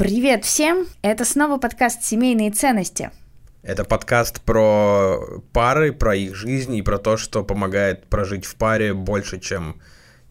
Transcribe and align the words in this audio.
Привет 0.00 0.46
всем! 0.46 0.86
Это 1.02 1.26
снова 1.26 1.58
подкаст 1.58 2.02
«Семейные 2.04 2.50
ценности». 2.52 3.10
Это 3.62 3.84
подкаст 3.84 4.40
про 4.40 5.42
пары, 5.52 5.92
про 5.92 6.16
их 6.16 6.34
жизнь 6.34 6.74
и 6.74 6.80
про 6.80 6.96
то, 6.96 7.18
что 7.18 7.44
помогает 7.44 8.06
прожить 8.06 8.46
в 8.46 8.54
паре 8.54 8.94
больше, 8.94 9.38
чем 9.38 9.78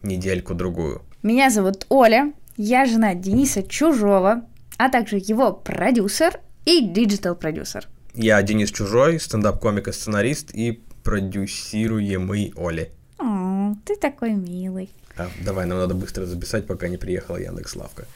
недельку-другую. 0.02 1.02
Меня 1.22 1.50
зовут 1.50 1.86
Оля, 1.88 2.32
я 2.56 2.84
жена 2.84 3.14
Дениса 3.14 3.62
Чужого, 3.62 4.42
а 4.76 4.88
также 4.88 5.18
его 5.18 5.52
продюсер 5.52 6.40
и 6.64 6.80
digital-продюсер. 6.80 7.86
Я 8.12 8.42
Денис 8.42 8.72
Чужой, 8.72 9.20
стендап-комик 9.20 9.86
и 9.86 9.92
сценарист 9.92 10.52
и 10.52 10.82
продюсируемый 11.04 12.52
Оли. 12.56 12.90
О, 13.18 13.76
ты 13.84 13.94
такой 13.94 14.32
милый. 14.32 14.90
А, 15.16 15.28
давай, 15.44 15.66
нам 15.66 15.78
надо 15.78 15.94
быстро 15.94 16.24
записать, 16.26 16.66
пока 16.66 16.88
не 16.88 16.96
приехала 16.96 17.36
Яндекс 17.36 17.76
Лавка. 17.76 18.06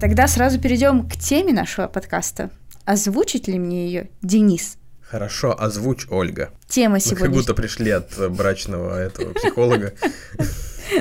Тогда 0.00 0.28
сразу 0.28 0.60
перейдем 0.60 1.08
к 1.08 1.16
теме 1.16 1.52
нашего 1.52 1.88
подкаста. 1.88 2.50
Озвучить 2.84 3.48
ли 3.48 3.58
мне 3.58 3.86
ее 3.86 4.10
Денис? 4.22 4.76
Хорошо, 5.02 5.56
озвучь, 5.58 6.06
Ольга. 6.10 6.50
Тема 6.68 7.00
сегодня. 7.00 7.26
как 7.26 7.34
будто 7.34 7.54
пришли 7.54 7.90
от 7.90 8.16
э, 8.18 8.28
брачного 8.28 8.98
этого 8.98 9.32
психолога. 9.32 9.94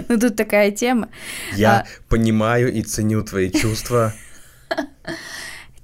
Ну 0.10 0.20
тут 0.20 0.36
такая 0.36 0.72
тема. 0.72 1.10
Я 1.54 1.82
А. 1.82 1.86
понимаю 2.10 2.74
и 2.74 2.82
ценю 2.82 3.22
твои 3.22 3.52
чувства. 3.52 4.14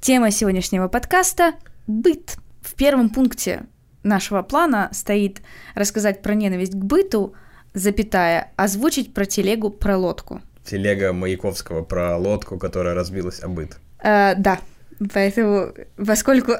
Тема 0.01 0.31
сегодняшнего 0.31 0.87
подкаста– 0.87 1.53
быт. 1.87 2.37
В 2.61 2.73
первом 2.73 3.11
пункте 3.11 3.65
нашего 4.01 4.41
плана 4.41 4.89
стоит 4.91 5.43
рассказать 5.75 6.23
про 6.23 6.33
ненависть 6.33 6.71
к 6.73 6.83
быту, 6.83 7.35
запятая, 7.73 8.51
озвучить 8.55 9.13
про 9.13 9.25
телегу, 9.25 9.69
про 9.69 9.97
лодку. 9.97 10.41
Телега 10.63 11.13
Маяковского 11.13 11.83
про 11.83 12.17
лодку, 12.17 12.57
которая 12.57 12.93
разбилась 12.93 13.41
о 13.41 13.47
быт. 13.47 13.77
Э, 14.03 14.35
да, 14.35 14.59
поэтому, 15.13 15.73
поскольку 15.95 16.53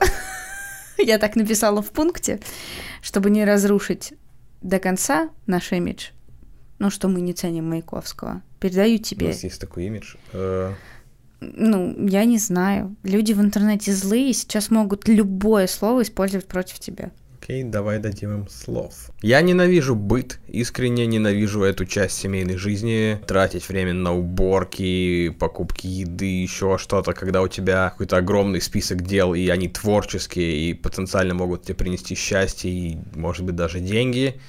я 0.98 1.18
так 1.18 1.36
написала 1.36 1.82
в 1.82 1.92
пункте, 1.92 2.40
чтобы 3.02 3.30
не 3.30 3.46
разрушить 3.46 4.14
до 4.62 4.80
конца 4.80 5.30
наш 5.46 5.72
имидж, 5.72 6.10
ну, 6.80 6.90
что 6.90 7.08
мы 7.08 7.22
не 7.22 7.34
ценим 7.34 7.70
Маяковского, 7.70 8.42
передаю 8.60 8.96
У 8.96 9.00
тебе. 9.00 9.28
нас 9.28 9.44
есть 9.44 9.62
такой 9.62 9.86
имидж. 9.86 10.16
Э, 10.34 10.74
Ну, 11.40 12.08
я 12.08 12.26
не 12.26 12.38
знаю. 12.38 12.96
Люди 13.04 13.34
в 13.34 13.42
интернете 13.42 13.94
злые, 13.94 14.34
сейчас 14.34 14.70
могут 14.72 15.08
любое 15.08 15.68
слово 15.68 16.02
использовать 16.04 16.48
против 16.48 16.80
тебя. 16.80 17.12
Окей, 17.52 17.64
давай 17.64 18.00
дадим 18.00 18.32
им 18.32 18.48
слов. 18.48 18.94
Я 19.22 19.42
ненавижу 19.42 19.94
быт, 19.94 20.40
искренне 20.48 21.06
ненавижу 21.06 21.64
эту 21.64 21.86
часть 21.86 22.18
семейной 22.18 22.56
жизни, 22.56 23.20
тратить 23.28 23.68
время 23.68 23.94
на 23.94 24.16
уборки, 24.16 25.36
покупки 25.38 25.86
еды, 25.86 26.44
еще 26.44 26.78
что-то, 26.78 27.12
когда 27.12 27.42
у 27.42 27.50
тебя 27.50 27.90
какой-то 27.90 28.16
огромный 28.16 28.62
список 28.62 29.02
дел, 29.02 29.34
и 29.34 29.50
они 29.50 29.68
творческие, 29.68 30.70
и 30.70 30.74
потенциально 30.74 31.34
могут 31.34 31.64
тебе 31.64 31.76
принести 31.76 32.16
счастье, 32.16 32.72
и, 32.72 32.98
может 33.16 33.44
быть, 33.44 33.58
даже 33.58 33.82
деньги, 33.82 34.40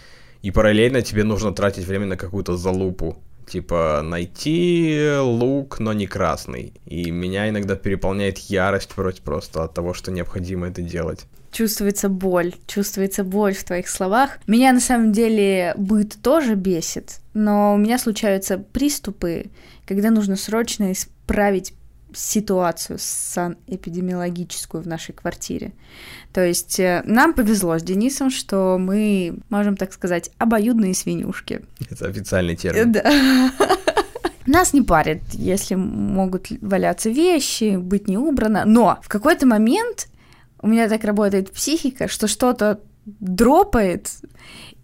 и 0.42 0.52
параллельно 0.52 1.02
тебе 1.02 1.24
нужно 1.24 1.52
тратить 1.52 1.88
время 1.88 2.06
на 2.06 2.16
какую-то 2.16 2.56
залупу. 2.56 3.20
Типа 3.48 4.02
найти 4.04 5.16
лук, 5.18 5.80
но 5.80 5.92
не 5.92 6.06
красный. 6.06 6.72
И 6.86 7.10
меня 7.10 7.48
иногда 7.48 7.74
переполняет 7.74 8.38
ярость 8.38 8.90
против 8.90 9.22
просто 9.22 9.64
от 9.64 9.74
того, 9.74 9.92
что 9.92 10.12
необходимо 10.12 10.68
это 10.68 10.82
делать. 10.82 11.26
Чувствуется 11.52 12.08
боль, 12.08 12.54
чувствуется 12.66 13.24
боль 13.24 13.54
в 13.54 13.62
твоих 13.62 13.88
словах. 13.88 14.38
Меня 14.46 14.72
на 14.72 14.80
самом 14.80 15.12
деле 15.12 15.74
быт 15.76 16.16
тоже 16.22 16.54
бесит, 16.54 17.20
но 17.34 17.74
у 17.74 17.76
меня 17.76 17.98
случаются 17.98 18.58
приступы, 18.58 19.50
когда 19.86 20.10
нужно 20.10 20.36
срочно 20.36 20.92
исправить 20.92 21.74
ситуацию 22.14 22.98
санэпидемиологическую 23.00 24.82
в 24.82 24.86
нашей 24.86 25.12
квартире. 25.12 25.72
То 26.32 26.44
есть 26.44 26.78
э, 26.80 27.02
нам 27.04 27.34
повезло 27.34 27.78
с 27.78 27.82
Денисом, 27.82 28.30
что 28.30 28.76
мы, 28.78 29.38
можем 29.48 29.76
так 29.76 29.92
сказать, 29.92 30.30
обоюдные 30.38 30.94
свинюшки. 30.94 31.62
Это 31.90 32.06
официальный 32.06 32.56
термин. 32.56 32.92
Да. 32.92 33.52
Нас 34.46 34.72
не 34.72 34.82
парит, 34.82 35.22
если 35.32 35.76
могут 35.76 36.48
валяться 36.60 37.10
вещи, 37.10 37.76
быть 37.76 38.08
не 38.08 38.18
убрано. 38.18 38.64
Но 38.64 38.98
в 39.02 39.08
какой-то 39.08 39.46
момент 39.46 40.08
у 40.62 40.68
меня 40.68 40.88
так 40.88 41.04
работает 41.04 41.52
психика, 41.52 42.08
что 42.08 42.28
что-то 42.28 42.80
дропает, 43.04 44.10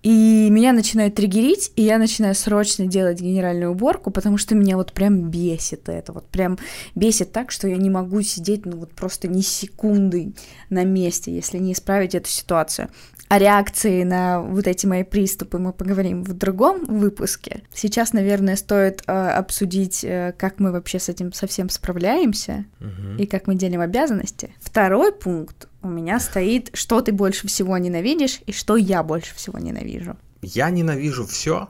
и 0.02 0.48
меня 0.50 0.72
начинает 0.72 1.14
триггерить, 1.16 1.72
и 1.76 1.82
я 1.82 1.98
начинаю 1.98 2.34
срочно 2.34 2.86
делать 2.86 3.20
генеральную 3.20 3.72
уборку, 3.72 4.10
потому 4.10 4.38
что 4.38 4.54
меня 4.54 4.76
вот 4.76 4.92
прям 4.92 5.30
бесит 5.30 5.88
это, 5.88 6.12
вот 6.12 6.28
прям 6.28 6.58
бесит 6.94 7.32
так, 7.32 7.50
что 7.50 7.66
я 7.66 7.76
не 7.76 7.90
могу 7.90 8.22
сидеть, 8.22 8.64
ну 8.64 8.76
вот 8.76 8.92
просто 8.92 9.26
ни 9.28 9.40
секунды 9.40 10.32
на 10.70 10.84
месте, 10.84 11.34
если 11.34 11.58
не 11.58 11.72
исправить 11.72 12.14
эту 12.14 12.30
ситуацию. 12.30 12.88
О 13.28 13.38
реакции 13.38 14.04
на 14.04 14.40
вот 14.40 14.66
эти 14.66 14.86
мои 14.86 15.02
приступы 15.02 15.58
мы 15.58 15.74
поговорим 15.74 16.22
в 16.22 16.32
другом 16.32 16.86
выпуске. 16.86 17.62
Сейчас, 17.74 18.14
наверное, 18.14 18.56
стоит 18.56 19.02
э, 19.06 19.12
обсудить, 19.12 20.02
э, 20.02 20.32
как 20.38 20.58
мы 20.58 20.72
вообще 20.72 20.98
с 20.98 21.10
этим 21.10 21.34
совсем 21.34 21.68
справляемся 21.68 22.64
Мгм. 22.80 23.18
и 23.18 23.26
как 23.26 23.46
мы 23.46 23.54
делим 23.54 23.82
обязанности. 23.82 24.54
Второй 24.62 25.12
пункт 25.12 25.68
у 25.82 25.88
меня 25.88 26.18
стоит, 26.20 26.70
что 26.74 27.00
ты 27.00 27.12
больше 27.12 27.46
всего 27.48 27.78
ненавидишь 27.78 28.40
и 28.46 28.52
что 28.52 28.76
я 28.76 29.02
больше 29.02 29.34
всего 29.34 29.58
ненавижу. 29.58 30.16
Я 30.42 30.70
ненавижу 30.70 31.26
все. 31.26 31.68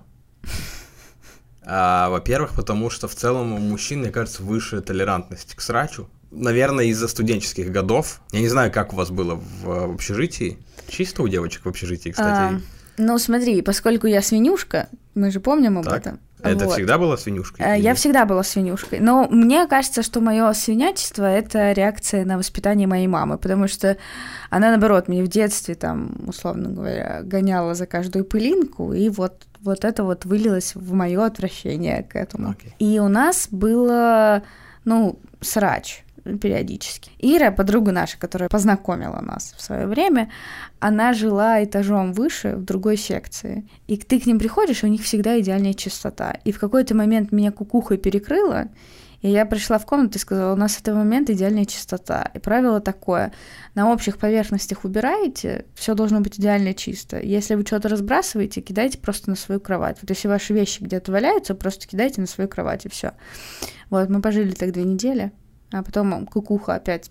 во-первых, 1.65 2.55
потому 2.55 2.91
что 2.91 3.09
в 3.09 3.15
целом 3.15 3.53
у 3.53 3.59
мужчин, 3.59 4.01
мне 4.01 4.11
кажется, 4.11 4.43
высшая 4.43 4.81
толерантность 4.81 5.55
к 5.55 5.61
срачу. 5.61 6.09
Наверное, 6.31 6.87
из-за 6.87 7.09
студенческих 7.09 7.71
годов. 7.71 8.21
Я 8.33 8.41
не 8.41 8.49
знаю, 8.49 8.71
как 8.71 8.93
у 8.93 8.97
вас 8.97 9.11
было 9.11 9.35
в, 9.35 9.65
в 9.65 9.95
общежитии. 9.95 10.59
Чисто 10.89 11.23
у 11.23 11.29
девочек 11.29 11.65
в 11.65 11.69
общежитии, 11.69 12.11
кстати. 12.11 12.55
А, 12.57 12.61
ну, 12.99 13.19
смотри, 13.19 13.63
поскольку 13.63 14.07
я 14.07 14.21
свинюшка, 14.21 14.89
мы 15.15 15.31
же 15.31 15.41
помним 15.41 15.79
об 15.79 15.85
Так. 15.85 15.99
этом. 15.99 16.21
Это 16.43 16.65
Вот. 16.67 16.75
всегда 16.75 16.99
была 16.99 17.17
свинюшка? 17.17 17.63
Э, 17.63 17.77
или- 17.77 17.85
Я 17.85 17.95
всегда 17.95 18.25
была 18.25 18.43
свинюшкой. 18.43 19.01
Но 19.01 19.27
мне 19.31 19.67
кажется, 19.67 20.03
что 20.03 20.21
мое 20.21 20.53
свинячество 20.53 21.25
это 21.25 21.73
реакция 21.73 22.25
на 22.25 22.37
воспитание 22.39 22.87
моей 22.87 23.07
мамы, 23.07 23.39
потому 23.39 23.69
что 23.69 23.97
она, 24.51 24.69
наоборот, 24.71 25.09
мне 25.09 25.23
в 25.23 25.29
детстве, 25.29 25.75
там, 25.75 26.13
условно 26.27 26.71
говоря, 26.71 27.21
гоняла 27.23 27.75
за 27.75 27.87
каждую 27.87 28.25
пылинку, 28.25 28.93
и 28.93 29.09
вот, 29.09 29.47
вот 29.63 29.85
это 29.85 30.05
вот 30.05 30.25
вылилось 30.25 30.75
в 30.75 30.93
мое 30.93 31.25
отвращение 31.25 32.03
к 32.05 32.17
этому. 32.17 32.51
Окей. 32.51 32.75
И 32.79 32.99
у 33.01 33.09
нас 33.09 33.49
было, 33.51 34.43
ну, 34.85 35.19
срач 35.41 36.05
периодически. 36.37 37.11
Ира, 37.19 37.51
подруга 37.51 37.93
наша, 37.93 38.19
которая 38.19 38.51
познакомила 38.51 39.21
нас 39.21 39.55
в 39.57 39.63
свое 39.63 39.87
время, 39.87 40.31
она 40.81 41.15
жила 41.15 41.65
этажом 41.65 42.13
выше 42.13 42.57
в 42.57 42.65
другой 42.65 42.99
секции. 42.99 43.67
И 43.87 43.97
ты 43.97 44.21
к 44.21 44.27
ним 44.27 44.39
приходишь, 44.39 44.83
и 44.83 44.87
у 44.87 44.91
них 44.91 45.03
всегда 45.03 45.41
идеальная 45.41 45.75
чистота. 45.75 46.37
И 46.45 46.53
в 46.53 46.59
какой-то 46.59 46.95
момент 46.95 47.33
меня 47.33 47.53
кукухой 47.53 47.97
перекрыло, 47.97 48.69
и 49.21 49.31
я 49.31 49.47
пришла 49.47 49.79
в 49.79 49.87
комнату 49.87 50.17
и 50.17 50.21
сказала, 50.21 50.53
у 50.53 50.57
нас 50.57 50.75
с 50.75 50.81
этого 50.81 50.99
момента 50.99 51.33
идеальная 51.33 51.65
чистота. 51.65 52.31
И 52.35 52.39
правило 52.39 52.81
такое, 52.81 53.33
на 53.75 53.93
общих 53.93 54.17
поверхностях 54.19 54.85
убираете, 54.85 55.67
все 55.75 55.95
должно 55.95 56.21
быть 56.21 56.39
идеально 56.39 56.73
чисто. 56.73 57.19
Если 57.19 57.57
вы 57.57 57.63
что-то 57.67 57.89
разбрасываете, 57.89 58.61
кидайте 58.61 58.99
просто 58.99 59.31
на 59.31 59.37
свою 59.37 59.61
кровать. 59.61 59.99
Вот 60.01 60.11
если 60.11 60.29
ваши 60.29 60.55
вещи 60.55 60.83
где-то 60.83 61.11
валяются, 61.11 61.55
просто 61.57 61.89
кидайте 61.89 62.21
на 62.21 62.29
свою 62.29 62.49
кровать, 62.49 62.87
и 62.87 62.89
все. 62.89 63.13
Вот, 63.91 64.09
мы 64.09 64.23
пожили 64.23 64.53
так 64.53 64.73
две 64.73 64.85
недели, 64.85 65.33
а 65.73 65.83
потом 65.83 66.27
кукуха 66.27 66.75
опять 66.77 67.11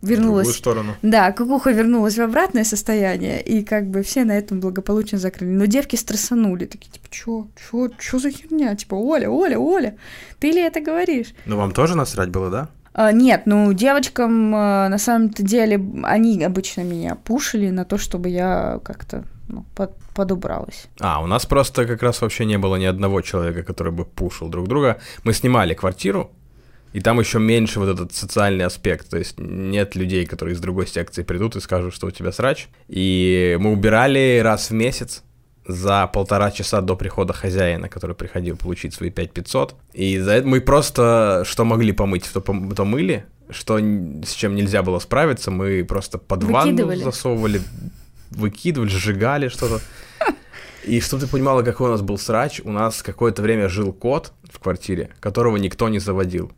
В 0.00 0.06
другую 0.06 0.16
вернулась. 0.20 0.56
сторону. 0.56 0.94
Да, 1.02 1.32
кукуха 1.32 1.70
вернулась 1.70 2.16
в 2.18 2.20
обратное 2.22 2.64
состояние, 2.64 3.40
и 3.42 3.62
как 3.64 3.86
бы 3.88 4.02
все 4.02 4.24
на 4.24 4.32
этом 4.32 4.60
благополучно 4.60 5.18
закрыли. 5.18 5.50
Но 5.50 5.66
девки 5.66 5.96
стрессанули, 5.96 6.66
такие, 6.66 6.90
типа, 6.90 7.06
чё, 7.10 7.46
чё, 7.70 7.88
чё 7.98 8.18
за 8.18 8.30
херня? 8.30 8.74
Типа, 8.76 8.94
Оля, 8.94 9.30
Оля, 9.30 9.58
Оля, 9.58 9.96
ты 10.40 10.50
ли 10.50 10.60
это 10.60 10.80
говоришь? 10.80 11.34
Ну, 11.46 11.56
вам 11.56 11.72
тоже 11.72 11.96
насрать 11.96 12.30
было, 12.30 12.50
да? 12.50 12.68
А, 12.94 13.10
нет, 13.12 13.42
ну, 13.46 13.72
девочкам, 13.72 14.54
а, 14.54 14.88
на 14.88 14.98
самом-то 14.98 15.42
деле, 15.42 15.80
они 16.02 16.42
обычно 16.44 16.82
меня 16.82 17.14
пушили 17.14 17.70
на 17.70 17.84
то, 17.84 17.96
чтобы 17.96 18.28
я 18.28 18.80
как-то 18.84 19.24
ну, 19.48 19.64
под- 19.74 19.96
подубралась. 20.14 20.86
А, 21.00 21.22
у 21.22 21.26
нас 21.26 21.46
просто 21.46 21.86
как 21.86 22.02
раз 22.02 22.20
вообще 22.22 22.44
не 22.44 22.58
было 22.58 22.76
ни 22.76 22.84
одного 22.84 23.20
человека, 23.22 23.62
который 23.62 23.92
бы 23.92 24.04
пушил 24.04 24.48
друг 24.48 24.68
друга. 24.68 24.98
Мы 25.24 25.32
снимали 25.32 25.74
квартиру, 25.74 26.30
и 26.92 27.00
там 27.00 27.18
еще 27.18 27.38
меньше 27.38 27.80
вот 27.80 27.88
этот 27.88 28.12
социальный 28.14 28.64
аспект. 28.64 29.08
То 29.08 29.18
есть 29.18 29.38
нет 29.38 29.94
людей, 29.94 30.26
которые 30.26 30.54
из 30.54 30.60
другой 30.60 30.86
секции 30.86 31.22
придут 31.22 31.56
и 31.56 31.60
скажут, 31.60 31.94
что 31.94 32.06
у 32.06 32.10
тебя 32.10 32.32
срач. 32.32 32.68
И 32.88 33.56
мы 33.60 33.72
убирали 33.72 34.40
раз 34.42 34.70
в 34.70 34.74
месяц 34.74 35.22
за 35.66 36.06
полтора 36.08 36.50
часа 36.50 36.80
до 36.80 36.96
прихода 36.96 37.32
хозяина, 37.32 37.88
который 37.88 38.14
приходил 38.14 38.56
получить 38.56 38.94
свои 38.94 39.10
5500. 39.10 39.74
И 39.94 40.18
за 40.18 40.32
это 40.32 40.46
мы 40.46 40.60
просто 40.60 41.44
что 41.46 41.64
могли 41.64 41.92
помыть, 41.92 42.28
то, 42.32 42.40
пом- 42.40 42.74
то 42.74 42.84
мыли, 42.84 43.24
что 43.48 43.78
с 43.78 44.32
чем 44.34 44.54
нельзя 44.54 44.82
было 44.82 44.98
справиться, 44.98 45.50
мы 45.50 45.84
просто 45.84 46.18
под 46.18 46.44
ванну 46.44 46.94
засовывали, 46.96 47.60
выкидывали, 48.30 48.90
сжигали 48.90 49.48
что-то. 49.48 49.80
И 50.84 51.00
чтобы 51.00 51.22
ты 51.22 51.28
понимала, 51.28 51.62
какой 51.62 51.88
у 51.88 51.92
нас 51.92 52.02
был 52.02 52.18
срач, 52.18 52.60
у 52.64 52.72
нас 52.72 53.02
какое-то 53.02 53.40
время 53.40 53.68
жил 53.68 53.92
кот 53.92 54.32
в 54.50 54.58
квартире, 54.58 55.10
которого 55.20 55.56
никто 55.56 55.88
не 55.88 56.00
заводил 56.00 56.50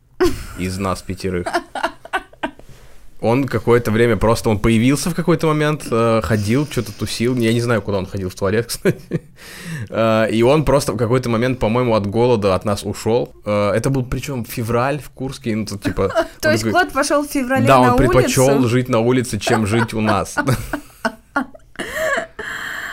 из 0.59 0.79
нас 0.79 1.03
пятерых. 1.03 1.47
Он 3.25 3.47
какое-то 3.47 3.91
время 3.91 4.17
просто, 4.19 4.51
он 4.51 4.59
появился 4.59 5.09
в 5.09 5.15
какой-то 5.15 5.47
момент, 5.47 5.87
э, 5.91 6.21
ходил, 6.23 6.67
что-то 6.71 6.93
тусил, 6.93 7.35
я 7.37 7.55
не 7.55 7.61
знаю, 7.63 7.81
куда 7.81 7.97
он 7.97 8.05
ходил, 8.05 8.29
в 8.29 8.35
туалет, 8.35 8.67
кстати. 8.69 9.23
Э, 9.89 10.29
и 10.31 10.43
он 10.43 10.67
просто 10.67 10.93
в 10.93 10.99
какой-то 10.99 11.31
момент, 11.31 11.59
по-моему, 11.59 11.95
от 11.95 12.07
голода 12.07 12.55
от 12.55 12.67
нас 12.67 12.85
ушел. 12.85 13.35
Э, 13.47 13.71
это 13.71 13.89
был 13.89 14.05
причем 14.05 14.45
февраль 14.45 15.01
в 15.01 15.09
Курске, 15.09 15.57
ну, 15.57 15.65
тут, 15.65 15.83
типа... 15.83 16.13
То 16.41 16.53
есть 16.53 16.71
кот 16.71 16.93
пошел 16.93 17.27
в 17.27 17.31
феврале 17.31 17.67
Да, 17.67 17.81
он 17.81 17.97
предпочел 17.97 18.69
жить 18.69 18.91
на 18.91 18.99
улице, 18.99 19.39
чем 19.39 19.67
жить 19.67 19.95
у 19.95 20.03
нас. 20.03 20.37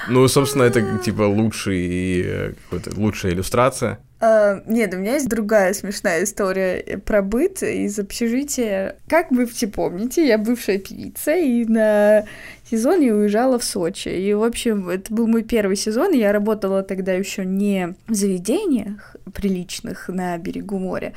Ну, 0.08 0.28
собственно, 0.28 0.64
это 0.64 0.98
типа 0.98 1.24
лучший, 1.24 2.22
э, 2.22 2.54
лучшая 2.96 3.34
иллюстрация. 3.34 4.00
А, 4.24 4.62
нет, 4.68 4.94
у 4.94 4.98
меня 4.98 5.16
есть 5.16 5.28
другая 5.28 5.74
смешная 5.74 6.24
история 6.24 7.00
про 7.04 7.24
быт 7.24 7.64
из 7.64 7.98
общежития. 7.98 8.98
Как 9.08 9.32
вы 9.32 9.48
все 9.48 9.68
помните, 9.68 10.28
я 10.28 10.38
бывшая 10.38 10.78
певица, 10.78 11.36
и 11.36 11.66
на 11.66 12.26
сезон 12.70 13.02
я 13.02 13.16
уезжала 13.16 13.58
в 13.58 13.64
Сочи. 13.64 14.10
И, 14.10 14.32
в 14.36 14.44
общем, 14.44 14.90
это 14.90 15.12
был 15.12 15.26
мой 15.26 15.44
первый 15.44 15.76
сезон, 15.76 16.14
и 16.14 16.20
я 16.20 16.32
работала 16.32 16.84
тогда 16.84 17.14
еще 17.14 17.46
не 17.46 17.96
в 18.08 18.14
заведениях 18.14 19.16
приличных 19.34 20.08
на 20.08 20.38
берегу 20.38 20.78
моря, 20.78 21.14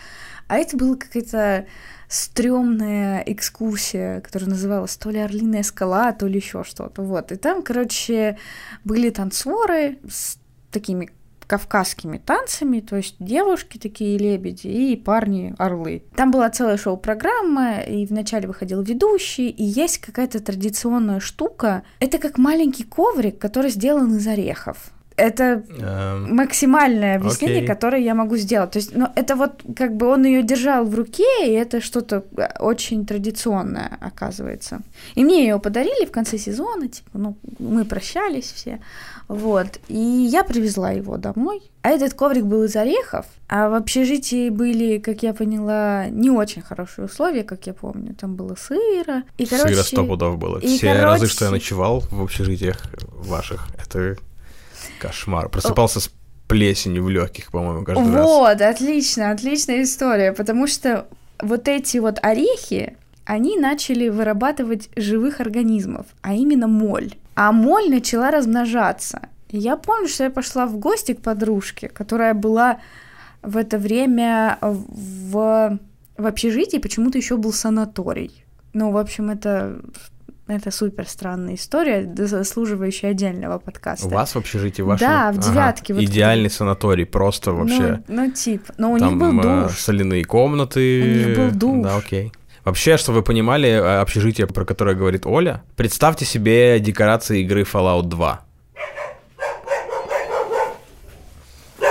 а 0.49 0.57
это 0.57 0.77
была 0.79 0.97
какая-то 0.97 1.67
стрёмная 2.09 3.23
экскурсия, 3.27 4.21
которая 4.21 4.51
называлась 4.51 4.97
то 4.97 5.11
ли 5.11 5.19
Орлиная 5.19 5.62
скала, 5.62 6.12
то 6.12 6.27
ли 6.27 6.37
еще 6.37 6.65
что-то. 6.65 7.03
Вот. 7.03 7.33
И 7.33 7.37
там, 7.37 7.62
короче, 7.62 8.39
были 8.85 9.11
танцоры 9.11 9.99
с 10.09 10.39
такими 10.71 11.11
кавказскими 11.47 12.19
танцами, 12.19 12.81
то 12.81 12.97
есть 12.97 13.17
девушки 13.19 13.79
такие 13.79 14.19
лебеди 14.19 14.67
и 14.67 14.97
парни 14.97 15.55
орлы. 15.59 16.03
Там 16.17 16.31
была 16.31 16.51
целая 16.51 16.77
шоу-программа, 16.77 17.81
и 17.81 18.07
вначале 18.07 18.49
выходил 18.49 18.83
ведущий, 18.83 19.50
и 19.50 19.62
есть 19.62 19.99
какая-то 19.99 20.41
традиционная 20.41 21.21
штука. 21.21 21.83
Это 22.00 22.19
как 22.19 22.39
маленький 22.39 22.85
коврик, 22.85 23.39
который 23.39 23.71
сделан 23.71 24.17
из 24.17 24.27
орехов. 24.27 24.91
Это 25.16 25.62
Эм, 25.78 26.34
максимальное 26.34 27.16
объяснение, 27.16 27.58
Окей. 27.58 27.69
которое 27.69 28.02
я 28.02 28.14
могу 28.14 28.37
сделать. 28.37 28.72
То 28.72 28.78
есть, 28.78 28.96
ну, 28.96 29.06
это 29.14 29.37
вот 29.37 29.62
как 29.76 29.96
бы 29.96 30.06
он 30.08 30.25
ее 30.25 30.43
держал 30.43 30.84
в 30.84 30.94
руке, 30.94 31.46
и 31.46 31.50
это 31.52 31.81
что-то 31.81 32.25
э, 32.37 32.49
очень 32.58 33.06
традиционное, 33.06 33.96
оказывается. 34.00 34.81
И 35.14 35.25
мне 35.25 35.44
ее 35.46 35.58
подарили 35.61 36.05
в 36.05 36.11
конце 36.11 36.37
сезона, 36.38 36.88
типа, 36.88 37.11
ну, 37.14 37.37
мы 37.61 37.84
прощались 37.84 38.50
все, 38.52 38.81
вот. 39.28 39.66
И 39.88 39.96
я 39.96 40.43
привезла 40.43 40.90
его 40.90 41.16
домой. 41.16 41.62
А 41.82 41.90
этот 41.90 42.14
коврик 42.14 42.44
был 42.44 42.64
из 42.64 42.75
орехов, 42.76 43.26
а 43.49 43.69
в 43.69 43.75
общежитии 43.75 44.49
были, 44.50 44.99
как 44.99 45.22
я 45.22 45.32
поняла, 45.32 46.06
не 46.08 46.31
очень 46.31 46.62
хорошие 46.62 47.05
условия, 47.05 47.44
как 47.44 47.66
я 47.69 47.72
помню. 47.75 48.14
Там 48.14 48.34
было 48.34 48.56
сыро. 48.56 49.22
И, 49.38 49.46
короче, 49.46 49.75
Сыро 49.75 49.82
сто 49.84 50.05
пудов 50.06 50.38
было. 50.38 50.58
и, 50.58 50.66
Все 50.76 50.93
разы, 51.00 51.26
что 51.28 51.44
я 51.44 51.50
короче- 51.50 51.62
ночевал 51.64 52.00
в 52.11 52.20
общежитиях 52.22 52.78
ваших, 53.12 53.69
это 53.78 54.16
кошмар. 54.99 55.49
Просыпался 55.49 56.01
с 56.01 56.11
плесенью 56.49 57.05
в 57.05 57.11
легких, 57.11 57.51
по-моему, 57.51 57.85
каждый 57.85 58.13
раз. 58.13 58.27
Вот, 58.27 58.61
отлично, 58.61 59.31
отличная 59.31 59.83
история, 59.83 60.33
потому 60.33 60.67
что 60.67 61.07
вот 61.41 61.69
эти 61.69 61.99
вот 61.99 62.19
орехи, 62.23 62.97
они 63.25 63.57
начали 63.57 64.09
вырабатывать 64.09 64.91
живых 64.97 65.41
организмов, 65.41 66.07
а 66.23 66.35
именно 66.35 66.69
моль. 66.69 67.15
А 67.35 67.53
моль 67.53 67.91
начала 67.91 68.31
размножаться. 68.31 69.29
И 69.49 69.59
я 69.59 69.77
помню, 69.77 70.09
что 70.09 70.25
я 70.25 70.31
пошла 70.31 70.67
в 70.67 70.77
гости 70.77 71.15
к 71.15 71.23
подружке, 71.23 71.89
которая 71.89 72.35
была 72.35 72.81
в 73.43 73.57
это 73.57 73.79
время 73.79 74.59
в, 74.61 75.79
в 76.17 76.27
общежитии, 76.27 76.79
почему-то 76.79 77.19
еще 77.19 77.37
был 77.37 77.53
санаторий. 77.53 78.45
Ну, 78.73 78.91
в 78.91 78.97
общем, 78.97 79.31
это, 79.31 79.81
это 80.46 80.70
супер 80.70 81.08
странная 81.08 81.55
история, 81.55 82.11
заслуживающая 82.17 83.11
отдельного 83.11 83.58
подкаста. 83.58 84.06
У 84.06 84.11
вас 84.11 84.35
в 84.35 84.38
общежитии 84.38 84.82
вашем? 84.82 85.06
Да, 85.06 85.32
в 85.32 85.38
девятке, 85.38 85.94
вот 85.94 86.02
Идеальный 86.02 86.50
санаторий, 86.50 87.06
просто 87.06 87.52
Ну, 87.52 87.58
вообще. 87.61 88.02
Ну, 88.08 88.31
типа, 88.31 88.73
но 88.76 88.93
у 88.93 88.99
Там 88.99 89.08
них 89.11 89.19
был 89.19 89.41
э, 89.41 89.62
душ. 89.69 89.79
соляные 89.79 90.25
комнаты. 90.25 91.02
У 91.02 91.06
них 91.29 91.37
был 91.37 91.50
душ. 91.50 91.85
Да, 91.85 91.96
окей. 91.96 92.32
Вообще, 92.64 92.96
чтобы 92.96 93.19
вы 93.19 93.23
понимали, 93.25 93.69
э, 93.69 94.00
общежитие, 94.00 94.46
про 94.46 94.64
которое 94.64 94.94
говорит 94.94 95.26
Оля, 95.26 95.62
представьте 95.76 96.25
себе 96.25 96.79
декорации 96.81 97.40
игры 97.43 97.62
Fallout 97.62 98.05
2. 98.05 98.40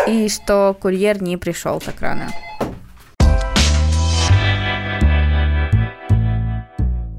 И 0.07 0.27
что 0.29 0.75
курьер 0.79 1.21
не 1.23 1.37
пришел 1.37 1.79
так 1.79 2.01
рано. 2.01 2.29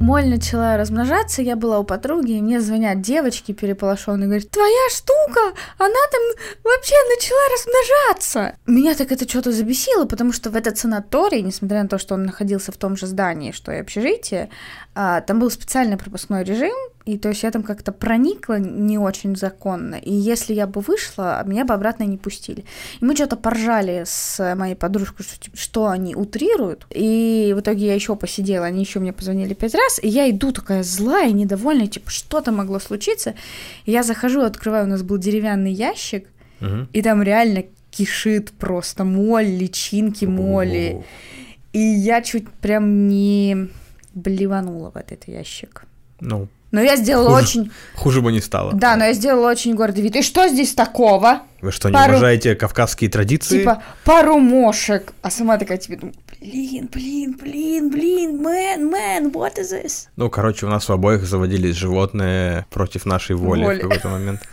Моль 0.05 0.29
начала 0.29 0.77
размножаться, 0.77 1.41
я 1.41 1.57
была 1.57 1.79
у 1.79 1.83
подруги, 1.83 2.33
и 2.33 2.43
мне 2.43 2.61
звонят 2.61 3.01
девочки 3.01 3.53
переполошенные, 3.53 4.27
говорят, 4.27 4.51
твоя 4.51 4.91
штука, 4.91 5.41
она 5.79 5.95
там 6.13 6.21
вообще 6.63 6.95
начала 7.09 7.41
размножаться. 7.51 8.59
Меня 8.67 8.95
так 8.95 9.13
это 9.13 9.27
что-то 9.27 9.51
забесило, 9.51 10.05
потому 10.05 10.35
что 10.35 10.51
в 10.51 10.57
этот 10.57 10.77
санаторий, 10.77 11.41
несмотря 11.41 11.83
на 11.83 11.89
то, 11.89 11.97
что 11.97 12.17
он 12.17 12.25
находился 12.25 12.71
в 12.71 12.77
том 12.77 12.99
же 12.99 13.07
здании, 13.07 13.53
что 13.53 13.73
и 13.73 13.79
общежитие, 13.79 14.51
а, 14.95 15.23
там 15.23 15.41
был 15.41 15.51
специальный 15.51 15.97
пропускной 15.97 16.45
режим, 16.45 16.75
и 17.05 17.19
то 17.19 17.29
есть 17.29 17.43
я 17.43 17.51
там 17.51 17.63
как-то 17.63 17.93
проникла 17.93 18.59
не 18.59 18.99
очень 18.99 19.37
законно, 19.37 19.97
и 19.97 20.13
если 20.13 20.55
я 20.55 20.67
бы 20.67 20.81
вышла, 20.81 21.43
меня 21.47 21.65
бы 21.65 21.75
обратно 21.75 22.05
не 22.05 22.17
пустили. 22.17 22.65
И 23.01 23.05
мы 23.05 23.15
что-то 23.15 23.37
поржали 23.37 24.05
с 24.07 24.55
моей 24.57 24.75
подружкой, 24.75 25.27
что, 25.27 25.39
типа, 25.39 25.57
что 25.57 25.89
они 25.89 26.15
утрируют, 26.15 26.87
и 26.91 27.53
в 27.57 27.61
итоге 27.61 27.87
я 27.87 27.95
еще 27.95 28.17
посидела, 28.17 28.65
они 28.67 28.81
еще 28.81 29.01
мне 29.01 29.13
позвонили 29.13 29.53
пять 29.55 29.75
раз, 29.75 30.01
и 30.03 30.09
я 30.09 30.31
иду 30.31 30.51
такая 30.53 30.83
злая, 30.83 31.31
недовольная, 31.33 31.89
типа, 31.89 32.11
что-то 32.11 32.53
могло 32.53 32.79
случиться. 32.79 33.35
И 33.85 33.93
я 33.93 34.03
захожу, 34.03 34.41
открываю, 34.41 34.87
у 34.87 34.89
нас 34.91 35.03
был 35.03 35.19
деревянный 35.19 35.73
ящик, 35.73 36.27
Мгм. 36.61 36.89
и 36.93 37.03
там 37.03 37.23
реально 37.23 37.65
кишит 37.91 38.51
просто 38.53 39.05
моль, 39.05 39.47
личинки 39.47 40.25
моли. 40.25 40.97
О, 40.97 41.05
И 41.73 41.79
я 41.81 42.23
чуть 42.23 42.49
прям 42.49 43.09
не 43.09 43.69
блеванула 44.15 44.91
в 44.91 44.97
этот 44.97 45.29
ящик. 45.29 45.85
Ну, 46.21 46.49
Но 46.75 46.83
я 46.83 46.97
сделала 46.97 47.29
Хуже. 47.29 47.43
очень... 47.45 47.73
хуже 47.95 48.21
бы 48.21 48.33
не 48.33 48.41
стало. 48.41 48.73
Да, 48.73 48.97
но 48.97 49.05
я 49.05 49.13
сделала 49.13 49.49
очень 49.49 49.77
гордый 49.77 50.03
вид. 50.03 50.17
И 50.17 50.23
что 50.23 50.49
здесь 50.49 50.75
такого? 50.75 51.43
Вы 51.61 51.71
что, 51.71 51.89
не 51.89 51.95
Пару- 51.95 52.15
уважаете 52.15 52.57
кавказские 52.57 53.09
традиции? 53.09 53.61
Типа, 53.61 53.81
пару 54.05 54.39
мошек. 54.41 55.13
А 55.23 55.31
сама 55.31 55.57
такая 55.57 55.79
тебе 55.79 55.99
думаю, 55.99 56.17
блин, 56.41 56.89
блин, 56.93 57.37
блин, 57.41 57.91
блин, 57.91 58.45
man, 58.45 58.91
man, 58.91 59.33
what 59.33 59.55
is 59.57 59.71
this? 59.73 60.09
Ну, 60.17 60.29
короче, 60.31 60.67
у 60.67 60.69
нас 60.69 60.91
у 60.91 60.95
обоих 60.95 61.25
заводились 61.25 61.77
животные 61.77 62.67
против 62.73 63.07
нашей 63.07 63.37
воли, 63.37 63.63
Воли. 63.63 63.79
в 63.79 63.83
какой-то 63.83 64.09
момент. 64.09 64.41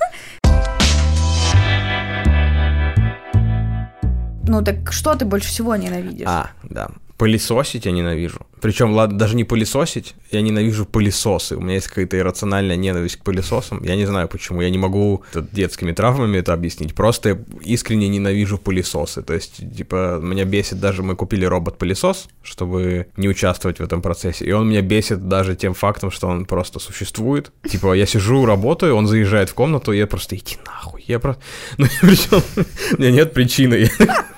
Ну 4.47 4.61
так 4.61 4.91
что 4.91 5.15
ты 5.15 5.23
больше 5.23 5.47
всего 5.47 5.75
ненавидишь? 5.77 6.27
А, 6.27 6.49
да. 6.63 6.89
Пылесосить 7.21 7.85
я 7.85 7.91
ненавижу. 7.91 8.47
Причем, 8.61 8.93
ладно, 8.93 9.15
даже 9.15 9.35
не 9.35 9.43
пылесосить, 9.43 10.15
я 10.31 10.41
ненавижу 10.41 10.87
пылесосы. 10.87 11.55
У 11.55 11.61
меня 11.61 11.75
есть 11.75 11.87
какая-то 11.87 12.17
иррациональная 12.17 12.75
ненависть 12.75 13.17
к 13.17 13.23
пылесосам. 13.23 13.83
Я 13.83 13.95
не 13.95 14.07
знаю 14.07 14.27
почему. 14.27 14.61
Я 14.61 14.71
не 14.71 14.79
могу 14.79 15.21
это 15.31 15.47
детскими 15.51 15.91
травмами 15.91 16.39
это 16.39 16.53
объяснить. 16.53 16.95
Просто 16.95 17.29
я 17.29 17.37
искренне 17.61 18.07
ненавижу 18.07 18.57
пылесосы. 18.57 19.21
То 19.21 19.35
есть, 19.35 19.61
типа, 19.77 20.19
меня 20.19 20.45
бесит 20.45 20.79
даже 20.79 21.03
мы 21.03 21.15
купили 21.15 21.45
робот-пылесос, 21.45 22.27
чтобы 22.41 23.05
не 23.17 23.29
участвовать 23.29 23.77
в 23.77 23.83
этом 23.83 24.01
процессе. 24.01 24.43
И 24.45 24.51
он 24.51 24.67
меня 24.67 24.81
бесит 24.81 25.27
даже 25.27 25.55
тем 25.55 25.75
фактом, 25.75 26.09
что 26.09 26.27
он 26.27 26.45
просто 26.45 26.79
существует. 26.79 27.51
Типа, 27.69 27.93
я 27.93 28.07
сижу, 28.07 28.47
работаю, 28.47 28.95
он 28.95 29.05
заезжает 29.05 29.49
в 29.49 29.53
комнату, 29.53 29.93
и 29.93 29.99
я 29.99 30.07
просто 30.07 30.35
иди 30.35 30.57
нахуй. 30.65 30.90
Я 31.07 31.19
просто. 31.19 31.41
Ну, 31.77 31.85
причем 32.01 32.41
у 32.97 33.01
меня 33.01 33.11
нет 33.11 33.33
причины. 33.33 33.89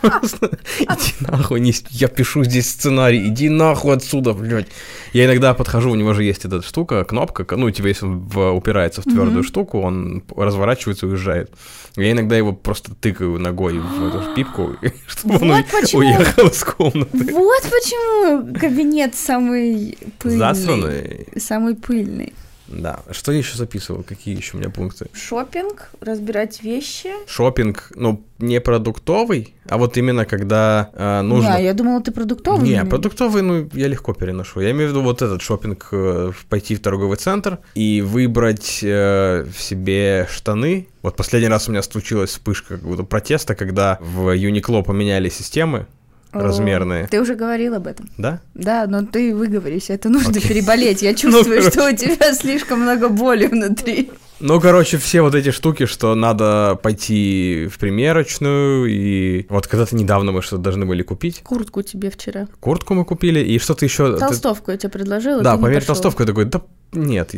Просто 0.02 0.58
иди 0.80 1.14
нахуй, 1.22 1.60
не 1.60 1.74
я 1.92 2.08
пишу 2.08 2.44
здесь 2.44 2.70
сценарий, 2.70 3.28
иди 3.28 3.50
нахуй 3.50 3.94
отсюда, 3.96 4.34
блядь. 4.34 4.68
Я 5.14 5.26
иногда 5.26 5.54
подхожу, 5.54 5.92
у 5.92 5.96
него 5.96 6.14
же 6.14 6.24
есть 6.24 6.46
эта 6.46 6.62
штука, 6.62 7.04
кнопка, 7.04 7.46
ну, 7.56 7.70
типа, 7.72 7.88
если 7.88 8.06
он 8.06 8.20
в- 8.20 8.52
упирается 8.52 9.02
в 9.02 9.06
твердую 9.06 9.44
штуку, 9.44 9.80
он 9.82 10.24
разворачивается 10.36 11.06
и 11.06 11.10
уезжает. 11.10 11.52
Я 11.96 12.12
иногда 12.12 12.36
его 12.36 12.54
просто 12.54 12.94
тыкаю 12.96 13.38
ногой 13.40 13.80
в 13.80 14.08
эту 14.08 14.34
пипку, 14.36 14.76
чтобы 15.08 15.36
он 15.36 15.50
Вот 15.50 15.66
уехал 15.94 16.48
из 16.48 16.64
комнаты. 16.64 17.34
Вот 17.34 17.64
почему 17.64 18.54
кабинет 18.60 19.16
самый 19.16 19.98
пыльный. 20.20 20.40
Засранный. 20.40 21.28
Самый 21.38 21.76
пыльный. 21.76 22.34
Да. 22.82 23.00
Что 23.12 23.32
я 23.32 23.40
еще 23.40 23.58
записывал? 23.58 24.04
Какие 24.04 24.36
еще 24.36 24.58
у 24.58 24.60
меня 24.60 24.70
пункты? 24.70 25.08
Шопинг, 25.14 25.90
разбирать 26.02 26.64
вещи. 26.64 27.10
Шопинг, 27.28 27.92
ну, 27.96 28.24
не 28.40 28.60
продуктовый, 28.60 29.56
а 29.68 29.78
вот 29.78 29.98
именно 29.98 30.26
когда 30.26 30.90
э, 30.94 31.22
нужно... 31.22 31.58
Не, 31.58 31.66
я 31.66 31.74
думала, 31.74 32.02
ты 32.02 32.12
продуктовый. 32.12 32.68
Не, 32.68 32.84
продуктовый, 32.86 33.42
ну, 33.42 33.70
я 33.74 33.88
легко 33.88 34.14
переношу. 34.14 34.62
Я 34.62 34.72
имею 34.72 34.90
в 34.90 34.92
виду 34.92 35.02
вот 35.02 35.22
этот 35.22 35.42
шопинг, 35.42 35.88
э, 35.92 36.32
пойти 36.50 36.76
в 36.76 36.82
торговый 36.82 37.18
центр 37.18 37.60
и 37.76 38.02
выбрать 38.02 38.80
э, 38.84 39.46
в 39.46 39.62
себе 39.62 40.28
штаны. 40.32 40.88
Вот 41.02 41.16
последний 41.16 41.50
раз 41.50 41.68
у 41.68 41.72
меня 41.72 41.84
случилась 41.84 42.32
вспышка 42.32 42.78
какого-то 42.78 43.04
протеста, 43.04 43.56
когда 43.56 43.98
в 44.02 44.36
Uniqlo 44.36 44.84
поменяли 44.84 45.30
системы 45.30 45.88
размерные. 46.34 47.08
Ты 47.08 47.22
уже 47.22 47.36
говорил 47.36 47.76
об 47.76 47.88
этом. 47.88 48.10
Да? 48.18 48.42
Да, 48.54 48.86
но 48.88 49.06
ты 49.06 49.36
выговорись, 49.36 49.90
это 49.90 50.10
нужно 50.10 50.34
переболеть. 50.40 51.02
Я 51.02 51.14
чувствую, 51.16 51.64
Ну, 51.64 51.70
что 51.70 51.90
у 51.90 51.96
тебя 51.96 52.34
слишком 52.34 52.82
много 52.82 53.10
боли 53.10 53.48
внутри. 53.48 54.12
Ну, 54.46 54.60
короче, 54.60 54.98
все 54.98 55.22
вот 55.22 55.36
эти 55.36 55.52
штуки, 55.52 55.86
что 55.86 56.16
надо 56.16 56.78
пойти 56.84 57.70
в 57.72 57.80
примерочную, 57.80 58.88
и 58.88 59.46
вот 59.48 59.68
когда-то 59.68 59.96
недавно 59.96 60.34
мы 60.34 60.42
что-то 60.42 60.62
должны 60.62 60.86
были 60.86 61.02
купить. 61.02 61.42
Куртку 61.44 61.82
тебе 61.82 62.10
вчера. 62.10 62.50
Куртку 62.60 62.94
мы 62.94 63.06
купили, 63.06 63.40
и 63.40 63.58
что-то 63.58 63.86
еще... 63.86 64.18
Толстовку 64.18 64.72
я 64.72 64.78
тебе 64.78 64.90
предложила. 64.90 65.42
Да, 65.42 65.56
пошёл. 65.56 65.82
толстовку, 65.82 66.24
я 66.24 66.28
такой, 66.28 66.44
да 66.44 66.62
нет, 66.96 67.34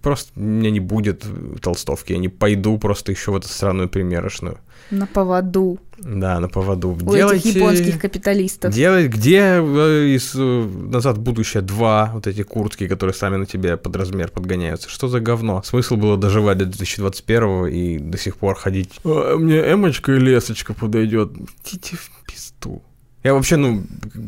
просто 0.00 0.30
у 0.36 0.40
меня 0.40 0.70
не 0.70 0.80
будет 0.80 1.24
толстовки, 1.60 2.12
я 2.12 2.18
не 2.18 2.28
пойду 2.28 2.78
просто 2.78 3.12
еще 3.12 3.32
в 3.32 3.36
эту 3.36 3.48
странную 3.48 3.88
примерочную. 3.88 4.58
На 4.90 5.06
поводу 5.06 5.78
Да, 5.98 6.38
на 6.40 6.48
поводу. 6.48 6.90
у 6.90 7.14
этих 7.14 7.54
японских 7.56 8.00
капиталистов. 8.00 8.74
Делать, 8.74 9.08
где 9.08 9.58
э, 9.58 10.14
из 10.14 10.34
э, 10.34 10.38
«Назад 10.38 11.18
будущее» 11.18 11.62
два 11.62 12.10
вот 12.12 12.26
эти 12.26 12.42
куртки, 12.42 12.88
которые 12.88 13.14
сами 13.14 13.36
на 13.36 13.46
тебе 13.46 13.76
под 13.76 13.96
размер 13.96 14.30
подгоняются? 14.30 14.88
Что 14.88 15.08
за 15.08 15.20
говно? 15.20 15.62
Смысл 15.64 15.96
было 15.96 16.16
доживать 16.42 16.58
до 16.58 16.66
2021 16.66 17.66
и 17.66 17.98
до 17.98 18.18
сих 18.18 18.36
пор 18.36 18.56
ходить 18.56 19.00
«А, 19.04 19.36
мне 19.36 19.58
эмочка 19.72 20.12
или 20.12 20.36
эсочка 20.36 20.74
подойдет. 20.74 21.30
Идите 21.64 21.96
в 21.96 22.10
пизду. 22.26 22.82
Я 23.24 23.34
вообще, 23.34 23.56
ну, 23.56 23.84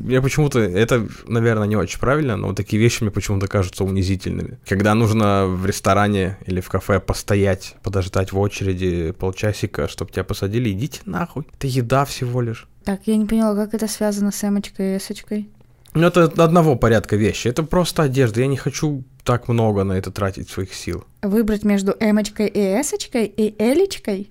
я 0.07 0.23
почему-то, 0.23 0.61
это, 0.61 1.09
наверное, 1.27 1.67
не 1.67 1.75
очень 1.75 1.99
правильно, 1.99 2.37
но 2.37 2.49
вот 2.49 2.57
такие 2.57 2.81
вещи 2.81 3.03
мне 3.03 3.11
почему-то 3.11 3.49
кажутся 3.49 3.83
унизительными. 3.83 4.59
Когда 4.69 4.95
нужно 4.95 5.47
в 5.47 5.67
ресторане 5.67 6.39
или 6.47 6.61
в 6.61 6.69
кафе 6.69 7.01
постоять, 7.01 7.75
подождать 7.83 8.31
в 8.31 8.39
очереди 8.39 9.11
полчасика, 9.11 9.89
чтобы 9.89 10.13
тебя 10.13 10.23
посадили, 10.23 10.71
идите 10.71 11.01
нахуй. 11.07 11.45
Это 11.55 11.67
еда 11.67 12.05
всего 12.05 12.41
лишь. 12.41 12.69
Так, 12.85 13.01
я 13.07 13.17
не 13.17 13.27
поняла, 13.27 13.57
как 13.57 13.75
это 13.75 13.89
связано 13.89 14.31
с 14.31 14.45
эмочкой 14.45 14.95
и 14.95 14.97
эсочкой. 14.99 15.49
Ну, 15.95 16.07
это 16.07 16.25
одного 16.25 16.77
порядка 16.77 17.17
вещи. 17.17 17.49
Это 17.49 17.63
просто 17.63 18.03
одежда. 18.03 18.41
Я 18.41 18.47
не 18.49 18.57
хочу 18.57 19.05
так 19.23 19.49
много 19.49 19.85
на 19.85 19.93
это 19.95 20.11
тратить 20.11 20.51
своих 20.51 20.75
сил. 20.75 21.05
Выбрать 21.23 21.65
между 21.65 21.95
эмочкой 22.01 22.49
и 22.49 22.61
эсочкой 22.81 23.27
и 23.27 23.55
элечкой? 23.63 24.31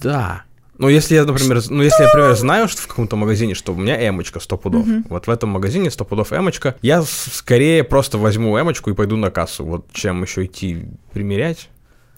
Да. 0.00 0.44
Ну, 0.78 0.88
если 0.88 1.14
я, 1.14 1.24
например, 1.24 1.60
ну, 1.68 1.82
если 1.82 2.02
я, 2.02 2.08
например, 2.08 2.34
знаю, 2.34 2.68
что 2.68 2.82
в 2.82 2.86
каком-то 2.88 3.16
магазине, 3.16 3.54
что 3.54 3.72
у 3.72 3.76
меня 3.76 4.08
эмочка 4.08 4.40
100 4.40 4.56
пудов, 4.56 4.86
Мгм. 4.86 5.06
вот 5.08 5.26
в 5.26 5.30
этом 5.30 5.50
магазине 5.50 5.90
100 5.90 6.04
пудов 6.04 6.32
эмочка, 6.32 6.74
я 6.82 7.02
скорее 7.02 7.84
просто 7.84 8.18
возьму 8.18 8.58
эмочку 8.60 8.90
и 8.90 8.94
пойду 8.94 9.16
на 9.16 9.30
кассу, 9.30 9.64
вот 9.64 9.86
чем 9.92 10.22
еще 10.22 10.44
идти 10.46 10.84
примерять. 11.12 11.68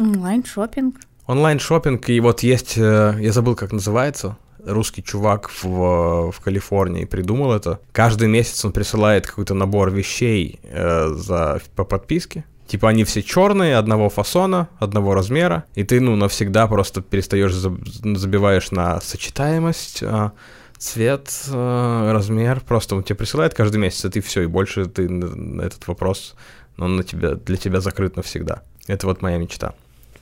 Онлайн-шоппинг. 0.01 0.97
онлайн 1.27 1.59
шопинг 1.59 2.09
и 2.09 2.21
вот 2.21 2.43
есть, 2.43 2.75
э, 2.79 3.17
я 3.21 3.33
забыл, 3.33 3.57
как 3.57 3.73
называется, 3.73 4.37
русский 4.67 5.03
чувак 5.03 5.51
в, 5.63 6.31
в 6.33 6.41
Калифорнии 6.41 7.05
придумал 7.05 7.53
это. 7.53 7.81
Каждый 7.93 8.29
месяц 8.29 8.65
он 8.65 8.73
присылает 8.73 9.27
какой-то 9.27 9.55
набор 9.55 9.91
вещей 9.91 10.61
э, 10.65 11.09
за, 11.15 11.61
по 11.75 11.85
подписке. 11.85 12.45
Типа 12.67 12.89
они 12.89 13.05
все 13.05 13.23
черные, 13.23 13.77
одного 13.77 14.09
фасона, 14.09 14.69
одного 14.79 15.15
размера, 15.15 15.65
и 15.77 15.85
ты, 15.85 16.01
ну, 16.01 16.17
навсегда 16.17 16.67
просто 16.67 17.01
перестаешь, 17.01 17.53
заб- 17.53 18.17
забиваешь 18.17 18.73
на 18.73 19.01
сочетаемость, 19.01 20.03
а, 20.03 20.33
цвет, 20.77 21.31
э, 21.47 22.11
размер, 22.13 22.61
просто 22.67 22.97
он 22.97 23.05
тебе 23.05 23.15
присылает 23.17 23.55
каждый 23.55 23.77
месяц, 23.77 24.05
и 24.05 24.09
ты 24.11 24.21
все, 24.21 24.43
и 24.43 24.47
больше 24.47 24.87
ты 24.87 25.09
на 25.09 25.63
этот 25.63 25.87
вопрос, 25.87 26.35
он 26.77 26.97
на 26.97 27.05
тебя, 27.05 27.37
для 27.37 27.57
тебя 27.57 27.81
закрыт 27.81 28.17
навсегда. 28.17 28.63
Это 28.89 29.07
вот 29.07 29.23
моя 29.23 29.39
мечта. 29.39 29.75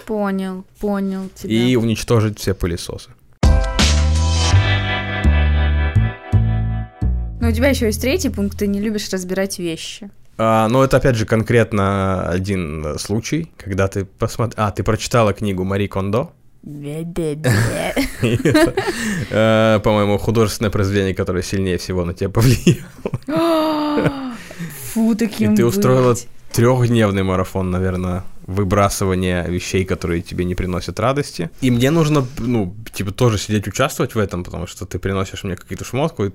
Понял, 0.04 0.64
понял 0.80 1.30
тебя. 1.34 1.54
И 1.54 1.76
уничтожить 1.76 2.38
все 2.38 2.52
пылесосы. 2.52 3.10
Но 7.44 7.50
у 7.50 7.52
тебя 7.52 7.68
еще 7.68 7.84
есть 7.84 8.00
третий 8.00 8.30
пункт, 8.30 8.58
ты 8.58 8.66
не 8.66 8.80
любишь 8.80 9.10
разбирать 9.10 9.58
вещи. 9.58 10.08
А, 10.38 10.66
но 10.68 10.82
это 10.82 10.96
опять 10.96 11.14
же 11.14 11.26
конкретно 11.26 12.26
один 12.26 12.86
э, 12.86 12.98
случай, 12.98 13.52
когда 13.58 13.86
ты 13.86 14.06
посмотри... 14.06 14.54
А, 14.56 14.70
ты 14.70 14.82
прочитала 14.82 15.34
книгу 15.34 15.62
Мари 15.62 15.86
Кондо. 15.86 16.32
Э, 19.30 19.78
По-моему, 19.84 20.16
художественное 20.16 20.70
произведение, 20.70 21.14
которое 21.14 21.42
сильнее 21.42 21.76
всего 21.76 22.06
на 22.06 22.14
тебя 22.14 22.30
повлияло. 22.30 22.82
Фу, 24.94 25.14
таким 25.14 25.52
И 25.52 25.56
ты 25.56 25.66
устроила 25.66 26.16
трехдневный 26.50 27.24
марафон, 27.24 27.70
наверное, 27.70 28.24
выбрасывания 28.46 29.44
вещей, 29.44 29.84
которые 29.84 30.22
тебе 30.22 30.46
не 30.46 30.54
приносят 30.54 30.98
радости. 30.98 31.50
И 31.60 31.70
мне 31.70 31.90
нужно, 31.90 32.26
ну, 32.38 32.74
типа, 32.94 33.10
тоже 33.10 33.36
сидеть 33.36 33.68
участвовать 33.68 34.14
в 34.14 34.18
этом, 34.18 34.44
потому 34.44 34.66
что 34.66 34.86
ты 34.86 34.98
приносишь 34.98 35.44
мне 35.44 35.56
какие-то 35.56 35.84
шмотку, 35.84 36.24
и 36.24 36.30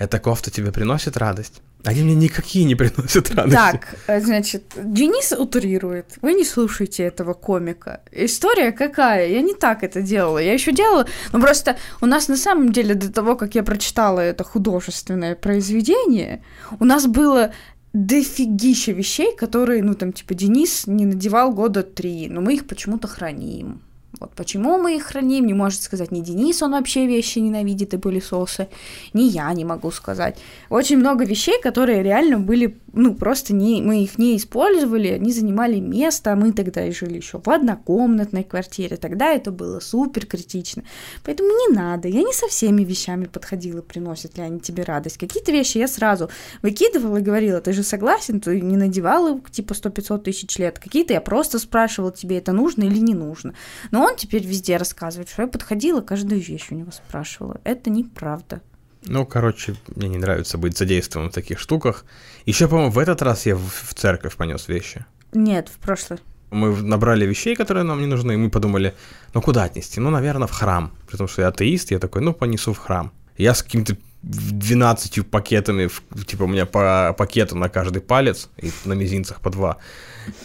эта 0.00 0.18
кофта 0.18 0.50
тебе 0.50 0.72
приносит 0.72 1.18
радость. 1.18 1.60
Они 1.84 2.02
мне 2.02 2.14
никакие 2.14 2.64
не 2.64 2.74
приносят 2.74 3.30
радости. 3.34 3.54
Так, 3.54 3.96
э, 4.06 4.20
значит, 4.20 4.72
Денис 4.82 5.30
утрирует. 5.32 6.06
Вы 6.22 6.32
не 6.32 6.44
слушайте 6.44 7.02
этого 7.02 7.34
комика. 7.34 8.00
История 8.10 8.72
какая? 8.72 9.28
Я 9.28 9.42
не 9.42 9.54
так 9.54 9.84
это 9.84 10.00
делала. 10.00 10.38
Я 10.38 10.54
еще 10.54 10.72
делала, 10.72 11.06
но 11.32 11.40
просто 11.40 11.76
у 12.00 12.06
нас 12.06 12.28
на 12.28 12.38
самом 12.38 12.72
деле 12.72 12.94
до 12.94 13.12
того, 13.12 13.36
как 13.36 13.54
я 13.54 13.62
прочитала 13.62 14.20
это 14.20 14.42
художественное 14.42 15.34
произведение, 15.34 16.42
у 16.80 16.86
нас 16.86 17.06
было 17.06 17.52
дофигища 17.92 18.92
вещей, 18.92 19.36
которые, 19.36 19.82
ну, 19.82 19.94
там, 19.94 20.14
типа, 20.14 20.32
Денис 20.32 20.86
не 20.86 21.04
надевал 21.04 21.52
года 21.52 21.82
три, 21.82 22.28
но 22.28 22.40
мы 22.40 22.54
их 22.54 22.66
почему-то 22.66 23.06
храним. 23.06 23.82
Вот 24.20 24.32
почему 24.34 24.76
мы 24.76 24.96
их 24.96 25.04
храним, 25.04 25.46
не 25.46 25.54
может 25.54 25.82
сказать 25.82 26.12
ни 26.12 26.20
Денис, 26.20 26.62
он 26.62 26.72
вообще 26.72 27.06
вещи 27.06 27.38
ненавидит 27.38 27.94
и 27.94 27.96
пылесосы, 27.96 28.68
ни 29.14 29.22
я 29.22 29.50
не 29.54 29.64
могу 29.64 29.90
сказать. 29.90 30.36
Очень 30.68 30.98
много 30.98 31.24
вещей, 31.24 31.58
которые 31.62 32.02
реально 32.02 32.38
были, 32.38 32.78
ну, 32.92 33.14
просто 33.14 33.54
не, 33.54 33.82
мы 33.82 34.02
их 34.02 34.18
не 34.18 34.36
использовали, 34.36 35.08
они 35.08 35.32
занимали 35.32 35.78
место, 35.78 36.32
а 36.32 36.36
мы 36.36 36.52
тогда 36.52 36.90
жили 36.90 37.16
еще 37.16 37.40
в 37.44 37.48
однокомнатной 37.48 38.44
квартире, 38.44 38.96
тогда 38.96 39.32
это 39.32 39.50
было 39.50 39.80
супер 39.80 40.26
критично. 40.26 40.82
Поэтому 41.24 41.50
не 41.50 41.74
надо, 41.74 42.08
я 42.08 42.22
не 42.22 42.32
со 42.32 42.48
всеми 42.48 42.82
вещами 42.82 43.26
подходила, 43.26 43.82
приносят 43.82 44.36
ли 44.36 44.42
они 44.42 44.60
тебе 44.60 44.82
радость. 44.82 45.18
Какие-то 45.18 45.52
вещи 45.52 45.78
я 45.78 45.88
сразу 45.88 46.30
выкидывала 46.62 47.18
и 47.18 47.22
говорила, 47.22 47.60
ты 47.60 47.72
же 47.72 47.82
согласен, 47.82 48.40
ты 48.40 48.60
не 48.60 48.76
надевала 48.76 49.40
типа 49.50 49.72
100-500 49.72 50.18
тысяч 50.22 50.58
лет. 50.58 50.78
Какие-то 50.78 51.12
я 51.12 51.20
просто 51.20 51.58
спрашивала, 51.58 52.12
тебе 52.12 52.38
это 52.38 52.52
нужно 52.52 52.84
или 52.84 52.98
не 52.98 53.14
нужно. 53.14 53.54
Но 53.90 54.02
он 54.02 54.16
теперь 54.16 54.46
везде 54.46 54.76
рассказывает, 54.76 55.28
что 55.28 55.42
я 55.42 55.48
подходила, 55.48 56.00
каждую 56.00 56.40
вещь 56.40 56.68
у 56.70 56.74
него 56.74 56.90
спрашивала. 56.90 57.60
Это 57.64 57.90
неправда. 57.90 58.62
Ну, 59.06 59.24
короче, 59.26 59.74
мне 59.96 60.08
не 60.08 60.18
нравится 60.18 60.58
быть 60.58 60.76
задействованным 60.76 61.30
в 61.30 61.34
таких 61.34 61.58
штуках. 61.58 62.04
Еще, 62.46 62.68
по-моему, 62.68 62.90
в 62.90 62.98
этот 62.98 63.22
раз 63.22 63.46
я 63.46 63.56
в, 63.56 63.62
в 63.62 63.94
церковь 63.94 64.36
понес 64.36 64.68
вещи. 64.68 65.04
Нет, 65.32 65.68
в 65.68 65.78
прошлый. 65.78 66.18
Мы 66.50 66.76
набрали 66.82 67.24
вещей, 67.26 67.56
которые 67.56 67.84
нам 67.84 68.00
не 68.00 68.06
нужны, 68.06 68.32
и 68.32 68.36
мы 68.36 68.50
подумали, 68.50 68.94
ну 69.34 69.40
куда 69.40 69.64
отнести? 69.64 70.00
Ну, 70.00 70.10
наверное, 70.10 70.48
в 70.48 70.52
храм. 70.52 70.92
Потому 71.10 71.28
что 71.28 71.42
я 71.42 71.48
атеист, 71.48 71.92
я 71.92 71.98
такой, 71.98 72.22
ну, 72.22 72.34
понесу 72.34 72.72
в 72.72 72.78
храм. 72.78 73.12
Я 73.36 73.54
с 73.54 73.62
каким-то 73.62 73.96
12 74.22 75.26
пакетами, 75.26 75.88
типа 76.26 76.42
у 76.42 76.46
меня 76.46 76.66
по 76.66 77.14
пакету 77.16 77.56
на 77.56 77.68
каждый 77.68 78.02
палец, 78.02 78.50
и 78.58 78.70
на 78.84 78.92
мизинцах 78.92 79.40
по 79.40 79.50
два. 79.50 79.78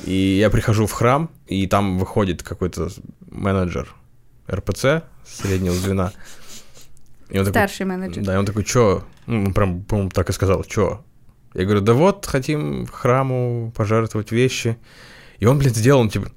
И 0.05 0.13
я 0.13 0.49
прихожу 0.49 0.85
в 0.85 0.91
храм, 0.91 1.29
и 1.47 1.67
там 1.67 1.99
выходит 1.99 2.41
какой-то 2.43 2.89
менеджер 3.29 3.93
РПЦ 4.49 5.03
среднего 5.25 5.75
звена. 5.75 6.13
И 7.29 7.39
он 7.39 7.45
такой, 7.45 7.59
Старший 7.59 7.85
менеджер. 7.85 8.23
да, 8.23 8.35
и 8.35 8.37
он 8.37 8.45
такой, 8.45 8.63
чё? 8.63 9.03
Ну, 9.25 9.51
прям, 9.53 9.81
по-моему, 9.83 10.09
так 10.11 10.29
и 10.29 10.33
сказал, 10.33 10.63
чё? 10.63 11.03
Я 11.53 11.63
говорю, 11.63 11.81
да 11.81 11.93
вот, 11.93 12.25
хотим 12.25 12.85
храму 12.85 13.71
пожертвовать 13.75 14.31
вещи. 14.31 14.77
И 15.39 15.45
он, 15.45 15.57
блин, 15.57 15.73
сделал, 15.73 16.01
он, 16.01 16.09
типа, 16.09 16.29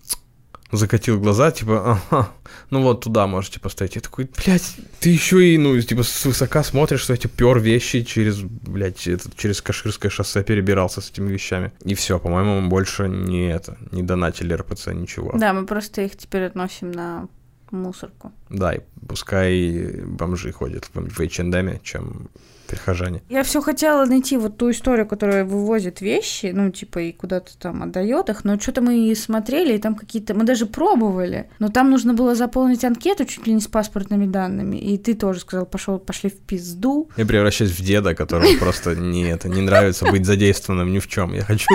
закатил 0.70 1.20
глаза, 1.20 1.50
типа, 1.50 2.00
ага, 2.10 2.30
ну 2.70 2.82
вот 2.82 3.02
туда 3.02 3.26
можете 3.26 3.58
поставить. 3.60 3.96
Я 3.96 4.00
такой, 4.00 4.28
блядь, 4.44 4.76
ты 5.00 5.10
еще 5.10 5.44
и, 5.46 5.58
ну, 5.58 5.80
типа, 5.80 6.02
свысока 6.02 6.62
смотришь, 6.62 7.00
что 7.00 7.14
эти 7.14 7.26
пер 7.26 7.58
вещи 7.58 8.02
через, 8.02 8.40
блядь, 8.40 9.06
этот, 9.06 9.36
через 9.36 9.60
Каширское 9.62 10.10
шоссе 10.10 10.42
перебирался 10.42 11.00
с 11.00 11.10
этими 11.10 11.30
вещами. 11.30 11.72
И 11.84 11.94
все, 11.94 12.18
по-моему, 12.18 12.60
мы 12.60 12.68
больше 12.68 13.08
не 13.08 13.50
это, 13.50 13.76
не 13.92 14.02
донатили 14.02 14.52
РПЦ, 14.52 14.88
ничего. 14.88 15.32
Да, 15.34 15.52
мы 15.52 15.66
просто 15.66 16.02
их 16.02 16.16
теперь 16.16 16.44
относим 16.44 16.92
на 16.92 17.28
мусорку. 17.72 18.32
Да, 18.50 18.74
и 18.74 18.80
пускай 19.06 20.02
бомжи 20.04 20.52
ходят 20.52 20.88
в 20.92 21.20
H&M, 21.20 21.80
чем 21.82 22.28
прихожане. 22.68 23.22
Я 23.28 23.42
все 23.42 23.60
хотела 23.60 24.04
найти 24.04 24.36
вот 24.36 24.56
ту 24.56 24.70
историю, 24.70 25.06
которая 25.06 25.44
вывозит 25.44 26.00
вещи, 26.00 26.52
ну, 26.54 26.70
типа, 26.70 27.00
и 27.00 27.12
куда-то 27.12 27.56
там 27.58 27.82
отдает 27.82 28.28
их, 28.28 28.44
но 28.44 28.58
что-то 28.60 28.82
мы 28.82 29.08
и 29.08 29.14
смотрели, 29.14 29.74
и 29.74 29.78
там 29.78 29.94
какие-то... 29.94 30.34
Мы 30.34 30.44
даже 30.44 30.66
пробовали, 30.66 31.48
но 31.58 31.68
там 31.68 31.90
нужно 31.90 32.14
было 32.14 32.34
заполнить 32.34 32.84
анкету 32.84 33.24
чуть 33.24 33.46
ли 33.46 33.54
не 33.54 33.60
с 33.60 33.66
паспортными 33.66 34.26
данными, 34.26 34.76
и 34.76 34.98
ты 34.98 35.14
тоже 35.14 35.40
сказал, 35.40 35.66
пошел, 35.66 35.98
пошли 35.98 36.30
в 36.30 36.38
пизду. 36.38 37.08
Я 37.16 37.26
превращаюсь 37.26 37.72
в 37.72 37.82
деда, 37.82 38.14
которому 38.14 38.58
просто 38.58 38.94
не, 38.94 39.28
это, 39.28 39.48
не 39.48 39.62
нравится 39.62 40.04
быть 40.06 40.26
задействованным 40.26 40.92
ни 40.92 40.98
в 40.98 41.08
чем. 41.08 41.32
Я 41.34 41.42
хочу 41.42 41.66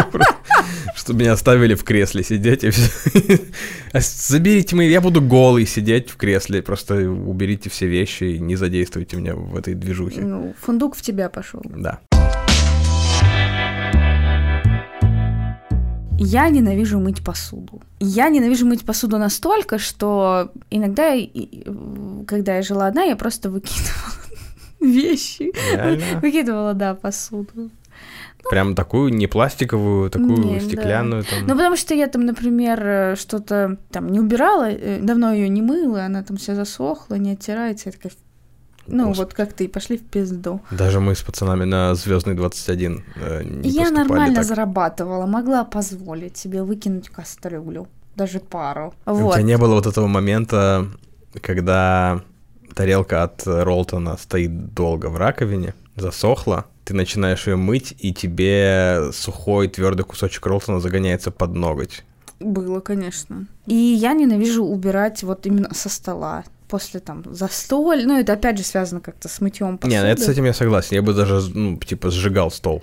чтобы 0.95 1.21
меня 1.21 1.33
оставили 1.33 1.75
в 1.75 1.83
кресле 1.83 2.23
сидеть 2.23 2.63
и 2.63 2.69
все. 2.69 2.89
Заберите 3.93 4.75
мои, 4.75 4.89
я 4.89 5.01
буду 5.01 5.21
голый 5.21 5.65
сидеть 5.65 6.09
в 6.09 6.17
кресле, 6.17 6.62
просто 6.62 7.09
уберите 7.09 7.69
все 7.69 7.88
вещи 7.88 8.23
и 8.23 8.39
не 8.39 8.55
задействуйте 8.55 9.17
меня 9.17 9.35
в 9.35 9.55
этой 9.55 9.73
движухе. 9.73 10.21
Ну, 10.21 10.53
фундук 10.59 10.95
в 10.95 11.01
тебя 11.01 11.29
пошел. 11.29 11.62
Да. 11.65 12.00
Я 16.25 16.47
ненавижу 16.50 17.00
мыть 17.00 17.23
посуду. 17.23 17.81
Я 18.00 18.29
ненавижу 18.29 18.65
мыть 18.65 18.85
посуду 18.85 19.17
настолько, 19.17 19.77
что 19.77 20.51
иногда, 20.69 21.15
когда 22.25 22.55
я 22.55 22.62
жила 22.62 22.88
одна, 22.88 23.03
я 23.03 23.15
просто 23.15 23.50
выкидывала 23.50 24.13
вещи. 24.79 25.51
Реально? 25.73 26.21
Выкидывала, 26.21 26.73
да, 26.73 26.93
посуду. 26.93 27.71
Прям 28.50 28.75
такую 28.75 29.13
не 29.13 29.27
пластиковую, 29.27 30.09
такую 30.09 30.38
Не, 30.38 30.59
стеклянную. 30.59 31.23
Там. 31.23 31.39
Ну, 31.47 31.55
потому 31.55 31.75
что 31.77 31.93
я 31.93 32.07
там, 32.07 32.25
например, 32.25 32.81
э, 32.85 33.15
что-то 33.15 33.77
там 33.89 34.12
не 34.12 34.19
убирала, 34.19 34.69
э, 34.69 35.00
давно 35.01 35.31
ее 35.31 35.47
не 35.50 35.62
мыла, 35.62 36.05
она 36.05 36.23
там 36.23 36.38
вся 36.38 36.53
засохла, 36.55 37.15
не 37.15 37.31
оттирается. 37.31 37.89
Я 37.89 37.93
такая, 37.93 38.12
ну, 38.88 39.07
Господи. 39.07 39.25
вот 39.25 39.33
как 39.33 39.53
ты, 39.53 39.69
пошли 39.69 39.97
в 39.97 40.03
пизду. 40.03 40.59
Даже 40.71 41.00
мы 41.00 41.15
с 41.15 41.21
пацанами 41.21 41.63
на 41.63 41.95
Звездный 41.95 42.33
21 42.35 43.03
э, 43.15 43.43
не 43.43 43.69
я 43.69 43.89
нормально 43.89 44.35
так. 44.35 44.45
зарабатывала, 44.45 45.25
могла 45.25 45.63
позволить 45.63 46.35
себе 46.35 46.63
выкинуть 46.63 47.09
кастрюлю, 47.09 47.88
даже 48.15 48.39
пару. 48.39 48.93
У 49.05 49.13
Вот. 49.13 49.35
тебя 49.35 49.43
не 49.43 49.57
было 49.57 49.75
вот 49.75 49.88
этого 49.88 50.07
момента, 50.07 50.88
когда 51.41 52.21
тарелка 52.75 53.23
от 53.23 53.43
Ролтона 53.45 54.17
стоит 54.17 54.73
долго 54.73 55.07
в 55.07 55.15
раковине, 55.17 55.75
засохла, 55.95 56.65
ты 56.86 56.94
начинаешь 56.94 57.48
ее 57.48 57.56
мыть, 57.56 57.96
и 58.00 58.13
тебе 58.13 59.12
сухой 59.13 59.68
твердый 59.68 60.06
кусочек 60.06 60.46
Ролтона 60.46 60.80
загоняется 60.80 61.32
под 61.32 61.56
ноготь. 61.56 62.04
Было, 62.40 62.80
конечно. 62.82 63.48
И 63.66 63.75
я 63.75 64.13
ненавижу 64.13 64.66
убирать 64.66 65.24
вот 65.24 65.46
именно 65.46 65.74
со 65.74 65.90
стола 65.90 66.44
после 66.74 67.00
там 67.00 67.24
застоль. 67.36 68.03
Ну, 68.03 68.20
это 68.20 68.34
опять 68.34 68.58
же 68.58 68.63
связано 68.63 69.00
как-то 69.00 69.30
с 69.30 69.42
мытьем 69.42 69.77
посуды. 69.77 69.96
Не, 69.96 70.01
ну 70.01 70.08
это 70.08 70.24
с 70.24 70.27
этим 70.27 70.46
я 70.46 70.53
согласен. 70.53 70.96
Я 70.96 71.03
бы 71.03 71.13
даже, 71.13 71.39
ну, 71.53 71.77
типа, 71.77 72.10
сжигал 72.10 72.50
стол 72.50 72.82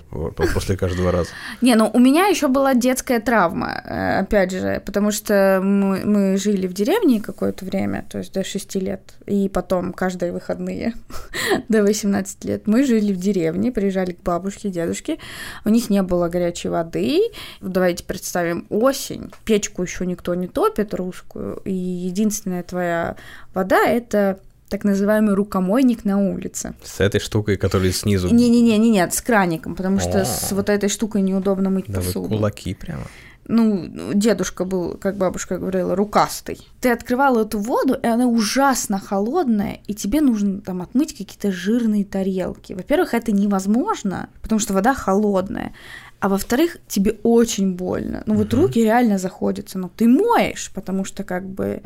после 0.53 0.77
каждого 0.77 1.11
раза. 1.11 1.29
Не, 1.61 1.75
ну 1.75 1.91
у 1.93 1.99
меня 1.99 2.27
еще 2.27 2.47
была 2.47 2.73
детская 2.73 3.19
травма, 3.19 3.81
э, 3.83 4.19
опять 4.19 4.51
же, 4.51 4.81
потому 4.85 5.11
что 5.11 5.59
мы, 5.61 6.05
мы 6.05 6.37
жили 6.37 6.67
в 6.67 6.73
деревне 6.73 7.19
какое-то 7.19 7.65
время, 7.65 8.05
то 8.09 8.19
есть 8.19 8.33
до 8.33 8.45
6 8.45 8.75
лет, 8.75 9.01
и 9.25 9.49
потом 9.49 9.91
каждые 9.91 10.31
выходные 10.31 10.93
до 11.67 11.83
18 11.83 12.45
лет 12.45 12.67
мы 12.67 12.85
жили 12.85 13.11
в 13.11 13.17
деревне, 13.17 13.73
приезжали 13.73 14.13
к 14.13 14.23
бабушке, 14.23 14.69
дедушке, 14.69 15.17
у 15.65 15.69
них 15.69 15.89
не 15.89 16.01
было 16.01 16.29
горячей 16.29 16.69
воды. 16.69 17.19
Давайте 17.59 18.05
представим 18.05 18.67
осень, 18.69 19.33
печку 19.43 19.83
еще 19.83 20.05
никто 20.05 20.33
не 20.33 20.47
топит 20.47 20.93
русскую, 20.93 21.57
и 21.65 21.73
единственная 21.73 22.63
твоя 22.63 23.17
вода 23.53 23.80
это 23.85 24.39
так 24.69 24.83
называемый 24.85 25.33
рукомойник 25.35 26.05
на 26.05 26.17
улице. 26.31 26.73
С 26.83 27.01
этой 27.01 27.19
штукой, 27.19 27.57
которая 27.57 27.91
снизу... 27.91 28.29
Не-не-не, 28.33 28.77
не 28.77 28.89
нет, 28.89 29.13
с 29.13 29.21
краником, 29.21 29.75
потому 29.75 29.99
что 29.99 30.23
с 30.23 30.51
вот 30.53 30.69
этой 30.69 30.87
штукой 30.89 31.21
неудобно 31.21 31.69
мыть 31.69 31.85
Да 31.87 31.99
вы 31.99 32.05
посуду. 32.05 32.29
кулаки 32.29 32.73
прямо. 32.73 33.03
Ну, 33.47 33.89
дедушка 34.13 34.63
был, 34.63 34.95
как 34.97 35.17
бабушка 35.17 35.57
говорила, 35.57 35.93
рукастый. 35.95 36.59
Ты 36.79 36.89
открывала 36.91 37.41
эту 37.41 37.59
воду, 37.59 37.95
и 38.01 38.07
она 38.07 38.27
ужасно 38.27 38.97
холодная, 38.97 39.79
и 39.87 39.93
тебе 39.93 40.21
нужно 40.21 40.61
там 40.61 40.81
отмыть 40.81 41.11
какие-то 41.17 41.51
жирные 41.51 42.05
тарелки. 42.05 42.71
Во-первых, 42.71 43.13
это 43.13 43.33
невозможно, 43.33 44.29
потому 44.41 44.59
что 44.59 44.73
вода 44.73 44.93
холодная. 44.93 45.73
А 46.21 46.29
во-вторых, 46.29 46.77
тебе 46.87 47.17
очень 47.23 47.73
больно. 47.73 48.23
Ну 48.25 48.35
вот 48.35 48.53
Мгм. 48.53 48.61
руки 48.61 48.81
реально 48.81 49.17
заходятся, 49.17 49.79
но 49.79 49.89
ты 49.93 50.07
моешь, 50.07 50.71
потому 50.73 51.03
что 51.03 51.23
как 51.25 51.45
бы 51.45 51.81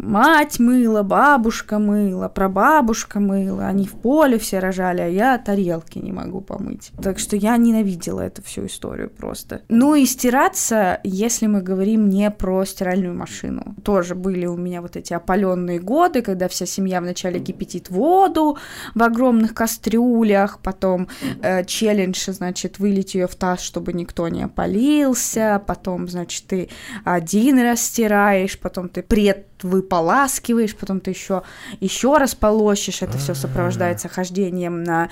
мать 0.00 0.58
мыла, 0.58 1.02
бабушка 1.02 1.78
мыла, 1.78 2.28
прабабушка 2.28 3.20
мыла, 3.20 3.66
они 3.66 3.86
в 3.86 3.92
поле 3.92 4.38
все 4.38 4.58
рожали, 4.58 5.00
а 5.02 5.06
я 5.06 5.38
тарелки 5.38 5.98
не 5.98 6.12
могу 6.12 6.40
помыть. 6.40 6.90
Так 7.02 7.18
что 7.18 7.36
я 7.36 7.56
ненавидела 7.56 8.20
эту 8.20 8.42
всю 8.42 8.66
историю 8.66 9.10
просто. 9.10 9.62
Ну 9.68 9.94
и 9.94 10.06
стираться, 10.06 11.00
если 11.04 11.46
мы 11.46 11.62
говорим 11.62 12.08
не 12.08 12.30
про 12.30 12.64
стиральную 12.64 13.14
машину. 13.14 13.74
Тоже 13.84 14.14
были 14.14 14.46
у 14.46 14.56
меня 14.56 14.82
вот 14.82 14.96
эти 14.96 15.12
опаленные 15.12 15.78
годы, 15.78 16.22
когда 16.22 16.48
вся 16.48 16.66
семья 16.66 17.00
вначале 17.00 17.40
кипятит 17.40 17.90
воду 17.90 18.58
в 18.94 19.02
огромных 19.02 19.54
кастрюлях, 19.54 20.60
потом 20.60 21.08
э, 21.42 21.64
челлендж, 21.64 22.30
значит, 22.30 22.78
вылить 22.78 23.14
ее 23.14 23.26
в 23.26 23.34
таз, 23.34 23.60
чтобы 23.60 23.92
никто 23.92 24.28
не 24.28 24.42
опалился, 24.42 25.62
потом, 25.66 26.08
значит, 26.08 26.46
ты 26.46 26.68
один 27.04 27.60
раз 27.60 27.82
стираешь, 27.82 28.58
потом 28.58 28.88
ты 28.88 29.02
пред 29.02 29.49
выполаскиваешь, 29.62 30.76
потом 30.76 31.00
ты 31.00 31.10
еще 31.10 31.42
еще 31.80 32.16
раз 32.16 32.34
полощешь, 32.34 33.02
это 33.02 33.18
все 33.18 33.34
сопровождается 33.34 34.08
хождением 34.08 34.82
на 34.82 35.10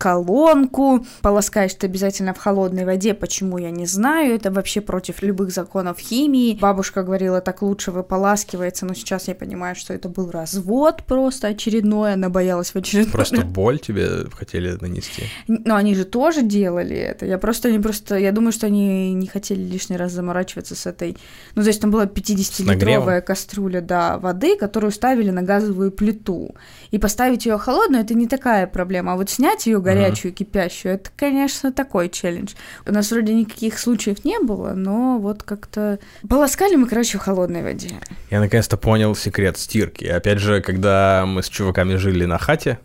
колонку, 0.00 1.04
полоскаешь 1.20 1.74
ты 1.74 1.86
обязательно 1.86 2.32
в 2.32 2.38
холодной 2.38 2.86
воде, 2.86 3.12
почему 3.12 3.58
я 3.58 3.70
не 3.70 3.84
знаю, 3.84 4.34
это 4.34 4.50
вообще 4.50 4.80
против 4.80 5.20
любых 5.20 5.50
законов 5.50 5.98
химии. 5.98 6.58
Бабушка 6.58 7.02
говорила, 7.02 7.42
так 7.42 7.60
лучше 7.60 7.90
выполаскивается, 7.90 8.86
но 8.86 8.94
сейчас 8.94 9.28
я 9.28 9.34
понимаю, 9.34 9.76
что 9.76 9.92
это 9.92 10.08
был 10.08 10.30
развод 10.30 11.02
просто 11.04 11.48
очередной, 11.48 12.14
она 12.14 12.30
боялась 12.30 12.70
в 12.70 12.76
очередной 12.76 13.12
Просто 13.12 13.42
боль 13.42 13.78
тебе 13.78 14.24
хотели 14.34 14.78
нанести. 14.80 15.24
но 15.48 15.76
они 15.76 15.94
же 15.94 16.06
тоже 16.06 16.42
делали 16.42 16.96
это. 16.96 17.26
Я 17.26 17.36
просто, 17.36 17.68
они 17.68 17.78
просто, 17.78 18.16
я 18.16 18.32
думаю, 18.32 18.52
что 18.52 18.66
они 18.66 19.12
не 19.12 19.26
хотели 19.26 19.60
лишний 19.60 19.98
раз 19.98 20.12
заморачиваться 20.12 20.74
с 20.74 20.86
этой. 20.86 21.18
Ну, 21.54 21.62
то 21.62 21.68
есть 21.68 21.80
там 21.80 21.90
была 21.90 22.06
50-литровая 22.06 22.66
нагревом? 22.66 23.22
кастрюля, 23.22 23.82
да, 23.82 24.16
воды, 24.16 24.56
которую 24.56 24.92
ставили 24.92 25.30
на 25.30 25.42
газовую 25.42 25.92
плиту. 25.92 26.54
И 26.90 26.98
поставить 26.98 27.44
ее 27.44 27.58
холодную 27.58 28.02
это 28.02 28.14
не 28.14 28.26
такая 28.26 28.66
проблема. 28.66 29.12
А 29.12 29.16
вот 29.16 29.28
снять 29.28 29.66
ее 29.66 29.78
горячую, 29.94 30.32
кипящую, 30.32 30.94
это, 30.94 31.10
конечно, 31.16 31.72
такой 31.72 32.08
челлендж. 32.08 32.54
У 32.86 32.92
нас 32.92 33.10
вроде 33.10 33.34
никаких 33.34 33.78
случаев 33.78 34.24
не 34.24 34.38
было, 34.38 34.72
но 34.74 35.18
вот 35.18 35.42
как-то 35.42 35.98
полоскали 36.28 36.76
мы, 36.76 36.86
короче, 36.86 37.18
в 37.18 37.20
холодной 37.20 37.62
воде. 37.62 37.90
Я 38.30 38.40
наконец-то 38.40 38.76
понял 38.76 39.14
секрет 39.14 39.58
стирки. 39.58 40.04
Опять 40.04 40.38
же, 40.38 40.60
когда 40.60 41.24
мы 41.26 41.42
с 41.42 41.48
чуваками 41.48 41.96
жили 41.96 42.24
на 42.24 42.38
хате 42.38 42.78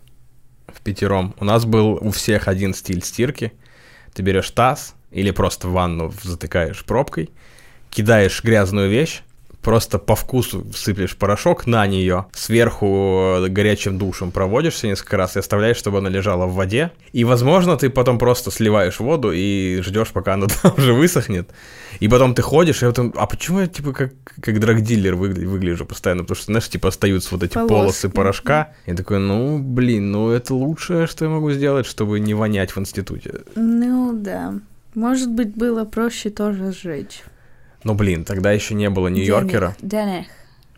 в 0.66 0.80
пятером, 0.82 1.34
у 1.38 1.44
нас 1.44 1.64
был 1.64 1.98
у 2.00 2.10
всех 2.10 2.48
один 2.48 2.74
стиль 2.74 3.02
стирки. 3.02 3.52
Ты 4.14 4.22
берешь 4.22 4.50
таз 4.50 4.94
или 5.10 5.30
просто 5.30 5.68
ванну 5.68 6.12
затыкаешь 6.22 6.84
пробкой, 6.84 7.30
кидаешь 7.90 8.42
грязную 8.42 8.90
вещь, 8.90 9.22
просто 9.66 9.98
по 9.98 10.14
вкусу 10.14 10.64
сыплешь 10.76 11.16
порошок 11.16 11.66
на 11.66 11.84
нее, 11.88 12.26
сверху 12.32 12.86
э, 13.44 13.48
горячим 13.48 13.98
душем 13.98 14.30
проводишься 14.30 14.86
несколько 14.86 15.16
раз 15.16 15.34
и 15.34 15.40
оставляешь, 15.40 15.76
чтобы 15.76 15.98
она 15.98 16.08
лежала 16.08 16.46
в 16.46 16.54
воде. 16.54 16.92
И, 17.12 17.24
возможно, 17.24 17.76
ты 17.76 17.90
потом 17.90 18.20
просто 18.20 18.52
сливаешь 18.52 19.00
воду 19.00 19.32
и 19.34 19.80
ждешь, 19.82 20.12
пока 20.12 20.34
она 20.34 20.46
там 20.62 20.72
же 20.76 20.94
высохнет. 20.94 21.50
И 21.98 22.06
потом 22.06 22.36
ты 22.36 22.42
ходишь, 22.42 22.80
и 22.84 22.86
потом, 22.86 23.12
а 23.16 23.26
почему 23.26 23.58
я, 23.58 23.66
типа, 23.66 23.92
как, 23.92 24.12
как 24.40 24.60
драгдилер 24.60 25.14
выгля- 25.14 25.48
выгляжу 25.48 25.84
постоянно? 25.84 26.22
Потому 26.22 26.36
что, 26.36 26.46
знаешь, 26.46 26.68
типа, 26.68 26.90
остаются 26.90 27.30
вот 27.34 27.42
эти 27.42 27.54
Полоски. 27.54 27.72
полосы 27.74 28.08
порошка. 28.08 28.72
И 28.86 28.94
такой, 28.94 29.18
ну, 29.18 29.58
блин, 29.58 30.12
ну, 30.12 30.30
это 30.30 30.54
лучшее, 30.54 31.08
что 31.08 31.24
я 31.24 31.30
могу 31.32 31.50
сделать, 31.50 31.86
чтобы 31.86 32.20
не 32.20 32.34
вонять 32.34 32.76
в 32.76 32.78
институте. 32.78 33.40
Ну 33.56 34.12
да. 34.14 34.54
Может 34.94 35.32
быть, 35.32 35.56
было 35.56 35.84
проще 35.84 36.30
тоже 36.30 36.72
сжечь. 36.72 37.24
Ну, 37.86 37.94
блин, 37.94 38.24
тогда 38.24 38.50
еще 38.50 38.74
не 38.74 38.90
было 38.90 39.06
New 39.06 39.25
Yorker 39.25 39.63
а. 39.63 39.76
Денег. 39.80 40.26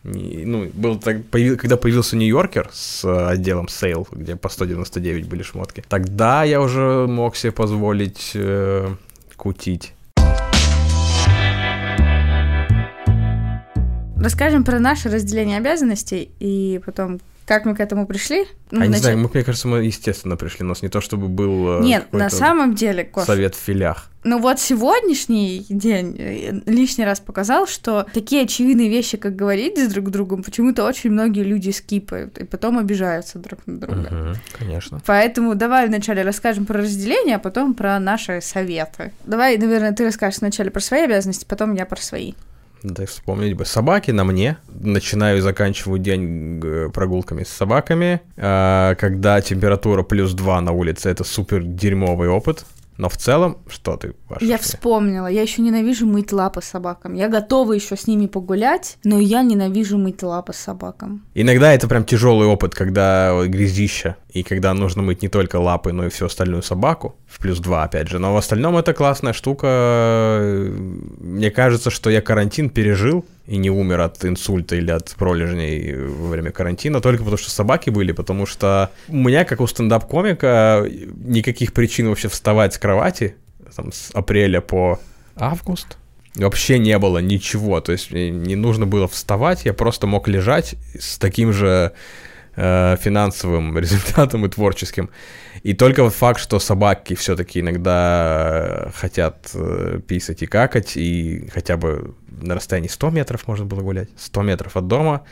Не- 0.04 0.44
ну, 0.44 0.68
был 0.74 0.98
так, 0.98 1.16
появи- 1.30 1.56
когда 1.56 1.78
появился 1.78 2.16
New 2.16 2.34
Yorker 2.34 2.68
с 2.70 3.02
э, 3.02 3.28
отделом 3.28 3.68
sale, 3.68 4.06
где 4.12 4.36
по 4.36 4.50
199 4.50 5.26
были 5.26 5.42
шмотки, 5.42 5.82
тогда 5.88 6.44
я 6.44 6.60
уже 6.60 7.06
мог 7.08 7.34
себе 7.34 7.52
позволить 7.52 8.32
э, 8.34 8.88
кутить. 9.36 9.94
Расскажем 14.18 14.64
про 14.64 14.78
наше 14.78 15.08
разделение 15.08 15.56
обязанностей 15.56 16.30
и 16.40 16.78
потом, 16.84 17.20
как 17.48 17.64
мы 17.64 17.74
к 17.74 17.80
этому 17.80 18.06
пришли. 18.06 18.46
Ну, 18.70 18.80
а 18.80 18.82
не 18.82 18.88
вначале- 18.88 19.02
знаю, 19.02 19.18
мы, 19.18 19.30
мне 19.32 19.42
кажется, 19.42 19.68
мы 19.68 19.78
естественно 19.78 20.36
пришли. 20.36 20.66
У 20.66 20.68
нас 20.68 20.82
не 20.82 20.90
то, 20.90 21.00
чтобы 21.00 21.28
был 21.28 21.80
э, 21.80 21.82
Нет, 21.82 22.12
на 22.12 22.28
самом 22.28 22.74
деле, 22.74 23.04
Кош, 23.04 23.24
совет 23.24 23.54
в 23.54 23.58
филях. 23.58 24.10
Ну 24.22 24.38
вот 24.38 24.60
сегодняшний 24.60 25.64
день 25.70 26.14
э, 26.18 26.60
лишний 26.66 27.06
раз 27.06 27.20
показал, 27.20 27.66
что 27.66 28.06
такие 28.12 28.42
очевидные 28.42 28.90
вещи, 28.90 29.16
как 29.16 29.34
говорить 29.34 29.78
с 29.78 29.90
друг 29.90 30.10
другом, 30.10 30.42
почему-то 30.42 30.84
очень 30.84 31.10
многие 31.10 31.42
люди 31.42 31.70
скипают 31.70 32.36
и 32.36 32.44
потом 32.44 32.76
обижаются 32.78 33.38
друг 33.38 33.60
на 33.66 33.80
друга. 33.80 34.08
Мгм, 34.10 34.34
конечно. 34.58 35.00
Поэтому 35.06 35.54
давай 35.54 35.86
вначале 35.88 36.22
расскажем 36.22 36.66
про 36.66 36.80
разделение, 36.80 37.36
а 37.36 37.38
потом 37.38 37.72
про 37.72 37.98
наши 37.98 38.42
советы. 38.42 39.12
Давай, 39.24 39.56
наверное, 39.56 39.92
ты 39.92 40.04
расскажешь 40.04 40.40
вначале 40.40 40.70
про 40.70 40.80
свои 40.80 41.04
обязанности, 41.04 41.46
потом 41.48 41.72
я 41.72 41.86
про 41.86 42.00
свои. 42.00 42.34
Да 42.82 43.06
вспомнить 43.06 43.54
бы. 43.54 43.64
Собаки 43.64 44.10
на 44.10 44.24
мне. 44.24 44.58
Начинаю 44.68 45.38
и 45.38 45.40
заканчиваю 45.40 45.98
день 45.98 46.60
э, 46.62 46.88
прогулками 46.92 47.44
с 47.44 47.48
собаками. 47.48 48.20
А, 48.36 48.94
Когда 48.94 49.40
температура 49.40 50.02
плюс 50.02 50.32
2 50.32 50.60
на 50.60 50.72
улице, 50.72 51.10
это 51.10 51.24
супер 51.24 51.62
дерьмовый 51.62 52.28
опыт. 52.28 52.64
Но 52.98 53.08
в 53.08 53.16
целом, 53.16 53.58
что 53.68 53.96
ты, 53.96 54.12
Паша? 54.28 54.44
Я 54.44 54.58
вспомнила, 54.58 55.28
я 55.28 55.42
еще 55.42 55.62
ненавижу 55.62 56.04
мыть 56.04 56.32
лапы 56.32 56.60
собакам. 56.60 57.14
Я 57.14 57.28
готова 57.28 57.72
еще 57.72 57.96
с 57.96 58.08
ними 58.08 58.26
погулять, 58.26 58.98
но 59.04 59.20
я 59.20 59.42
ненавижу 59.42 59.98
мыть 59.98 60.24
лапы 60.24 60.52
собакам. 60.52 61.24
Иногда 61.34 61.72
это 61.72 61.86
прям 61.86 62.04
тяжелый 62.04 62.48
опыт, 62.48 62.74
когда 62.74 63.46
грязища, 63.46 64.16
и 64.38 64.42
когда 64.42 64.74
нужно 64.74 65.02
мыть 65.02 65.22
не 65.22 65.28
только 65.28 65.56
лапы, 65.56 65.92
но 65.92 66.06
и 66.06 66.08
всю 66.08 66.26
остальную 66.26 66.62
собаку, 66.62 67.16
в 67.26 67.38
плюс 67.38 67.58
2, 67.58 67.84
опять 67.84 68.08
же. 68.08 68.18
Но 68.18 68.34
в 68.34 68.36
остальном 68.36 68.76
это 68.76 68.92
классная 68.92 69.32
штука. 69.32 70.66
Мне 71.18 71.50
кажется, 71.50 71.90
что 71.90 72.10
я 72.10 72.20
карантин 72.20 72.70
пережил 72.70 73.24
и 73.46 73.56
не 73.56 73.70
умер 73.70 74.00
от 74.00 74.24
инсульта 74.24 74.76
или 74.76 74.90
от 74.90 75.10
пролежней 75.16 75.94
во 75.94 76.28
время 76.28 76.50
карантина, 76.52 77.00
только 77.00 77.22
потому 77.22 77.38
что 77.38 77.50
собаки 77.50 77.90
были, 77.90 78.12
потому 78.12 78.46
что 78.46 78.90
у 79.08 79.16
меня, 79.16 79.44
как 79.44 79.60
у 79.60 79.66
стендап-комика, 79.66 80.86
никаких 81.24 81.72
причин 81.72 82.08
вообще 82.08 82.28
вставать 82.28 82.74
с 82.74 82.78
кровати 82.78 83.34
там, 83.74 83.92
с 83.92 84.10
апреля 84.12 84.60
по 84.60 84.98
август 85.36 85.96
вообще 86.34 86.78
не 86.78 86.98
было 86.98 87.18
ничего. 87.18 87.80
То 87.80 87.92
есть 87.92 88.10
мне 88.10 88.30
не 88.30 88.56
нужно 88.56 88.86
было 88.86 89.08
вставать, 89.08 89.64
я 89.64 89.72
просто 89.72 90.06
мог 90.06 90.28
лежать 90.28 90.74
с 90.98 91.18
таким 91.18 91.52
же 91.52 91.92
э, 92.58 92.96
финансовым 93.00 93.78
результатом 93.82 94.44
и 94.44 94.48
творческим. 94.48 95.10
И 95.62 95.74
только 95.74 96.02
вот 96.02 96.14
факт, 96.14 96.40
что 96.40 96.58
собаки 96.58 97.14
все-таки 97.14 97.60
иногда 97.60 98.90
хотят 98.94 99.50
э, 99.54 100.00
писать 100.06 100.42
и 100.42 100.46
какать, 100.46 100.96
и 100.96 101.48
хотя 101.52 101.76
бы 101.76 102.14
на 102.28 102.54
расстоянии 102.54 102.88
100 102.88 103.10
метров 103.10 103.46
можно 103.46 103.64
было 103.64 103.80
гулять, 103.80 104.08
100 104.16 104.42
метров 104.42 104.76
от 104.76 104.86
дома, 104.86 105.22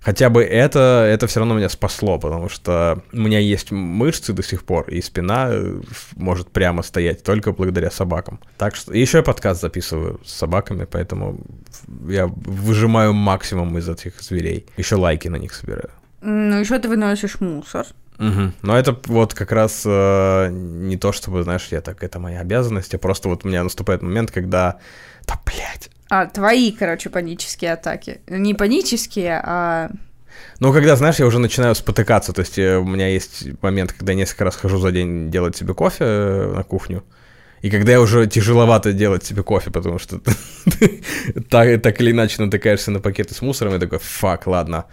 хотя 0.00 0.28
бы 0.30 0.42
это, 0.42 1.06
это 1.08 1.26
все 1.26 1.40
равно 1.40 1.54
меня 1.54 1.68
спасло, 1.68 2.18
потому 2.18 2.48
что 2.48 3.02
у 3.12 3.18
меня 3.18 3.38
есть 3.38 3.70
мышцы 3.70 4.32
до 4.32 4.42
сих 4.42 4.64
пор, 4.64 4.88
и 4.90 5.00
спина 5.00 5.48
э, 5.50 5.80
может 6.16 6.50
прямо 6.50 6.82
стоять 6.82 7.22
только 7.22 7.52
благодаря 7.52 7.90
собакам. 7.90 8.40
Так 8.58 8.76
что 8.76 8.92
еще 8.94 9.18
я 9.18 9.22
подкаст 9.22 9.60
записываю 9.60 10.20
с 10.24 10.32
собаками, 10.32 10.86
поэтому 10.90 11.40
я 12.08 12.26
выжимаю 12.26 13.12
максимум 13.12 13.76
из 13.78 13.88
этих 13.88 14.20
зверей. 14.20 14.66
Еще 14.76 14.96
лайки 14.96 15.28
на 15.28 15.36
них 15.36 15.54
собираю. 15.54 15.90
Ну, 16.22 16.60
еще 16.60 16.78
ты 16.78 16.88
выносишь 16.88 17.40
мусор. 17.40 17.86
Мгм. 18.18 18.54
Но 18.62 18.78
это 18.78 18.96
вот 19.06 19.34
как 19.34 19.50
раз 19.52 19.82
э, 19.84 20.48
не 20.50 20.96
то, 20.96 21.12
чтобы, 21.12 21.42
знаешь, 21.42 21.66
я 21.70 21.80
так, 21.80 22.04
это 22.04 22.20
моя 22.20 22.40
обязанность, 22.40 22.94
а 22.94 22.98
просто 22.98 23.28
вот 23.28 23.44
у 23.44 23.48
меня 23.48 23.64
наступает 23.64 24.02
момент, 24.02 24.30
когда, 24.30 24.78
да, 25.26 25.40
блядь, 25.44 25.90
А, 26.08 26.26
твои, 26.26 26.70
короче, 26.72 27.10
панические 27.10 27.72
атаки. 27.72 28.20
Не 28.28 28.54
панические, 28.54 29.40
а... 29.44 29.90
Ну, 30.60 30.72
когда, 30.72 30.94
знаешь, 30.94 31.18
я 31.18 31.26
уже 31.26 31.38
начинаю 31.38 31.74
спотыкаться, 31.74 32.32
то 32.32 32.42
есть 32.42 32.58
э, 32.58 32.76
у 32.76 32.84
меня 32.84 33.08
есть 33.08 33.60
момент, 33.60 33.92
когда 33.92 34.12
я 34.12 34.18
несколько 34.18 34.44
раз 34.44 34.56
хожу 34.56 34.78
за 34.78 34.92
день 34.92 35.30
делать 35.30 35.56
себе 35.56 35.74
кофе 35.74 36.04
э, 36.04 36.52
на 36.54 36.62
кухню, 36.62 37.02
и 37.62 37.70
когда 37.70 37.92
я 37.92 38.00
уже 38.00 38.26
тяжеловато 38.26 38.92
делать 38.92 39.24
себе 39.24 39.42
кофе, 39.42 39.70
потому 39.70 39.98
что 39.98 40.20
так, 41.48 41.82
так 41.82 42.00
или 42.00 42.10
иначе 42.12 42.42
натыкаешься 42.42 42.90
на 42.90 43.00
пакеты 43.00 43.34
с 43.34 43.42
мусором, 43.42 43.72
я 43.72 43.78
такой, 43.78 43.98
фак, 43.98 44.46
ладно, 44.46 44.86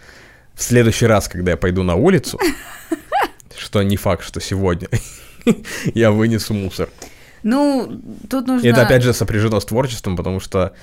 в 0.60 0.62
следующий 0.62 1.06
раз, 1.06 1.26
когда 1.26 1.52
я 1.52 1.56
пойду 1.56 1.82
на 1.82 1.94
улицу, 1.94 2.38
что 3.56 3.82
не 3.82 3.96
факт, 3.96 4.22
что 4.22 4.40
сегодня, 4.40 4.88
я 5.94 6.10
вынесу 6.10 6.52
мусор. 6.52 6.90
Ну, 7.42 8.00
тут 8.28 8.46
нужно... 8.46 8.68
Это 8.68 8.82
опять 8.82 9.02
же 9.02 9.14
сопряжено 9.14 9.58
с 9.58 9.64
творчеством, 9.64 10.18
потому 10.18 10.38
что 10.38 10.74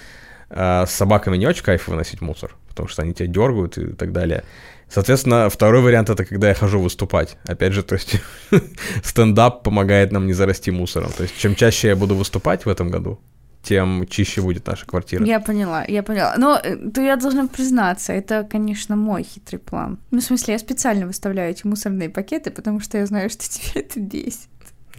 э, 0.50 0.86
с 0.88 0.90
собаками 0.90 1.38
не 1.38 1.46
очень 1.46 1.64
кайф 1.64 1.88
выносить 1.88 2.22
мусор, 2.22 2.56
потому 2.68 2.90
что 2.90 3.04
они 3.04 3.14
тебя 3.14 3.28
дергают 3.28 3.78
и 3.78 3.94
так 3.94 4.14
далее. 4.14 4.44
Соответственно, 4.90 5.48
второй 5.48 5.84
вариант 5.84 6.10
это 6.10 6.26
когда 6.26 6.48
я 6.48 6.56
хожу 6.56 6.80
выступать. 6.80 7.38
Опять 7.46 7.74
же, 7.74 7.84
то 7.84 7.94
есть 7.94 8.16
стендап 9.04 9.62
помогает 9.62 10.12
нам 10.12 10.26
не 10.26 10.34
зарасти 10.34 10.72
мусором. 10.72 11.12
То 11.16 11.22
есть 11.22 11.38
чем 11.38 11.54
чаще 11.54 11.90
я 11.90 11.96
буду 11.96 12.16
выступать 12.16 12.66
в 12.66 12.70
этом 12.70 12.90
году, 12.90 13.20
тем 13.68 14.08
чище 14.08 14.42
будет 14.42 14.66
наша 14.66 14.86
квартира. 14.86 15.26
Я 15.26 15.42
поняла, 15.42 15.84
я 15.84 16.02
поняла. 16.02 16.36
Но 16.38 16.58
э, 16.64 16.78
то 16.90 17.02
я 17.02 17.18
должна 17.18 17.48
признаться, 17.48 18.14
это, 18.14 18.48
конечно, 18.50 18.96
мой 18.96 19.24
хитрый 19.24 19.60
план. 19.60 20.00
Ну, 20.12 20.20
в 20.20 20.24
смысле, 20.24 20.54
я 20.54 20.60
специально 20.60 21.06
выставляю 21.06 21.52
эти 21.52 21.68
мусорные 21.68 22.10
пакеты, 22.10 22.50
потому 22.50 22.80
что 22.80 22.98
я 22.98 23.06
знаю, 23.06 23.30
что 23.30 23.44
тебе 23.50 23.82
это 23.82 24.00
бесит. 24.00 24.48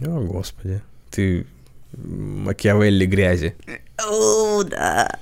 О, 0.01 0.21
господи. 0.21 0.81
Ты 1.09 1.47
Макиавелли 1.97 3.07
грязи. 3.07 3.55
О, 4.07 4.63
да. 4.63 5.17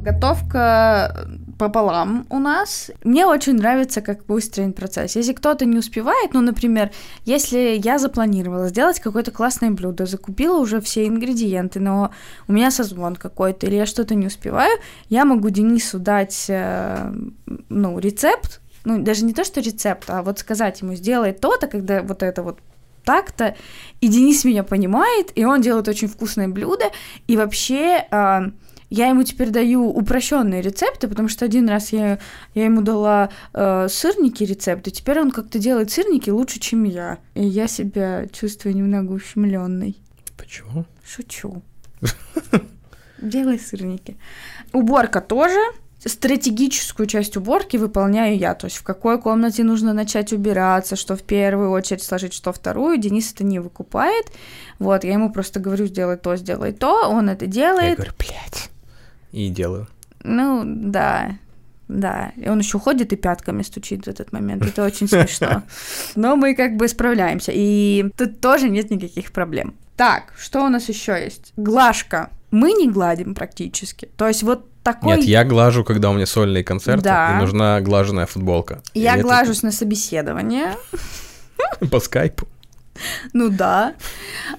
Готовка 0.00 1.28
пополам 1.58 2.26
у 2.30 2.38
нас. 2.38 2.90
Мне 3.02 3.26
очень 3.26 3.54
нравится, 3.54 4.00
как 4.00 4.28
выстроен 4.28 4.72
процесс. 4.72 5.16
Если 5.16 5.32
кто-то 5.32 5.64
не 5.64 5.78
успевает, 5.78 6.34
ну, 6.34 6.40
например, 6.40 6.90
если 7.24 7.80
я 7.82 7.98
запланировала 7.98 8.68
сделать 8.68 9.00
какое-то 9.00 9.30
классное 9.30 9.70
блюдо, 9.70 10.06
закупила 10.06 10.58
уже 10.58 10.80
все 10.80 11.06
ингредиенты, 11.06 11.80
но 11.80 12.10
у 12.48 12.52
меня 12.52 12.70
созвон 12.70 13.16
какой-то, 13.16 13.66
или 13.66 13.76
я 13.76 13.86
что-то 13.86 14.14
не 14.14 14.26
успеваю, 14.26 14.78
я 15.08 15.24
могу 15.24 15.50
Денису 15.50 15.98
дать, 15.98 16.46
э, 16.48 17.12
ну, 17.68 17.98
рецепт, 17.98 18.60
ну, 18.84 19.02
даже 19.02 19.24
не 19.24 19.32
то, 19.32 19.44
что 19.44 19.60
рецепт, 19.60 20.04
а 20.08 20.22
вот 20.22 20.38
сказать 20.38 20.80
ему, 20.82 20.94
сделай 20.94 21.32
то-то, 21.32 21.66
когда 21.66 22.02
вот 22.02 22.22
это 22.22 22.42
вот 22.42 22.58
так-то, 23.04 23.54
и 24.00 24.08
Денис 24.08 24.44
меня 24.44 24.62
понимает, 24.62 25.30
и 25.34 25.44
он 25.44 25.60
делает 25.60 25.88
очень 25.88 26.08
вкусное 26.08 26.48
блюдо, 26.48 26.90
и 27.26 27.36
вообще 27.36 28.06
э, 28.10 28.50
я 28.94 29.08
ему 29.08 29.24
теперь 29.24 29.50
даю 29.50 29.88
упрощенные 29.88 30.62
рецепты, 30.62 31.08
потому 31.08 31.28
что 31.28 31.44
один 31.44 31.68
раз 31.68 31.92
я, 31.92 32.18
я 32.54 32.64
ему 32.64 32.80
дала 32.80 33.30
э, 33.52 33.88
сырники 33.90 34.44
рецепты, 34.44 34.92
теперь 34.92 35.20
он 35.20 35.32
как-то 35.32 35.58
делает 35.58 35.90
сырники 35.90 36.30
лучше, 36.30 36.60
чем 36.60 36.84
я, 36.84 37.18
и 37.34 37.44
я 37.44 37.66
себя 37.66 38.26
чувствую 38.28 38.76
немного 38.76 39.12
ущемленной. 39.12 39.96
Почему? 40.36 40.84
Шучу. 41.04 41.62
Делай 43.20 43.58
сырники. 43.58 44.16
Уборка 44.72 45.20
тоже. 45.20 45.58
Стратегическую 46.06 47.06
часть 47.06 47.36
уборки 47.36 47.78
выполняю 47.78 48.36
я. 48.36 48.54
То 48.54 48.66
есть 48.66 48.76
в 48.76 48.82
какой 48.82 49.20
комнате 49.20 49.64
нужно 49.64 49.94
начать 49.94 50.32
убираться, 50.34 50.96
что 50.96 51.16
в 51.16 51.22
первую 51.22 51.70
очередь 51.70 52.02
сложить, 52.02 52.34
что 52.34 52.52
вторую. 52.52 52.98
Денис 52.98 53.32
это 53.32 53.42
не 53.42 53.58
выкупает. 53.58 54.26
Вот, 54.78 55.02
я 55.02 55.14
ему 55.14 55.32
просто 55.32 55.60
говорю, 55.60 55.86
сделай 55.86 56.18
то, 56.18 56.36
сделай 56.36 56.72
то. 56.72 57.08
Он 57.08 57.30
это 57.30 57.46
Я 57.46 57.50
делает. 57.50 57.96
говорю, 57.96 58.12
блядь. 58.18 58.70
И 59.34 59.48
делаю. 59.48 59.86
Ну, 60.22 60.62
да. 60.64 61.36
Да, 61.88 62.32
и 62.36 62.48
он 62.48 62.60
еще 62.60 62.78
ходит 62.78 63.12
и 63.12 63.16
пятками 63.16 63.62
стучит 63.62 64.04
в 64.04 64.08
этот 64.08 64.32
момент. 64.32 64.64
Это 64.64 64.84
очень 64.84 65.06
смешно. 65.08 65.64
Но 66.14 66.34
мы 66.36 66.54
как 66.54 66.76
бы 66.76 66.88
справляемся. 66.88 67.52
И 67.54 68.06
тут 68.16 68.40
тоже 68.40 68.70
нет 68.70 68.90
никаких 68.90 69.32
проблем. 69.32 69.74
Так, 69.96 70.32
что 70.38 70.64
у 70.64 70.68
нас 70.68 70.88
еще 70.88 71.12
есть? 71.12 71.52
Глажка. 71.56 72.30
Мы 72.50 72.72
не 72.72 72.88
гладим 72.90 73.34
практически. 73.34 74.08
То 74.16 74.28
есть 74.28 74.42
вот 74.42 74.66
такой... 74.82 75.16
Нет, 75.16 75.24
я 75.24 75.44
глажу, 75.44 75.84
когда 75.84 76.10
у 76.10 76.14
меня 76.14 76.26
сольные 76.26 76.64
концерты, 76.64 77.04
Да. 77.04 77.36
и 77.36 77.40
нужна 77.40 77.80
глаженная 77.80 78.26
футболка. 78.26 78.82
И 78.94 79.00
Я 79.00 79.14
это 79.14 79.22
глажусь 79.24 79.62
на 79.62 79.72
собеседование. 79.72 80.74
По 81.90 82.00
скайпу. 82.00 82.46
Ну 83.32 83.50
да. 83.50 83.94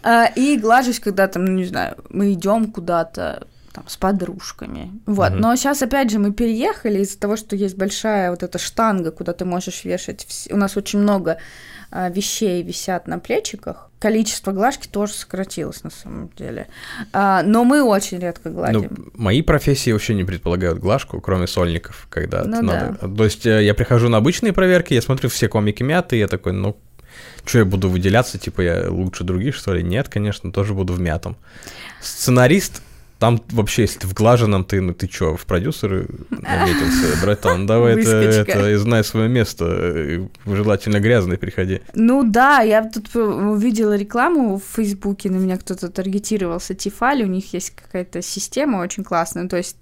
А, 0.04 0.26
И 0.36 0.58
глажусь, 0.58 1.00
когда 1.00 1.28
там, 1.28 1.46
ну 1.46 1.54
не 1.54 1.66
знаю, 1.66 1.96
мы 2.10 2.34
идем 2.34 2.72
куда-то 2.72 3.48
там, 3.76 3.84
с 3.88 3.98
подружками. 3.98 4.92
Вот. 5.06 5.32
Мгм. 5.34 5.42
Но 5.42 5.56
сейчас, 5.58 5.82
опять 5.82 6.10
же, 6.10 6.18
мы 6.20 6.32
переехали 6.32 7.02
из-за 7.02 7.20
того, 7.20 7.36
что 7.36 7.56
есть 7.58 7.76
большая 7.78 8.30
вот 8.32 8.42
эта 8.42 8.58
штанга, 8.58 9.12
куда 9.12 9.34
ты 9.34 9.44
можешь 9.46 9.84
вешать. 9.84 10.26
вс- 10.30 10.52
У 10.54 10.58
нас 10.58 10.78
очень 10.78 11.00
много 11.00 11.38
а, 11.92 12.10
вещей 12.10 12.64
висят 12.64 13.08
на 13.08 13.20
плечиках. 13.20 13.90
Количество 14.00 14.52
глажки 14.54 14.88
тоже 14.88 15.14
сократилось 15.14 15.84
на 15.84 15.90
самом 15.90 16.30
деле. 16.38 16.68
А, 17.14 17.42
но 17.44 17.64
мы 17.64 17.84
очень 17.84 18.20
редко 18.20 18.50
Ну, 18.50 18.56
гладим. 18.56 19.12
мои 19.16 19.42
профессии 19.42 19.92
вообще 19.92 20.14
не 20.14 20.24
предполагают 20.24 20.80
глажку, 20.80 21.20
кроме 21.22 21.48
сольников, 21.48 22.08
когда 22.10 22.44
Ну 22.44 22.58
это 22.58 22.62
надо. 22.66 23.16
То 23.18 23.24
есть 23.26 23.46
э, 23.46 23.64
я 23.64 23.74
прихожу 23.74 24.10
на 24.10 24.18
обычные 24.18 24.54
проверки, 24.54 24.94
я 24.94 25.02
смотрю, 25.02 25.30
все 25.30 25.48
комики 25.48 25.84
мяты, 25.84 26.16
и 26.16 26.20
я 26.20 26.28
такой, 26.28 26.54
ну, 26.54 26.76
что 27.46 27.60
я 27.60 27.66
буду 27.66 27.90
выделяться, 27.90 28.38
типа 28.38 28.62
я 28.62 28.86
лучше 28.90 29.24
других, 29.24 29.56
что 29.56 29.74
ли? 29.74 29.84
Нет, 29.84 30.10
конечно, 30.10 30.52
тоже 30.52 30.74
буду 30.74 30.94
в 30.94 31.00
мятом. 31.00 31.38
Сценарист 32.02 32.82
Там 33.20 33.42
вообще, 33.52 33.84
если 33.84 34.00
ты 34.00 34.08
в 34.08 34.14
глаженном, 34.14 34.66
ты, 34.66 34.82
ну 34.82 34.94
ты 34.94 35.08
чё, 35.08 35.38
в 35.38 35.46
продюсеры 35.46 36.08
наметился, 36.30 37.22
братан, 37.22 37.66
давай 37.68 38.02
это, 38.02 38.12
это, 38.12 38.78
знай 38.78 39.04
свое 39.06 39.30
место, 39.30 40.28
желательно 40.46 41.00
грязный 41.00 41.38
приходи. 41.38 41.82
Ну 41.94 42.24
да, 42.24 42.60
я 42.60 42.84
тут 42.84 43.16
увидела 43.16 43.96
рекламу 43.96 44.58
в 44.58 44.64
Фейсбуке, 44.76 45.30
на 45.30 45.38
меня 45.38 45.58
кто-то 45.58 45.90
таргетировался 45.90 46.76
Тифали, 46.76 47.24
у 47.24 47.28
них 47.28 47.54
есть 47.54 47.72
какая-то 47.72 48.22
система 48.22 48.78
очень 48.78 49.06
классная, 49.06 49.48
то 49.48 49.56
есть 49.56 49.78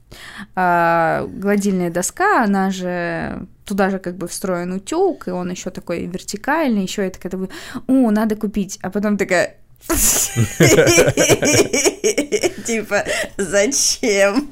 э, 0.56 1.28
гладильная 1.28 1.90
доска, 1.90 2.44
она 2.44 2.70
же 2.70 3.48
туда 3.66 3.90
же 3.90 3.98
как 3.98 4.16
бы 4.16 4.28
встроен 4.28 4.74
утюг, 4.74 5.28
и 5.28 5.32
он 5.32 5.50
еще 5.50 5.72
такой 5.72 6.06
вертикальный, 6.06 6.84
еще 6.84 7.08
это 7.08 7.20
когда 7.20 7.38
бы, 7.38 7.50
о, 7.88 8.12
надо 8.12 8.36
купить, 8.36 8.78
а 8.84 8.92
потом 8.92 9.18
такая, 9.18 9.56
Типа, 12.66 13.04
зачем? 13.38 14.50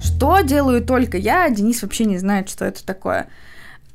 Что 0.00 0.40
делаю 0.42 0.84
только 0.84 1.16
я? 1.16 1.48
Денис 1.48 1.80
вообще 1.82 2.04
не 2.04 2.18
знает, 2.18 2.50
что 2.50 2.64
это 2.64 2.84
такое. 2.84 3.28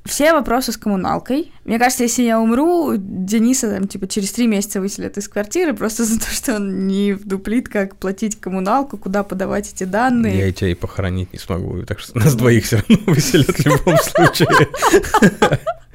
Все 0.05 0.33
вопросы 0.33 0.71
с 0.73 0.77
коммуналкой. 0.77 1.51
Мне 1.63 1.79
кажется, 1.79 2.03
если 2.03 2.23
я 2.23 2.39
умру, 2.39 2.93
Дениса 2.97 3.73
там, 3.73 3.87
типа, 3.87 4.07
через 4.07 4.33
три 4.33 4.47
месяца 4.47 4.81
выселят 4.81 5.17
из 5.17 5.29
квартиры 5.29 5.73
просто 5.73 6.03
за 6.05 6.19
то, 6.19 6.25
что 6.25 6.55
он 6.55 6.87
не 6.87 7.13
вдуплит, 7.13 7.69
как 7.69 7.95
платить 7.95 8.39
коммуналку, 8.39 8.97
куда 8.97 9.23
подавать 9.23 9.71
эти 9.71 9.85
данные. 9.85 10.39
Я 10.39 10.51
тебя 10.51 10.69
и 10.69 10.75
похоронить 10.75 11.31
не 11.31 11.39
смогу, 11.39 11.83
так 11.83 11.99
что 11.99 12.17
нас 12.17 12.35
двоих 12.35 12.65
все 12.65 12.77
равно 12.77 12.97
выселят 13.05 13.55
в 13.55 13.65
любом 13.65 13.97
случае. 13.97 14.47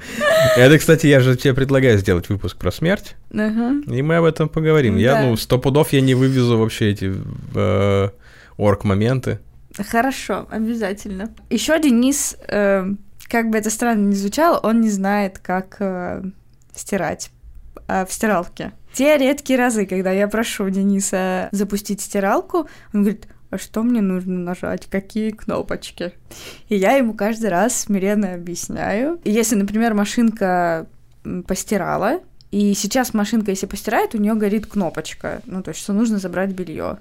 Это, 0.55 0.77
кстати, 0.77 1.07
я 1.07 1.19
же 1.19 1.35
тебе 1.35 1.53
предлагаю 1.53 1.97
сделать 1.97 2.29
выпуск 2.29 2.57
про 2.57 2.71
смерть, 2.71 3.15
и 3.31 4.01
мы 4.01 4.15
об 4.17 4.25
этом 4.25 4.49
поговорим. 4.49 4.97
Я, 4.97 5.21
ну, 5.21 5.35
сто 5.35 5.59
пудов 5.59 5.93
я 5.93 6.01
не 6.01 6.15
вывезу 6.15 6.57
вообще 6.57 6.91
эти 6.91 7.13
э, 7.55 8.09
орг-моменты. 8.57 9.39
Хорошо, 9.77 10.47
обязательно. 10.49 11.29
Еще 11.49 11.79
Денис, 11.79 12.35
э, 12.47 12.85
как 13.27 13.49
бы 13.49 13.57
это 13.57 13.69
странно 13.69 14.07
ни 14.07 14.15
звучало, 14.15 14.57
он 14.57 14.81
не 14.81 14.89
знает, 14.89 15.39
как 15.39 15.77
э, 15.79 16.23
стирать 16.75 17.31
в 17.87 18.07
стиралке. 18.09 18.73
Те 18.93 19.17
редкие 19.17 19.57
разы, 19.57 19.85
когда 19.85 20.11
я 20.11 20.27
прошу 20.27 20.69
Дениса 20.69 21.49
запустить 21.51 22.01
стиралку, 22.01 22.67
он 22.93 23.03
говорит, 23.03 23.27
что 23.57 23.83
мне 23.83 24.01
нужно 24.01 24.37
нажать, 24.37 24.85
какие 24.87 25.31
кнопочки. 25.31 26.13
И 26.67 26.75
я 26.75 26.93
ему 26.93 27.13
каждый 27.13 27.49
раз 27.49 27.75
смиренно 27.75 28.33
объясняю. 28.33 29.19
И 29.23 29.31
если, 29.31 29.55
например, 29.55 29.93
машинка 29.93 30.87
постирала, 31.47 32.21
и 32.51 32.73
сейчас 32.73 33.13
машинка, 33.13 33.51
если 33.51 33.65
постирает, 33.67 34.15
у 34.15 34.17
нее 34.17 34.33
горит 34.33 34.65
кнопочка, 34.65 35.41
ну, 35.45 35.61
то 35.61 35.69
есть, 35.69 35.81
что 35.81 35.93
нужно 35.93 36.17
забрать 36.17 36.51
белье. 36.51 36.97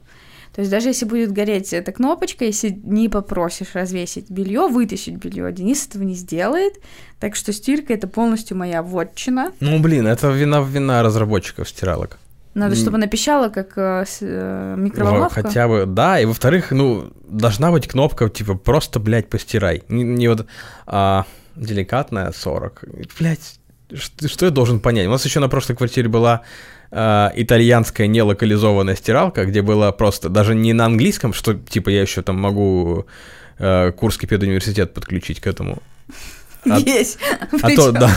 То 0.55 0.63
есть 0.63 0.71
даже 0.71 0.89
если 0.89 1.05
будет 1.05 1.33
гореть 1.33 1.73
эта 1.73 1.93
кнопочка, 1.93 2.45
если 2.45 2.71
не 2.71 3.09
попросишь 3.09 3.75
развесить 3.75 4.31
белье, 4.31 4.67
вытащить 4.67 5.17
белье, 5.17 5.53
Денис 5.53 5.87
этого 5.87 6.03
не 6.03 6.15
сделает. 6.15 6.81
Так 7.21 7.37
что 7.37 7.53
стирка 7.53 7.93
это 7.93 8.09
полностью 8.09 8.57
моя 8.57 8.83
вотчина. 8.83 9.53
Ну 9.61 9.79
блин, 9.79 10.07
это 10.07 10.29
вина 10.31 10.61
вина 10.61 11.03
разработчиков 11.03 11.69
стиралок. 11.69 12.19
Надо, 12.59 12.75
чтобы 12.77 12.97
она 12.97 13.07
пищала, 13.07 13.49
как 13.49 13.73
э, 13.77 14.05
э, 14.21 14.75
микроволновка. 14.77 15.43
Ну, 15.43 15.49
хотя 15.49 15.69
бы, 15.69 15.85
да. 15.87 16.21
И 16.21 16.25
во-вторых, 16.25 16.71
ну, 16.73 17.13
должна 17.29 17.71
быть 17.71 17.87
кнопка, 17.87 18.29
типа, 18.29 18.55
просто, 18.55 18.99
блядь, 18.99 19.29
постирай. 19.29 19.83
Не, 19.89 20.03
не 20.03 20.29
вот 20.29 20.47
а, 20.87 21.25
деликатная 21.57 22.33
40. 22.33 22.85
Блядь, 23.19 23.59
что, 23.95 24.29
что 24.29 24.47
я 24.47 24.51
должен 24.51 24.81
понять? 24.81 25.07
У 25.07 25.11
нас 25.11 25.25
еще 25.25 25.41
на 25.41 25.49
прошлой 25.49 25.77
квартире 25.77 26.09
была 26.09 26.43
э, 26.91 27.29
итальянская 27.37 28.07
нелокализованная 28.07 28.97
стиралка, 28.97 29.45
где 29.45 29.63
было 29.63 29.93
просто 29.93 30.29
даже 30.29 30.55
не 30.55 30.73
на 30.73 30.87
английском, 30.87 31.33
что 31.33 31.55
типа 31.55 31.91
я 31.91 32.03
еще 32.03 32.23
там 32.23 32.41
могу 32.41 33.07
э, 33.59 33.93
Курский 33.93 34.29
педуниверситет 34.29 34.95
подключить 34.95 35.41
к 35.41 35.47
этому. 35.47 35.83
А, 36.69 36.79
Есть. 36.79 37.19
А 37.63 37.71
то, 37.71 37.93
да. 37.93 38.11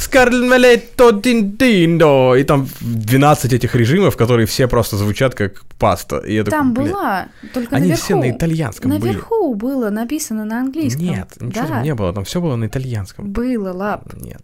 Скарлетто 0.00 1.12
диндиндо. 1.12 2.34
И 2.36 2.44
там 2.44 2.66
12 2.80 3.52
этих 3.52 3.74
режимов, 3.74 4.16
которые 4.16 4.46
все 4.46 4.66
просто 4.66 4.96
звучат 4.96 5.34
как 5.34 5.64
паста. 5.78 6.18
И 6.18 6.34
я 6.34 6.44
там 6.44 6.74
такой, 6.74 6.90
была, 6.90 7.28
только 7.52 7.76
Они 7.76 7.88
наверху. 7.88 8.04
все 8.04 8.16
на 8.16 8.30
итальянском 8.30 8.90
Наверху 8.90 9.54
были. 9.54 9.74
было 9.74 9.90
написано 9.90 10.44
на 10.44 10.60
английском. 10.60 11.04
Нет, 11.04 11.28
ничего 11.40 11.66
да. 11.66 11.74
там 11.74 11.82
не 11.82 11.94
было, 11.94 12.12
там 12.12 12.24
все 12.24 12.40
было 12.40 12.56
на 12.56 12.66
итальянском. 12.66 13.30
Было, 13.30 13.72
лап. 13.72 14.12
Нет. 14.14 14.42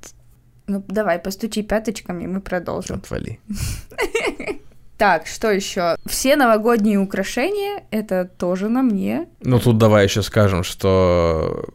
Ну, 0.66 0.84
давай, 0.88 1.18
постучи 1.18 1.62
пяточками, 1.62 2.24
и 2.24 2.26
мы 2.26 2.40
продолжим. 2.40 2.96
Отвали. 2.96 3.40
Так, 4.98 5.26
что 5.26 5.50
еще? 5.50 5.96
Все 6.06 6.36
новогодние 6.36 6.98
украшения 6.98 7.84
это 7.90 8.24
тоже 8.24 8.70
на 8.70 8.82
мне. 8.82 9.26
Ну 9.42 9.58
тут 9.60 9.76
давай 9.76 10.04
еще 10.04 10.22
скажем, 10.22 10.64
что 10.64 11.66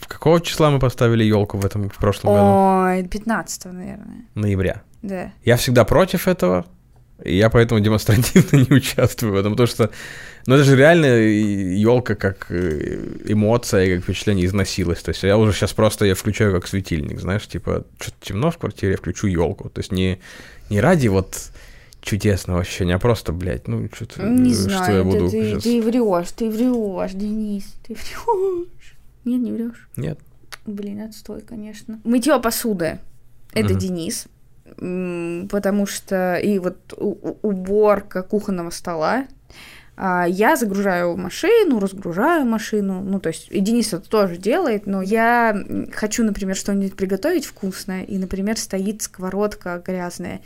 в 0.00 0.06
какого 0.08 0.40
числа 0.40 0.70
мы 0.70 0.78
поставили 0.78 1.24
елку 1.24 1.58
в 1.58 1.64
этом 1.64 1.88
в 1.90 1.96
прошлом 1.96 2.32
Ой, 2.32 2.38
году? 2.38 3.02
Ой, 3.02 3.08
15 3.08 3.64
наверное. 3.66 4.26
Ноября. 4.34 4.82
Да. 5.02 5.32
Я 5.44 5.56
всегда 5.56 5.84
против 5.84 6.28
этого, 6.28 6.64
и 7.22 7.36
я 7.36 7.50
поэтому 7.50 7.80
демонстративно 7.80 8.56
не 8.68 8.76
участвую 8.76 9.32
в 9.32 9.36
этом, 9.36 9.52
потому 9.52 9.66
что, 9.66 9.90
ну 10.46 10.54
это 10.54 10.64
же 10.64 10.76
реально 10.76 11.06
елка 11.06 12.14
как 12.14 12.46
э, 12.50 12.98
эмоция, 13.26 13.94
как 13.94 14.04
впечатление 14.04 14.46
износилась. 14.46 15.02
То 15.02 15.10
есть 15.10 15.22
я 15.22 15.36
уже 15.36 15.52
сейчас 15.52 15.72
просто 15.72 16.06
ее 16.06 16.14
включаю 16.14 16.52
как 16.52 16.66
светильник, 16.66 17.20
знаешь, 17.20 17.46
типа 17.46 17.84
что-то 18.00 18.16
темно 18.20 18.50
в 18.50 18.58
квартире, 18.58 18.92
я 18.92 18.98
включу 18.98 19.26
елку. 19.26 19.68
То 19.68 19.80
есть 19.80 19.92
не, 19.92 20.20
не 20.70 20.80
ради 20.80 21.08
вот 21.08 21.50
чудесного 22.04 22.60
ощущения, 22.60 22.96
а 22.96 22.98
просто, 22.98 23.32
блядь, 23.32 23.66
ну 23.68 23.88
что-то, 23.92 24.14
что 24.14 24.50
знаю, 24.50 24.96
я 24.98 25.04
буду 25.04 25.30
ты, 25.30 25.58
ты 25.58 25.82
врешь, 25.82 26.32
ты 26.32 26.50
врешь, 26.50 27.12
Денис, 27.12 27.64
ты 27.86 27.94
врешь. 27.94 28.83
Нет, 29.24 29.40
не 29.40 29.52
врешь? 29.52 29.88
Нет. 29.96 30.18
Блин, 30.66 31.02
отстой, 31.02 31.40
конечно. 31.42 32.00
Мытье 32.04 32.40
посуды. 32.40 32.98
Это 33.52 33.72
угу. 33.72 33.80
Денис. 33.80 34.26
Потому 35.50 35.86
что 35.86 36.36
и 36.36 36.58
вот 36.58 36.76
уборка 36.96 38.22
кухонного 38.22 38.70
стола. 38.70 39.26
А, 39.96 40.26
я 40.26 40.56
загружаю 40.56 41.16
машину, 41.16 41.78
разгружаю 41.78 42.44
машину. 42.46 43.02
Ну, 43.02 43.20
то 43.20 43.28
есть, 43.28 43.48
и 43.50 43.60
Денис 43.60 43.92
это 43.92 44.08
тоже 44.08 44.36
делает, 44.36 44.86
но 44.86 45.02
я 45.02 45.56
хочу, 45.92 46.24
например, 46.24 46.56
что-нибудь 46.56 46.96
приготовить 46.96 47.44
вкусное, 47.44 48.02
и, 48.02 48.18
например, 48.18 48.56
стоит 48.56 49.02
сковородка 49.02 49.82
грязная 49.86 50.40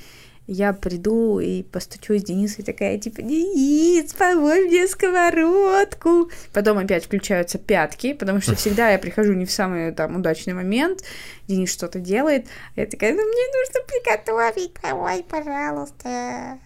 я 0.48 0.72
приду 0.72 1.40
и 1.40 1.62
постучу 1.62 2.18
с 2.18 2.22
Денисом, 2.22 2.62
и 2.62 2.66
такая, 2.66 2.98
типа, 2.98 3.20
Денис, 3.20 4.14
помой 4.14 4.66
мне 4.66 4.88
сковородку. 4.88 6.30
Потом 6.54 6.78
опять 6.78 7.04
включаются 7.04 7.58
пятки, 7.58 8.14
потому 8.14 8.40
что 8.40 8.54
всегда 8.56 8.90
я 8.90 8.98
прихожу 8.98 9.34
не 9.34 9.44
в 9.44 9.52
самый 9.52 9.92
там 9.92 10.16
удачный 10.16 10.54
момент, 10.54 11.04
Денис 11.46 11.70
что-то 11.70 12.00
делает, 12.00 12.46
я 12.76 12.86
такая, 12.86 13.12
ну 13.12 13.22
мне 13.22 13.42
нужно 13.60 13.80
приготовить, 13.86 14.72
помой, 14.72 15.22
пожалуйста. 15.28 16.58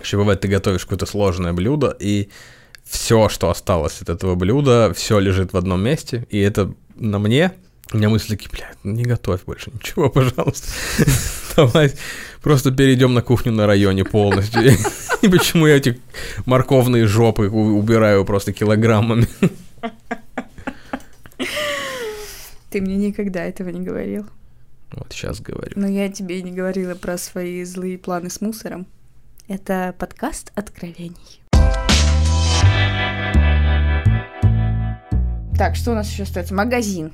Еще 0.00 0.16
бывает, 0.16 0.40
ты 0.40 0.48
готовишь 0.48 0.84
какое-то 0.84 1.06
сложное 1.06 1.52
блюдо, 1.52 1.94
и 2.00 2.30
все, 2.84 3.28
что 3.28 3.50
осталось 3.50 4.00
от 4.00 4.08
этого 4.08 4.34
блюда, 4.34 4.92
все 4.94 5.18
лежит 5.18 5.52
в 5.52 5.58
одном 5.58 5.82
месте, 5.82 6.26
и 6.30 6.40
это 6.40 6.74
на 6.96 7.18
мне, 7.18 7.52
у 7.92 7.98
меня 7.98 8.08
мысли 8.08 8.34
такие, 8.34 8.48
блядь, 8.50 8.82
не 8.82 9.04
готовь 9.04 9.44
больше 9.44 9.70
ничего, 9.72 10.08
пожалуйста. 10.10 10.68
Давай 11.56 11.92
просто 12.42 12.70
перейдем 12.70 13.14
на 13.14 13.22
кухню 13.22 13.52
на 13.52 13.66
районе 13.66 14.04
полностью. 14.04 14.62
И 15.22 15.28
почему 15.28 15.66
я 15.66 15.76
эти 15.76 16.00
морковные 16.46 17.06
жопы 17.06 17.48
убираю 17.48 18.24
просто 18.24 18.52
килограммами? 18.52 19.26
Ты 22.70 22.80
мне 22.80 22.96
никогда 22.96 23.44
этого 23.44 23.68
не 23.68 23.80
говорил. 23.80 24.26
Вот 24.92 25.12
сейчас 25.12 25.40
говорю. 25.40 25.72
Но 25.76 25.88
я 25.88 26.08
тебе 26.08 26.42
не 26.42 26.52
говорила 26.52 26.94
про 26.94 27.18
свои 27.18 27.64
злые 27.64 27.98
планы 27.98 28.30
с 28.30 28.40
мусором. 28.40 28.86
Это 29.48 29.94
подкаст 29.98 30.52
откровений. 30.54 31.40
Так, 35.56 35.76
что 35.76 35.92
у 35.92 35.94
нас 35.94 36.10
еще 36.10 36.24
остается? 36.24 36.54
Магазин. 36.54 37.12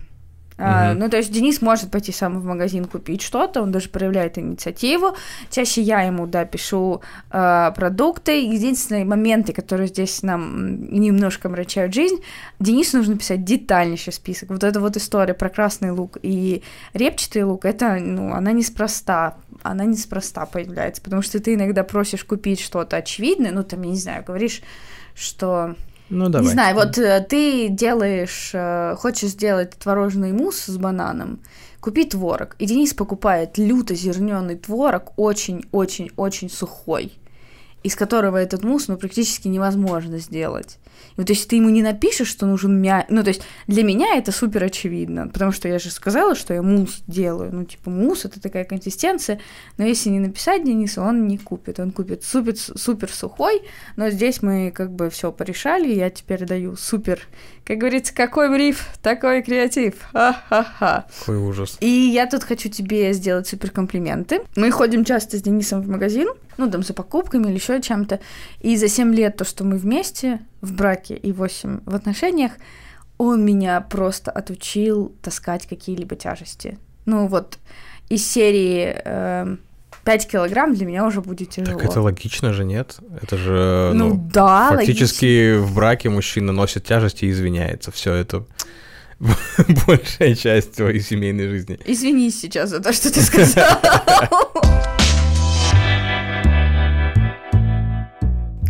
Uh-huh. 0.60 0.94
Ну, 0.94 1.08
то 1.08 1.16
есть 1.16 1.32
Денис 1.32 1.62
может 1.62 1.90
пойти 1.90 2.12
сам 2.12 2.38
в 2.38 2.44
магазин 2.44 2.84
купить 2.84 3.22
что-то, 3.22 3.62
он 3.62 3.72
даже 3.72 3.88
проявляет 3.88 4.36
инициативу. 4.36 5.16
Чаще 5.50 5.80
я 5.80 6.02
ему, 6.02 6.26
да, 6.26 6.44
пишу 6.44 7.00
э, 7.30 7.72
продукты. 7.74 8.42
Единственные 8.42 9.04
моменты, 9.04 9.54
которые 9.54 9.88
здесь 9.88 10.22
нам 10.22 10.90
немножко 10.92 11.48
мрачают 11.48 11.94
жизнь, 11.94 12.16
Денису 12.58 12.98
нужно 12.98 13.16
писать 13.16 13.44
детальнейший 13.44 14.12
список. 14.12 14.50
Вот 14.50 14.62
эта 14.62 14.80
вот 14.80 14.96
история 14.96 15.32
про 15.32 15.48
красный 15.48 15.92
лук 15.92 16.18
и 16.22 16.62
репчатый 16.92 17.44
лук, 17.44 17.64
это, 17.64 17.94
ну, 17.94 18.34
она 18.34 18.52
неспроста, 18.52 19.36
она 19.62 19.84
неспроста 19.84 20.44
появляется, 20.44 21.00
потому 21.00 21.22
что 21.22 21.40
ты 21.40 21.54
иногда 21.54 21.84
просишь 21.84 22.24
купить 22.24 22.60
что-то 22.60 22.98
очевидное, 22.98 23.52
ну, 23.52 23.62
там, 23.62 23.82
я 23.82 23.90
не 23.90 23.96
знаю, 23.96 24.24
говоришь, 24.26 24.60
что 25.14 25.74
Ну, 26.10 26.28
давай. 26.28 26.48
Не 26.48 26.52
знаю, 26.52 26.74
вот 26.74 26.98
э, 26.98 27.24
ты 27.28 27.68
делаешь, 27.68 28.50
э, 28.52 28.96
хочешь 28.98 29.30
сделать 29.30 29.70
творожный 29.78 30.32
мусс 30.32 30.64
с 30.64 30.76
бананом, 30.76 31.40
купи 31.80 32.04
творог. 32.04 32.56
И 32.58 32.66
Денис 32.66 32.92
покупает 32.92 33.56
люто 33.58 33.94
зерненый 33.94 34.56
творог, 34.56 35.12
очень-очень-очень 35.16 36.50
сухой, 36.50 37.12
из 37.82 37.96
которого 37.96 38.36
этот 38.36 38.62
мусс, 38.62 38.88
ну, 38.88 38.96
практически 38.96 39.48
невозможно 39.48 40.18
сделать. 40.18 40.78
И 41.16 41.20
вот 41.20 41.30
если 41.30 41.48
ты 41.48 41.56
ему 41.56 41.70
не 41.70 41.82
напишешь, 41.82 42.28
что 42.28 42.46
нужен 42.46 42.80
мя... 42.80 43.06
Ну, 43.08 43.22
то 43.22 43.28
есть 43.28 43.42
для 43.66 43.82
меня 43.82 44.16
это 44.16 44.32
супер 44.32 44.64
очевидно, 44.64 45.28
потому 45.28 45.50
что 45.50 45.68
я 45.68 45.78
же 45.78 45.90
сказала, 45.90 46.34
что 46.34 46.52
я 46.54 46.62
мусс 46.62 47.02
делаю. 47.06 47.50
Ну, 47.52 47.64
типа, 47.64 47.90
мусс— 47.90 48.24
это 48.26 48.40
такая 48.40 48.64
консистенция, 48.64 49.40
но 49.78 49.84
если 49.84 50.10
не 50.10 50.20
написать 50.20 50.64
Денису, 50.64 51.02
он 51.02 51.26
не 51.26 51.38
купит. 51.38 51.80
Он 51.80 51.90
купит 51.90 52.22
супер, 52.24 52.56
супер 52.56 53.10
сухой, 53.10 53.62
но 53.96 54.10
здесь 54.10 54.42
мы 54.42 54.70
как 54.70 54.92
бы 54.92 55.08
все 55.10 55.32
порешали, 55.32 55.92
я 55.92 56.10
теперь 56.10 56.44
даю 56.44 56.76
супер... 56.76 57.20
Как 57.64 57.78
говорится, 57.78 58.12
какой 58.12 58.50
бриф, 58.50 58.88
такой 59.00 59.42
креатив. 59.42 59.94
Ха-ха-ха. 60.12 61.06
Какой 61.20 61.36
ужас. 61.36 61.76
И 61.80 61.88
я 61.88 62.26
тут 62.26 62.42
хочу 62.42 62.68
тебе 62.68 63.12
сделать 63.12 63.46
супер 63.46 63.70
комплименты. 63.70 64.40
Мы 64.56 64.72
ходим 64.72 65.04
часто 65.04 65.36
с 65.36 65.42
Денисом 65.42 65.82
в 65.82 65.88
магазин, 65.88 66.30
ну, 66.56 66.70
там, 66.70 66.82
за 66.82 66.94
покупками 66.94 67.48
или 67.48 67.54
еще 67.54 67.80
чем-то. 67.80 68.20
И 68.60 68.76
за 68.76 68.88
7 68.88 69.14
лет 69.14 69.36
то, 69.36 69.44
что 69.44 69.64
мы 69.64 69.76
вместе 69.76 70.40
в 70.60 70.72
браке 70.72 71.14
и 71.14 71.32
8 71.32 71.80
в 71.84 71.94
отношениях, 71.94 72.52
он 73.18 73.44
меня 73.44 73.80
просто 73.80 74.30
отучил 74.30 75.14
таскать 75.22 75.66
какие-либо 75.66 76.16
тяжести. 76.16 76.78
Ну, 77.06 77.26
вот 77.26 77.58
из 78.08 78.26
серии... 78.26 78.94
Э, 79.04 79.56
5 80.04 80.28
килограмм 80.28 80.74
для 80.74 80.86
меня 80.86 81.04
уже 81.04 81.20
будет 81.20 81.50
тяжело. 81.50 81.78
Так 81.78 81.90
это 81.90 82.00
логично 82.00 82.52
же, 82.52 82.64
нет? 82.64 82.96
Это 83.20 83.36
же, 83.36 83.92
Ну, 83.94 84.08
ну, 84.08 84.28
да, 84.32 84.70
фактически 84.70 85.58
в 85.58 85.74
браке 85.74 86.08
мужчина 86.08 86.52
носит 86.52 86.84
тяжести 86.84 87.26
и 87.26 87.30
извиняется. 87.30 87.90
Все 87.90 88.14
это 88.14 88.46
большая 89.86 90.34
часть 90.34 90.76
твоей 90.76 91.00
семейной 91.00 91.48
жизни. 91.48 91.78
Извинись 91.84 92.40
сейчас 92.40 92.70
за 92.70 92.80
то, 92.80 92.92
что 92.92 93.12
ты 93.12 93.20
сказал. 93.20 93.78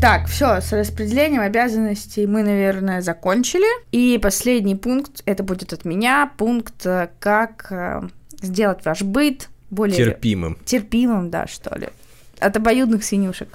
Так, 0.01 0.29
все, 0.29 0.63
с 0.63 0.73
распределением 0.73 1.43
обязанностей 1.43 2.27
мы, 2.27 2.43
наверное, 2.43 3.03
закончили. 3.03 3.67
И 3.93 4.19
последний 4.19 4.75
пункт, 4.75 5.23
это 5.27 5.43
будет 5.43 5.75
от 5.75 5.85
меня, 5.85 6.33
пункт, 6.39 6.87
э, 6.87 7.11
как 7.19 7.67
э, 7.71 8.09
сделать 8.41 8.83
ваш 8.87 9.03
быт 9.03 9.51
более 9.69 9.97
Терпимым. 9.99 10.57
терпимым, 10.65 11.29
да, 11.29 11.47
что 11.47 11.79
ли. 11.79 11.91
От 12.39 12.57
обоюдных 12.57 13.05
свинюшек. 13.05 13.49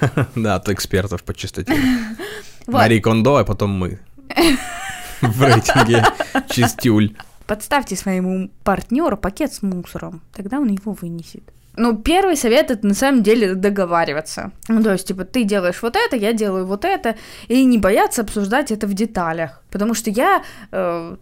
Да, 0.34 0.56
от 0.56 0.68
экспертов 0.68 1.22
по 1.22 1.32
чистоте. 1.32 1.76
Мари 2.66 2.98
Кондо, 2.98 3.36
а 3.36 3.44
потом 3.44 3.70
мы. 3.70 4.00
В 5.20 5.42
рейтинге 5.42 6.04
чистюль. 6.50 7.16
Подставьте 7.46 7.94
своему 7.94 8.50
партнеру 8.64 9.16
пакет 9.16 9.54
с 9.54 9.62
мусором, 9.62 10.22
тогда 10.32 10.58
он 10.58 10.68
его 10.68 10.92
вынесет. 10.92 11.44
Ну, 11.76 11.96
первый 11.96 12.36
совет 12.36 12.70
это 12.70 12.86
на 12.86 12.94
самом 12.94 13.22
деле 13.22 13.54
договариваться. 13.54 14.52
Ну, 14.68 14.82
то 14.82 14.92
есть, 14.92 15.08
типа, 15.08 15.24
ты 15.24 15.44
делаешь 15.44 15.82
вот 15.82 15.96
это, 15.96 16.16
я 16.16 16.32
делаю 16.32 16.66
вот 16.66 16.84
это, 16.84 17.16
и 17.48 17.64
не 17.64 17.78
бояться 17.78 18.22
обсуждать 18.22 18.70
это 18.70 18.86
в 18.86 18.94
деталях. 18.94 19.62
Потому 19.70 19.94
что 19.94 20.10
я 20.10 20.42
э, 20.72 21.16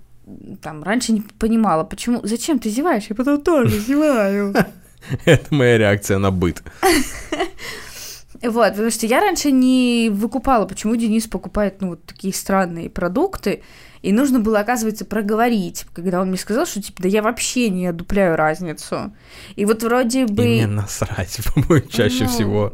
там 0.62 0.82
раньше 0.82 1.12
не 1.12 1.22
понимала, 1.38 1.84
почему, 1.84 2.20
зачем 2.22 2.58
ты 2.58 2.68
зеваешь, 2.70 3.06
я 3.08 3.16
потом 3.16 3.40
тоже 3.40 3.78
зеваю. 3.78 4.54
Это 5.24 5.54
моя 5.54 5.78
реакция 5.78 6.18
на 6.18 6.30
быт. 6.30 6.62
Вот, 8.42 8.70
потому 8.70 8.90
что 8.90 9.06
я 9.06 9.20
раньше 9.20 9.50
не 9.52 10.10
выкупала, 10.12 10.66
почему 10.66 10.96
Денис 10.96 11.26
покупает, 11.26 11.80
ну, 11.80 11.90
вот 11.90 12.04
такие 12.04 12.34
странные 12.34 12.90
продукты, 12.90 13.62
и 14.02 14.12
нужно 14.12 14.40
было, 14.40 14.60
оказывается, 14.60 15.04
проговорить, 15.04 15.86
когда 15.94 16.20
он 16.20 16.28
мне 16.28 16.36
сказал, 16.36 16.66
что, 16.66 16.82
типа, 16.82 17.02
да 17.02 17.08
я 17.08 17.22
вообще 17.22 17.70
не 17.70 17.86
одупляю 17.86 18.36
разницу. 18.36 19.12
И 19.54 19.64
вот 19.64 19.84
вроде 19.84 20.26
бы... 20.26 20.44
И 20.44 20.64
мне 20.64 20.66
насрать, 20.66 21.38
по-моему, 21.54 21.86
чаще 21.86 22.24
Ну, 22.24 22.28
всего. 22.28 22.72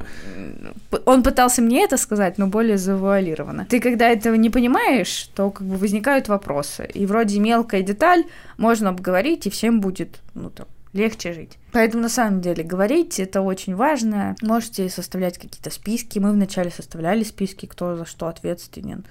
Он 1.05 1.23
пытался 1.23 1.61
мне 1.61 1.85
это 1.85 1.99
сказать, 1.99 2.39
но 2.39 2.47
более 2.47 2.79
завуалированно. 2.79 3.67
Ты 3.69 3.79
когда 3.81 4.09
этого 4.09 4.37
не 4.37 4.49
понимаешь, 4.49 5.29
то 5.35 5.51
как 5.51 5.67
бы 5.67 5.77
возникают 5.77 6.29
вопросы. 6.29 6.89
И 6.95 7.05
вроде 7.05 7.39
мелкая 7.41 7.83
деталь 7.83 8.25
можно 8.57 8.89
обговорить, 8.89 9.47
и 9.47 9.51
всем 9.51 9.81
будет, 9.81 10.21
ну, 10.35 10.49
там, 10.49 10.67
легче 10.92 11.33
жить. 11.33 11.59
Поэтому, 11.72 12.03
на 12.03 12.09
самом 12.09 12.40
деле, 12.40 12.64
говорить 12.64 13.20
это 13.20 13.40
очень 13.40 13.74
важно. 13.77 14.37
Можете 14.42 14.88
составлять 14.88 15.38
какие-то 15.38 15.70
списки. 15.70 16.18
Мы 16.18 16.33
вначале 16.33 16.70
составляли 16.70 17.24
списки, 17.24 17.66
кто 17.66 17.96
за 17.96 18.05
что 18.05 18.29
ответственен. 18.29 19.05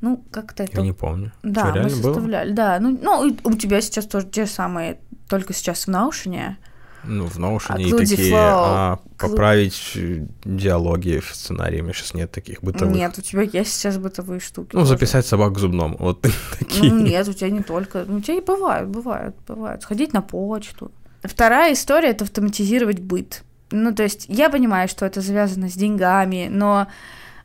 Ну, 0.00 0.22
как-то 0.30 0.64
это... 0.64 0.76
Я 0.78 0.82
не 0.82 0.92
помню. 0.92 1.32
Да, 1.42 1.62
Что, 1.62 1.70
мы 1.70 1.74
реально 1.76 2.02
было? 2.02 2.12
составляли, 2.12 2.52
да. 2.52 2.78
Ну, 2.78 2.98
ну, 3.00 3.36
у 3.44 3.54
тебя 3.54 3.80
сейчас 3.80 4.06
тоже 4.06 4.26
те 4.26 4.44
же 4.44 4.50
самые, 4.50 4.98
только 5.28 5.54
сейчас 5.54 5.86
в 5.86 5.88
наушине. 5.88 6.58
Ну, 7.06 7.26
в 7.26 7.38
Notion 7.38 7.66
А 7.68 7.80
и 7.80 7.90
такие, 7.90 8.32
Flow, 8.32 8.36
а, 8.36 8.98
поправить 9.18 9.96
диалоги 10.44 11.20
в 11.20 11.34
сценарии, 11.34 11.80
у 11.80 11.84
меня 11.84 11.92
сейчас 11.92 12.14
нет 12.14 12.30
таких 12.30 12.62
бытовых. 12.62 12.94
Нет, 12.94 13.18
у 13.18 13.22
тебя 13.22 13.42
есть 13.42 13.72
сейчас 13.72 13.98
бытовые 13.98 14.40
штуки. 14.40 14.70
Ну, 14.72 14.80
тоже. 14.80 14.92
записать 14.92 15.26
собак 15.26 15.54
к 15.54 15.58
зубному, 15.58 15.96
вот 15.98 16.22
такие. 16.58 16.92
Ну, 16.92 17.00
нет, 17.00 17.28
у 17.28 17.32
тебя 17.32 17.50
не 17.50 17.62
только. 17.62 18.04
Ну, 18.06 18.16
у 18.16 18.20
тебя 18.20 18.38
и 18.38 18.40
бывают, 18.40 18.88
бывают, 18.88 19.36
бывают. 19.46 19.82
Сходить 19.82 20.12
на 20.12 20.22
почту. 20.22 20.90
Вторая 21.24 21.72
история— 21.72 22.08
это 22.10 22.24
автоматизировать 22.24 23.00
быт. 23.00 23.42
Ну, 23.70 23.94
то 23.94 24.02
есть 24.02 24.26
я 24.28 24.50
понимаю, 24.50 24.88
что 24.88 25.06
это 25.06 25.20
завязано 25.20 25.68
с 25.68 25.72
деньгами, 25.72 26.48
но 26.50 26.86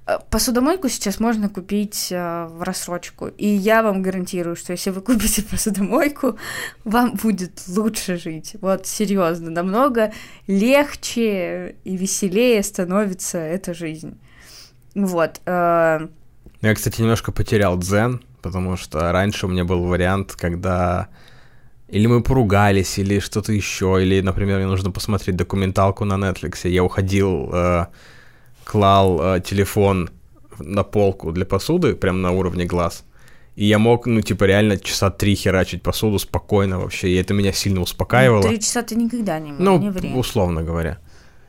э, 0.06 0.18
посудомойку 0.30 0.90
сейчас 0.90 1.20
можно 1.20 1.50
купить 1.50 2.10
э, 2.12 2.46
в 2.46 2.62
рассрочку. 2.62 3.28
И 3.28 3.48
я 3.48 3.82
вам 3.82 4.02
гарантирую, 4.02 4.56
что 4.58 4.74
если 4.74 4.90
вы 4.90 5.02
купите 5.02 5.42
посудомойку, 5.44 6.38
вам 6.84 7.14
будет 7.14 7.62
лучше 7.68 8.18
жить. 8.18 8.58
Вот 8.62 8.86
серьезно, 8.86 9.50
намного 9.50 10.12
легче 10.46 11.78
и 11.84 11.96
веселее 11.98 12.62
становится 12.64 13.38
эта 13.38 13.74
жизнь. 13.74 14.20
Вот. 14.94 15.40
э, 15.46 16.08
Я, 16.62 16.76
кстати, 16.76 17.02
немножко 17.02 17.32
потерял 17.32 17.78
дзен, 17.78 18.22
потому 18.42 18.76
что 18.76 19.12
раньше 19.12 19.46
у 19.46 19.50
меня 19.50 19.64
был 19.64 19.84
вариант, 19.86 20.34
когда 20.34 21.08
или 21.92 22.08
мы 22.08 22.22
поругались, 22.22 23.00
или 23.00 23.20
что-то 23.20 23.52
еще, 23.54 23.98
или, 24.02 24.22
например, 24.22 24.58
мне 24.58 24.68
нужно 24.68 24.92
посмотреть 24.92 25.36
документалку 25.36 26.06
на 26.06 26.14
Netflix. 26.14 26.68
Я 26.70 26.84
уходил, 26.84 27.50
э, 27.54 27.86
клал 28.64 29.20
э, 29.22 29.42
телефон 29.42 30.10
на 30.60 30.84
полку 30.84 31.32
для 31.32 31.46
посуды, 31.46 31.96
прям 31.96 32.22
на 32.22 32.32
уровне 32.32 32.66
глаз. 32.66 33.04
И 33.56 33.66
я 33.66 33.80
мог, 33.80 34.06
ну, 34.08 34.22
типа, 34.22 34.46
реально 34.46 34.78
часа 34.78 35.10
три 35.10 35.36
херачить 35.36 35.82
посуду 35.84 36.20
спокойно 36.20 36.80
вообще, 36.80 37.10
и 37.10 37.16
это 37.16 37.34
меня 37.34 37.52
сильно 37.54 37.82
успокаивало. 37.82 38.44
Три 38.44 38.60
часа 38.60 38.82
ты 38.84 38.96
никогда 38.96 39.40
не, 39.40 39.52
Ну, 39.52 39.80
не 39.80 39.90
время. 39.90 40.16
условно 40.16 40.64
говоря. 40.64 40.98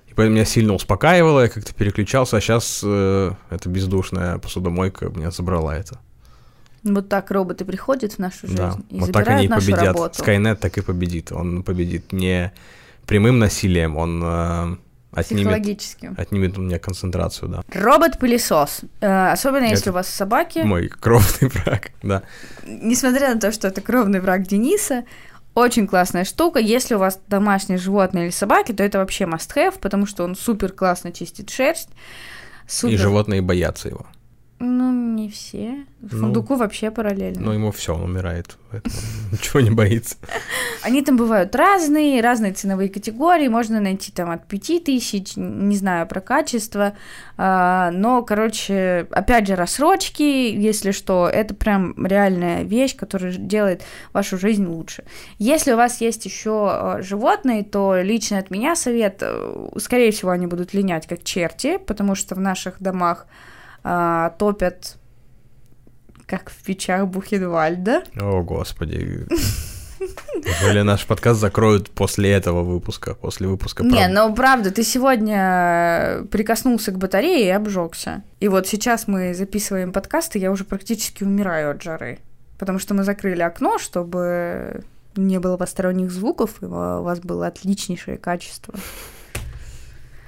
И 0.08 0.14
поэтому 0.14 0.34
меня 0.36 0.44
сильно 0.44 0.72
успокаивало, 0.74 1.42
я 1.42 1.48
как-то 1.48 1.72
переключался, 1.72 2.38
а 2.38 2.40
сейчас 2.40 2.82
эта 2.82 3.68
бездушная 3.68 4.38
посудомойка 4.38 5.08
меня 5.08 5.30
забрала 5.30 5.76
это. 5.76 6.00
Вот 6.82 7.08
так 7.08 7.30
роботы 7.30 7.64
приходят 7.64 8.12
в 8.14 8.18
нашу 8.18 8.46
жизнь 8.46 8.56
Да, 8.56 8.76
и 8.88 9.00
вот 9.00 9.12
так 9.12 9.24
забирают 9.24 9.38
они 9.38 9.46
и 9.46 9.48
нашу 9.48 9.66
победят. 9.66 9.86
работу. 9.86 10.18
Скайнет 10.18 10.60
так 10.60 10.78
и 10.78 10.80
победит. 10.80 11.32
Он 11.32 11.62
победит 11.62 12.12
не 12.12 12.52
прямым 13.06 13.38
насилием, 13.38 13.96
он 13.96 14.22
э, 14.24 14.76
отнимет, 15.12 16.18
отнимет 16.18 16.58
у 16.58 16.62
меня 16.62 16.78
концентрацию, 16.78 17.48
да. 17.48 17.62
Робот-пылесос. 17.72 18.82
Э, 19.00 19.32
особенно 19.32 19.64
если 19.64 19.82
Это 19.84 19.90
у 19.90 19.94
вас 19.94 20.08
собаки. 20.08 20.60
Мой 20.60 20.88
кровный 20.88 21.48
враг, 21.48 21.90
да. 22.02 22.22
Несмотря 22.66 23.34
на 23.34 23.40
то, 23.40 23.52
что 23.52 23.68
это 23.68 23.80
кровный 23.80 24.20
враг 24.20 24.46
Дениса, 24.46 25.04
очень 25.54 25.86
классная 25.86 26.24
штука. 26.24 26.60
Если 26.60 26.94
у 26.94 26.98
вас 26.98 27.20
домашние 27.28 27.78
животные 27.78 28.26
или 28.26 28.30
собаки, 28.30 28.72
то 28.72 28.82
это 28.82 28.98
вообще 28.98 29.24
must-have, 29.24 29.78
потому 29.80 30.06
что 30.06 30.24
он 30.24 30.36
супер 30.36 30.72
классно 30.72 31.12
чистит 31.12 31.50
шерсть. 31.50 31.88
Супер. 32.66 32.94
И 32.94 32.96
животные 32.96 33.42
боятся 33.42 33.88
его. 33.88 34.06
Ну, 34.62 34.92
не 34.92 35.30
все. 35.30 35.86
Ну, 36.02 36.08
Фундуку 36.08 36.54
вообще 36.54 36.90
параллельно. 36.90 37.40
Но 37.40 37.54
ему 37.54 37.72
все, 37.72 37.94
он 37.94 38.02
умирает. 38.02 38.58
Ничего 39.32 39.60
не 39.60 39.70
боится. 39.70 40.16
Они 40.82 41.00
там 41.00 41.16
бывают 41.16 41.56
разные, 41.56 42.20
разные 42.20 42.52
ценовые 42.52 42.90
категории, 42.90 43.48
можно 43.48 43.80
найти 43.80 44.12
там 44.12 44.30
от 44.30 44.46
5 44.46 44.84
тысяч, 44.84 45.32
не 45.36 45.76
знаю 45.76 46.06
про 46.06 46.20
качество, 46.20 46.92
а, 47.38 47.90
но, 47.90 48.22
короче, 48.22 49.06
опять 49.12 49.46
же, 49.46 49.56
рассрочки, 49.56 50.22
если 50.22 50.90
что, 50.90 51.26
это 51.26 51.54
прям 51.54 51.94
реальная 52.06 52.62
вещь, 52.62 52.94
которая 52.94 53.32
делает 53.32 53.82
вашу 54.12 54.36
жизнь 54.36 54.66
лучше. 54.66 55.04
Если 55.38 55.72
у 55.72 55.76
вас 55.76 56.02
есть 56.02 56.26
еще 56.26 56.98
животные, 57.00 57.64
то 57.64 57.96
лично 57.98 58.38
от 58.38 58.50
меня 58.50 58.76
совет, 58.76 59.20
э, 59.22 59.68
скорее 59.78 60.12
всего, 60.12 60.32
они 60.32 60.46
будут 60.46 60.74
линять 60.74 61.06
как 61.06 61.24
черти, 61.24 61.78
потому 61.78 62.14
что 62.14 62.34
в 62.34 62.40
наших 62.40 62.76
домах 62.78 63.26
а, 63.82 64.30
топят 64.38 64.96
как 66.26 66.50
в 66.50 66.62
печах 66.62 67.08
Бухенвальда. 67.08 68.04
О, 68.20 68.42
господи. 68.42 69.26
Или 70.68 70.82
наш 70.82 71.06
подкаст 71.06 71.40
закроют 71.40 71.90
после 71.90 72.30
этого 72.30 72.62
выпуска, 72.62 73.14
после 73.14 73.48
выпуска. 73.48 73.84
Не, 73.84 74.08
ну 74.08 74.34
правда, 74.34 74.70
ты 74.70 74.82
сегодня 74.82 76.24
прикоснулся 76.30 76.92
к 76.92 76.98
батарее 76.98 77.46
и 77.46 77.50
обжегся. 77.50 78.22
И 78.40 78.48
вот 78.48 78.66
сейчас 78.66 79.08
мы 79.08 79.34
записываем 79.34 79.92
подкасты, 79.92 80.38
я 80.38 80.50
уже 80.50 80.64
практически 80.64 81.24
умираю 81.24 81.72
от 81.72 81.82
жары. 81.82 82.20
Потому 82.58 82.78
что 82.78 82.94
мы 82.94 83.04
закрыли 83.04 83.42
окно, 83.42 83.78
чтобы 83.78 84.84
не 85.16 85.38
было 85.40 85.56
посторонних 85.56 86.10
звуков, 86.10 86.62
и 86.62 86.66
у 86.66 87.02
вас 87.02 87.20
было 87.20 87.46
отличнейшее 87.46 88.16
качество. 88.16 88.74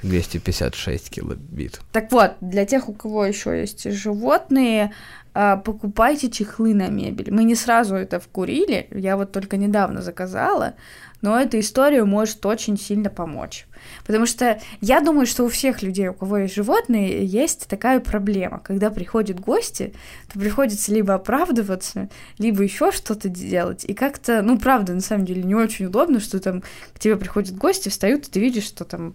256 0.03 1.11
килобит. 1.11 1.81
Так 1.93 2.11
вот, 2.12 2.33
для 2.41 2.64
тех, 2.64 2.89
у 2.89 2.93
кого 2.93 3.24
еще 3.24 3.61
есть 3.61 3.91
животные, 3.91 4.93
а, 5.35 5.57
покупайте 5.57 6.31
чехлы 6.31 6.74
на 6.74 6.89
мебель. 6.89 7.33
Мы 7.33 7.45
не 7.45 7.55
сразу 7.55 7.95
это 7.95 8.20
вкурили, 8.20 8.89
я 8.91 9.16
вот 9.16 9.33
только 9.33 9.57
недавно 9.57 10.03
заказала, 10.03 10.74
но 11.22 11.41
эта 11.41 11.59
история 11.59 12.05
может 12.05 12.45
очень 12.45 12.76
сильно 12.76 13.09
помочь. 13.09 13.66
Потому 14.05 14.26
что 14.26 14.61
я 14.81 15.01
думаю, 15.01 15.26
что 15.26 15.45
у 15.45 15.49
всех 15.49 15.83
людей, 15.83 16.09
у 16.09 16.14
кого 16.14 16.39
есть 16.39 16.55
животные, 16.55 17.24
есть 17.24 17.66
такая 17.68 18.01
проблема. 18.01 18.59
Когда 18.59 18.91
приходят 18.91 19.41
гости, 19.41 19.95
то 20.31 20.39
приходится 20.39 20.93
либо 20.93 21.14
оправдываться, 21.14 22.09
либо 22.39 22.62
еще 22.62 22.91
что-то 22.91 23.29
делать. 23.29 23.85
И 23.87 23.95
как-то, 23.95 24.43
ну, 24.43 24.59
правда, 24.59 24.93
на 24.93 25.01
самом 25.01 25.24
деле, 25.24 25.43
не 25.43 25.55
очень 25.55 25.87
удобно, 25.87 26.20
что 26.20 26.41
там 26.41 26.62
к 26.93 26.99
тебе 26.99 27.16
приходят 27.16 27.57
гости, 27.57 27.89
встают, 27.89 28.26
и 28.26 28.31
ты 28.31 28.41
видишь, 28.41 28.64
что 28.64 28.85
там 28.85 29.14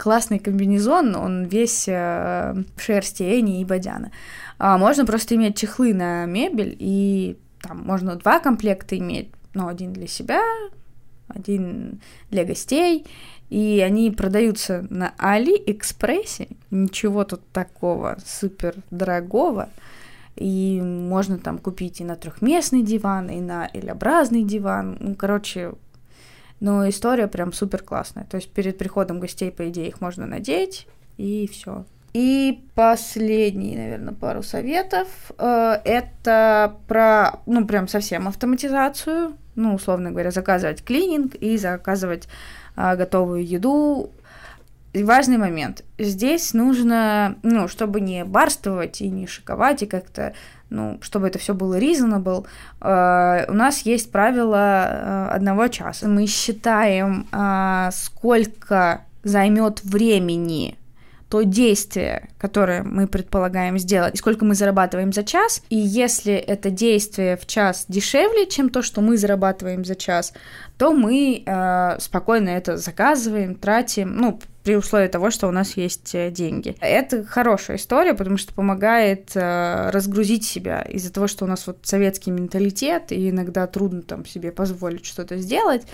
классный 0.00 0.38
комбинезон, 0.38 1.14
он 1.14 1.44
весь 1.44 1.86
э, 1.86 2.54
в 2.74 2.80
шерсти 2.80 3.22
Эни 3.22 3.60
и 3.60 3.64
Бадяна. 3.66 4.10
А 4.58 4.78
можно 4.78 5.04
просто 5.04 5.34
иметь 5.34 5.58
чехлы 5.58 5.92
на 5.92 6.24
мебель, 6.24 6.74
и 6.78 7.36
там 7.60 7.82
можно 7.84 8.16
два 8.16 8.40
комплекта 8.40 8.96
иметь, 8.96 9.28
ну, 9.52 9.68
один 9.68 9.92
для 9.92 10.06
себя, 10.06 10.40
один 11.28 12.00
для 12.30 12.44
гостей, 12.44 13.06
и 13.50 13.84
они 13.84 14.10
продаются 14.10 14.86
на 14.88 15.12
Алиэкспрессе, 15.18 16.48
ничего 16.70 17.24
тут 17.24 17.42
такого 17.52 18.16
супер 18.24 18.76
дорогого, 18.90 19.68
и 20.36 20.80
можно 20.80 21.36
там 21.36 21.58
купить 21.58 22.00
и 22.00 22.04
на 22.04 22.16
трехместный 22.16 22.82
диван, 22.82 23.28
и 23.28 23.40
на 23.40 23.68
L-образный 23.74 24.44
диван, 24.44 24.96
ну, 24.98 25.14
короче, 25.14 25.72
но 26.60 26.88
история 26.88 27.26
прям 27.26 27.52
супер 27.52 27.82
классная. 27.82 28.24
То 28.24 28.36
есть 28.36 28.50
перед 28.50 28.78
приходом 28.78 29.18
гостей, 29.18 29.50
по 29.50 29.68
идее, 29.68 29.88
их 29.88 30.00
можно 30.00 30.26
надеть, 30.26 30.86
и 31.16 31.48
все. 31.50 31.84
И 32.12 32.64
последний, 32.74 33.76
наверное, 33.76 34.14
пару 34.14 34.42
советов. 34.42 35.08
Э, 35.38 35.76
это 35.84 36.74
про, 36.86 37.40
ну, 37.46 37.66
прям 37.66 37.88
совсем 37.88 38.28
автоматизацию. 38.28 39.34
Ну, 39.54 39.74
условно 39.74 40.10
говоря, 40.10 40.30
заказывать 40.30 40.82
клининг 40.82 41.34
и 41.34 41.56
заказывать 41.58 42.28
а, 42.76 42.96
готовую 42.96 43.46
еду. 43.46 44.10
Важный 44.92 45.38
момент. 45.38 45.84
Здесь 45.98 46.52
нужно, 46.52 47.36
ну, 47.42 47.68
чтобы 47.68 48.00
не 48.00 48.24
барствовать 48.24 49.00
и 49.00 49.08
не 49.08 49.26
шиковать, 49.26 49.82
и 49.82 49.86
как-то 49.86 50.34
ну, 50.70 50.98
чтобы 51.02 51.26
это 51.26 51.38
все 51.38 51.52
было 51.52 51.78
reasonable, 51.78 52.46
э, 52.80 53.44
у 53.48 53.52
нас 53.52 53.80
есть 53.82 54.10
правило 54.12 54.86
э, 54.86 55.28
одного 55.34 55.68
часа. 55.68 56.08
Мы 56.08 56.26
считаем, 56.26 57.26
э, 57.32 57.90
сколько 57.92 59.04
займет 59.22 59.82
времени 59.84 60.76
то 61.28 61.42
действие, 61.42 62.28
которое 62.38 62.82
мы 62.82 63.06
предполагаем 63.06 63.78
сделать, 63.78 64.14
и 64.14 64.18
сколько 64.18 64.44
мы 64.44 64.56
зарабатываем 64.56 65.12
за 65.12 65.22
час. 65.22 65.62
И 65.70 65.76
если 65.76 66.34
это 66.34 66.70
действие 66.70 67.36
в 67.36 67.46
час 67.46 67.84
дешевле, 67.86 68.46
чем 68.46 68.68
то, 68.68 68.82
что 68.82 69.00
мы 69.00 69.16
зарабатываем 69.16 69.84
за 69.84 69.94
час, 69.94 70.32
то 70.76 70.92
мы 70.92 71.44
э, 71.46 71.96
спокойно 72.00 72.48
это 72.48 72.76
заказываем, 72.76 73.54
тратим, 73.54 74.16
ну, 74.16 74.40
при 74.70 74.76
условии 74.76 75.08
того, 75.08 75.32
что 75.32 75.48
у 75.48 75.50
нас 75.50 75.76
есть 75.76 76.14
э, 76.14 76.30
деньги. 76.30 76.76
Это 76.80 77.24
хорошая 77.24 77.76
история, 77.76 78.14
потому 78.14 78.36
что 78.36 78.54
помогает 78.54 79.32
э, 79.34 79.90
разгрузить 79.90 80.44
себя 80.44 80.82
из-за 80.82 81.12
того, 81.12 81.26
что 81.26 81.44
у 81.44 81.48
нас 81.48 81.66
вот 81.66 81.78
советский 81.82 82.30
менталитет, 82.30 83.10
и 83.10 83.30
иногда 83.30 83.66
трудно 83.66 84.02
там 84.02 84.24
себе 84.24 84.52
позволить 84.52 85.04
что-то 85.04 85.38
сделать. 85.38 85.88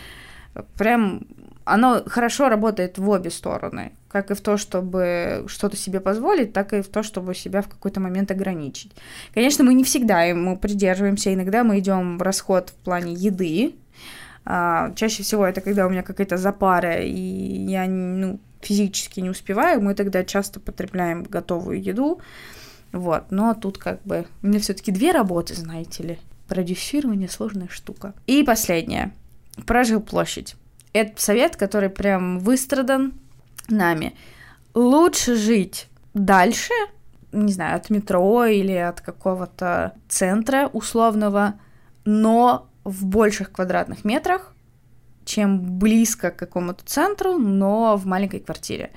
Прям 0.76 1.22
оно 1.64 2.02
хорошо 2.06 2.50
работает 2.50 2.98
в 2.98 3.08
обе 3.08 3.30
стороны, 3.30 3.92
как 4.08 4.30
и 4.30 4.34
в 4.34 4.42
то, 4.42 4.58
чтобы 4.58 5.46
что-то 5.46 5.78
себе 5.78 6.00
позволить, 6.00 6.52
так 6.52 6.74
и 6.74 6.82
в 6.82 6.88
то, 6.88 7.02
чтобы 7.02 7.34
себя 7.34 7.62
в 7.62 7.68
какой-то 7.70 8.00
момент 8.00 8.30
ограничить. 8.30 8.92
Конечно, 9.32 9.64
мы 9.64 9.72
не 9.72 9.84
всегда 9.84 10.24
ему 10.24 10.58
придерживаемся, 10.58 11.32
иногда 11.32 11.64
мы 11.64 11.78
идем 11.78 12.18
в 12.18 12.22
расход 12.22 12.68
в 12.68 12.84
плане 12.84 13.14
еды. 13.14 13.74
А, 14.48 14.92
чаще 14.94 15.24
всего 15.24 15.44
это 15.44 15.60
когда 15.60 15.86
у 15.86 15.90
меня 15.90 16.02
какая-то 16.02 16.36
запара, 16.36 17.02
и 17.02 17.10
я 17.10 17.86
ну, 17.88 18.38
физически 18.60 19.20
не 19.20 19.30
успеваю, 19.30 19.80
мы 19.80 19.94
тогда 19.94 20.24
часто 20.24 20.60
потребляем 20.60 21.22
готовую 21.22 21.82
еду. 21.82 22.20
Вот, 22.92 23.30
но 23.30 23.54
тут 23.54 23.78
как 23.78 24.02
бы 24.02 24.26
у 24.42 24.46
меня 24.46 24.60
все-таки 24.60 24.90
две 24.92 25.12
работы, 25.12 25.54
знаете 25.54 26.02
ли. 26.02 26.18
Продюсирование 26.48 27.28
сложная 27.28 27.68
штука. 27.68 28.14
И 28.26 28.42
последнее. 28.42 29.12
Про 29.66 29.84
жилплощадь. 29.84 30.54
Это 30.92 31.20
совет, 31.20 31.56
который 31.56 31.90
прям 31.90 32.38
выстрадан 32.38 33.14
нами. 33.68 34.14
Лучше 34.74 35.34
жить 35.34 35.88
дальше, 36.14 36.72
не 37.32 37.52
знаю, 37.52 37.76
от 37.76 37.90
метро 37.90 38.46
или 38.46 38.72
от 38.72 39.00
какого-то 39.00 39.94
центра 40.08 40.68
условного, 40.72 41.54
но 42.04 42.68
в 42.84 43.04
больших 43.04 43.52
квадратных 43.52 44.04
метрах, 44.04 44.54
чем 45.26 45.78
близко 45.78 46.30
к 46.30 46.36
какому-то 46.36 46.82
центру, 46.86 47.36
но 47.36 47.96
в 47.96 48.06
маленькой 48.06 48.40
квартире. 48.40 48.90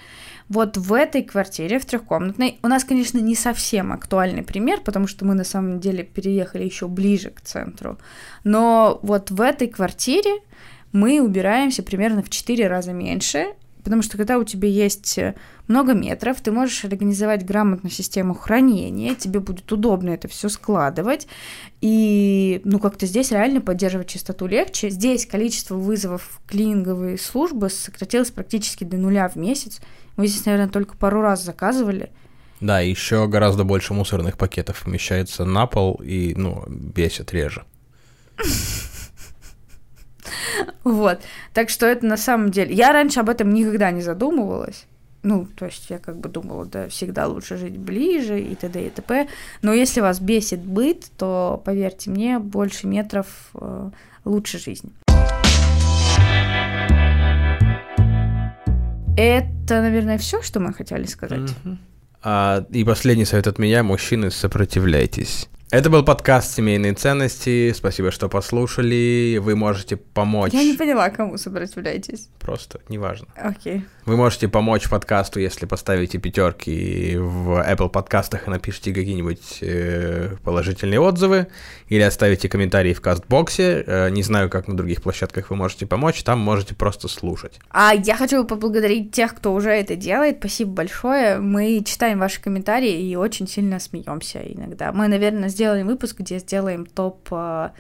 Вот 0.48 0.78
в 0.78 0.94
этой 0.94 1.24
квартире, 1.24 1.78
в 1.80 1.86
трехкомнатной, 1.86 2.60
у 2.64 2.68
нас, 2.68 2.84
конечно, 2.84 3.20
не 3.20 3.36
совсем 3.36 3.92
актуальный 3.92 4.44
пример, 4.44 4.80
потому 4.84 5.08
что 5.08 5.26
мы 5.26 5.36
на 5.36 5.44
самом 5.44 5.80
деле 5.80 6.04
переехали 6.04 6.64
еще 6.64 6.88
ближе 6.88 7.32
к 7.32 7.42
центру, 7.42 7.98
но 8.44 9.00
вот 9.04 9.32
в 9.32 9.42
этой 9.42 9.68
квартире 9.68 10.40
мы 10.92 11.22
убираемся 11.22 11.84
примерно 11.84 12.24
в 12.24 12.30
4 12.30 12.68
раза 12.68 12.94
меньше, 12.94 13.48
потому 13.84 14.02
что 14.02 14.18
когда 14.18 14.38
у 14.38 14.44
тебя 14.44 14.68
есть 14.68 15.18
э, 15.18 15.36
много 15.68 15.94
метров, 15.94 16.42
ты 16.42 16.52
можешь 16.52 16.84
организовать 16.86 17.46
грамотную 17.46 17.92
систему 17.92 18.34
хранения, 18.34 19.16
тебе 19.16 19.40
будет 19.40 19.72
удобно 19.72 20.10
это 20.10 20.28
все 20.28 20.50
складывать, 20.50 21.28
и, 21.82 22.62
ну, 22.64 22.80
как-то 22.80 23.06
здесь 23.06 23.32
реально 23.32 23.62
поддерживать 23.62 24.08
чистоту 24.08 24.48
легче. 24.48 24.90
Здесь 24.90 25.26
количество 25.26 25.76
вызовов 25.76 26.40
в 26.44 26.50
клининговые 26.50 27.18
службы 27.18 27.70
сократилось 27.70 28.32
практически 28.32 28.84
до 28.84 28.98
нуля 28.98 29.30
в 29.30 29.36
месяц. 29.36 29.80
Мы 30.18 30.28
здесь, 30.28 30.46
наверное, 30.46 30.70
только 30.70 30.98
пару 30.98 31.22
раз 31.22 31.44
заказывали. 31.44 32.12
Да, 32.60 32.82
еще 32.82 33.28
гораздо 33.28 33.64
больше 33.64 33.94
мусорных 33.94 34.38
пакетов 34.38 34.84
помещается 34.84 35.46
на 35.46 35.66
пол 35.66 36.02
и, 36.04 36.34
ну, 36.36 36.66
бесит 36.68 37.32
реже. 37.34 37.64
Вот. 40.84 41.20
Так 41.54 41.70
что 41.70 41.86
это 41.86 42.06
на 42.06 42.18
самом 42.18 42.52
деле... 42.52 42.74
Я 42.74 42.94
раньше 42.94 43.20
об 43.20 43.30
этом 43.30 43.54
никогда 43.54 43.92
не 43.92 44.02
задумывалась. 44.02 44.86
Ну, 45.22 45.48
то 45.56 45.66
есть 45.66 45.90
я 45.90 46.00
как 46.00 46.18
бы 46.18 46.30
думала, 46.30 46.66
да, 46.66 46.88
всегда 46.88 47.28
лучше 47.28 47.58
жить 47.58 47.78
ближе 47.78 48.40
и 48.40 48.56
т.д. 48.56 48.88
и 48.88 48.90
т.п. 48.90 49.28
Но 49.62 49.74
если 49.74 50.00
вас 50.00 50.20
бесит 50.22 50.62
быт, 50.62 51.08
то, 51.18 51.62
поверьте 51.66 52.10
мне, 52.10 52.40
больше 52.40 52.88
метров 52.88 53.28
э, 53.54 53.90
лучше 54.24 54.60
жизнь. 54.60 54.94
Это, 59.18 59.82
наверное, 59.82 60.18
все, 60.18 60.42
что 60.42 60.62
мы 60.62 60.74
хотели 60.74 61.04
сказать. 61.06 61.42
Mm-hmm. 61.42 61.78
А, 62.24 62.66
и 62.70 62.86
последний 62.86 63.26
совет 63.26 63.48
от 63.48 63.60
меня, 63.60 63.84
мужчины, 63.84 64.32
сопротивляйтесь. 64.32 65.50
Это 65.72 65.92
был 65.92 66.04
подкаст 66.04 66.56
«Семейные 66.56 66.94
ценности». 66.94 67.72
Спасибо, 67.74 68.10
что 68.10 68.28
послушали. 68.28 69.38
Вы 69.40 69.56
можете 69.56 69.98
помочь... 69.98 70.52
Я 70.52 70.64
не 70.64 70.74
поняла, 70.76 71.12
кому 71.12 71.38
сопротивляетесь. 71.38 72.30
Просто, 72.40 72.80
неважно. 72.90 73.28
Окей. 73.36 73.86
Вы 74.06 74.18
можете 74.18 74.48
помочь 74.48 74.90
подкасту, 74.90 75.40
если 75.40 75.68
поставите 75.68 76.18
пятерки 76.18 77.16
в 77.18 77.64
Apple 77.64 77.90
подкастах 77.90 78.48
и 78.48 78.50
напишите 78.50 78.92
какие-нибудь 78.92 79.60
э, 79.62 80.38
положительные 80.44 81.00
отзывы, 81.00 81.46
или 81.88 82.02
оставите 82.02 82.50
комментарии 82.50 82.96
в 82.96 83.02
кастбоксе. 83.02 83.84
Э, 83.86 84.10
не 84.10 84.24
знаю, 84.24 84.50
как 84.50 84.68
на 84.68 84.76
других 84.76 85.04
площадках 85.04 85.52
вы 85.52 85.56
можете 85.56 85.86
помочь, 85.86 86.24
там 86.24 86.40
можете 86.40 86.74
просто 86.74 87.08
слушать. 87.08 87.60
А 87.70 87.94
я 87.94 88.16
хочу 88.16 88.44
поблагодарить 88.44 89.12
тех, 89.12 89.36
кто 89.36 89.54
уже 89.54 89.70
это 89.70 89.96
делает. 89.96 90.38
Спасибо 90.40 90.72
большое. 90.72 91.38
Мы 91.38 91.84
читаем 91.86 92.18
ваши 92.18 92.42
комментарии 92.42 93.08
и 93.08 93.16
очень 93.16 93.48
сильно 93.48 93.80
смеемся 93.80 94.40
иногда. 94.40 94.92
Мы, 94.92 95.08
наверное, 95.08 95.50
сделаем 95.60 95.88
выпуск, 95.88 96.20
где 96.20 96.40
сделаем 96.40 96.86
топ 96.86 97.28
а, 97.32 97.74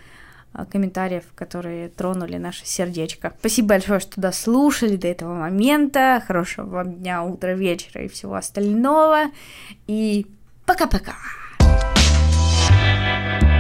а, 0.52 0.66
комментариев, 0.66 1.24
которые 1.34 1.88
тронули 1.88 2.36
наше 2.36 2.66
сердечко. 2.66 3.34
Спасибо 3.40 3.70
большое, 3.70 4.02
что 4.02 4.20
дослушали 4.20 4.98
до 4.98 5.08
этого 5.08 5.34
момента. 5.34 6.22
Хорошего 6.28 6.66
вам 6.66 6.96
дня, 6.96 7.24
утра, 7.24 7.54
вечера 7.54 8.04
и 8.04 8.10
всего 8.10 8.36
остального. 8.36 9.32
И 9.88 10.28
пока-пока! 10.66 11.16
thank 12.72 13.44
you 13.44 13.59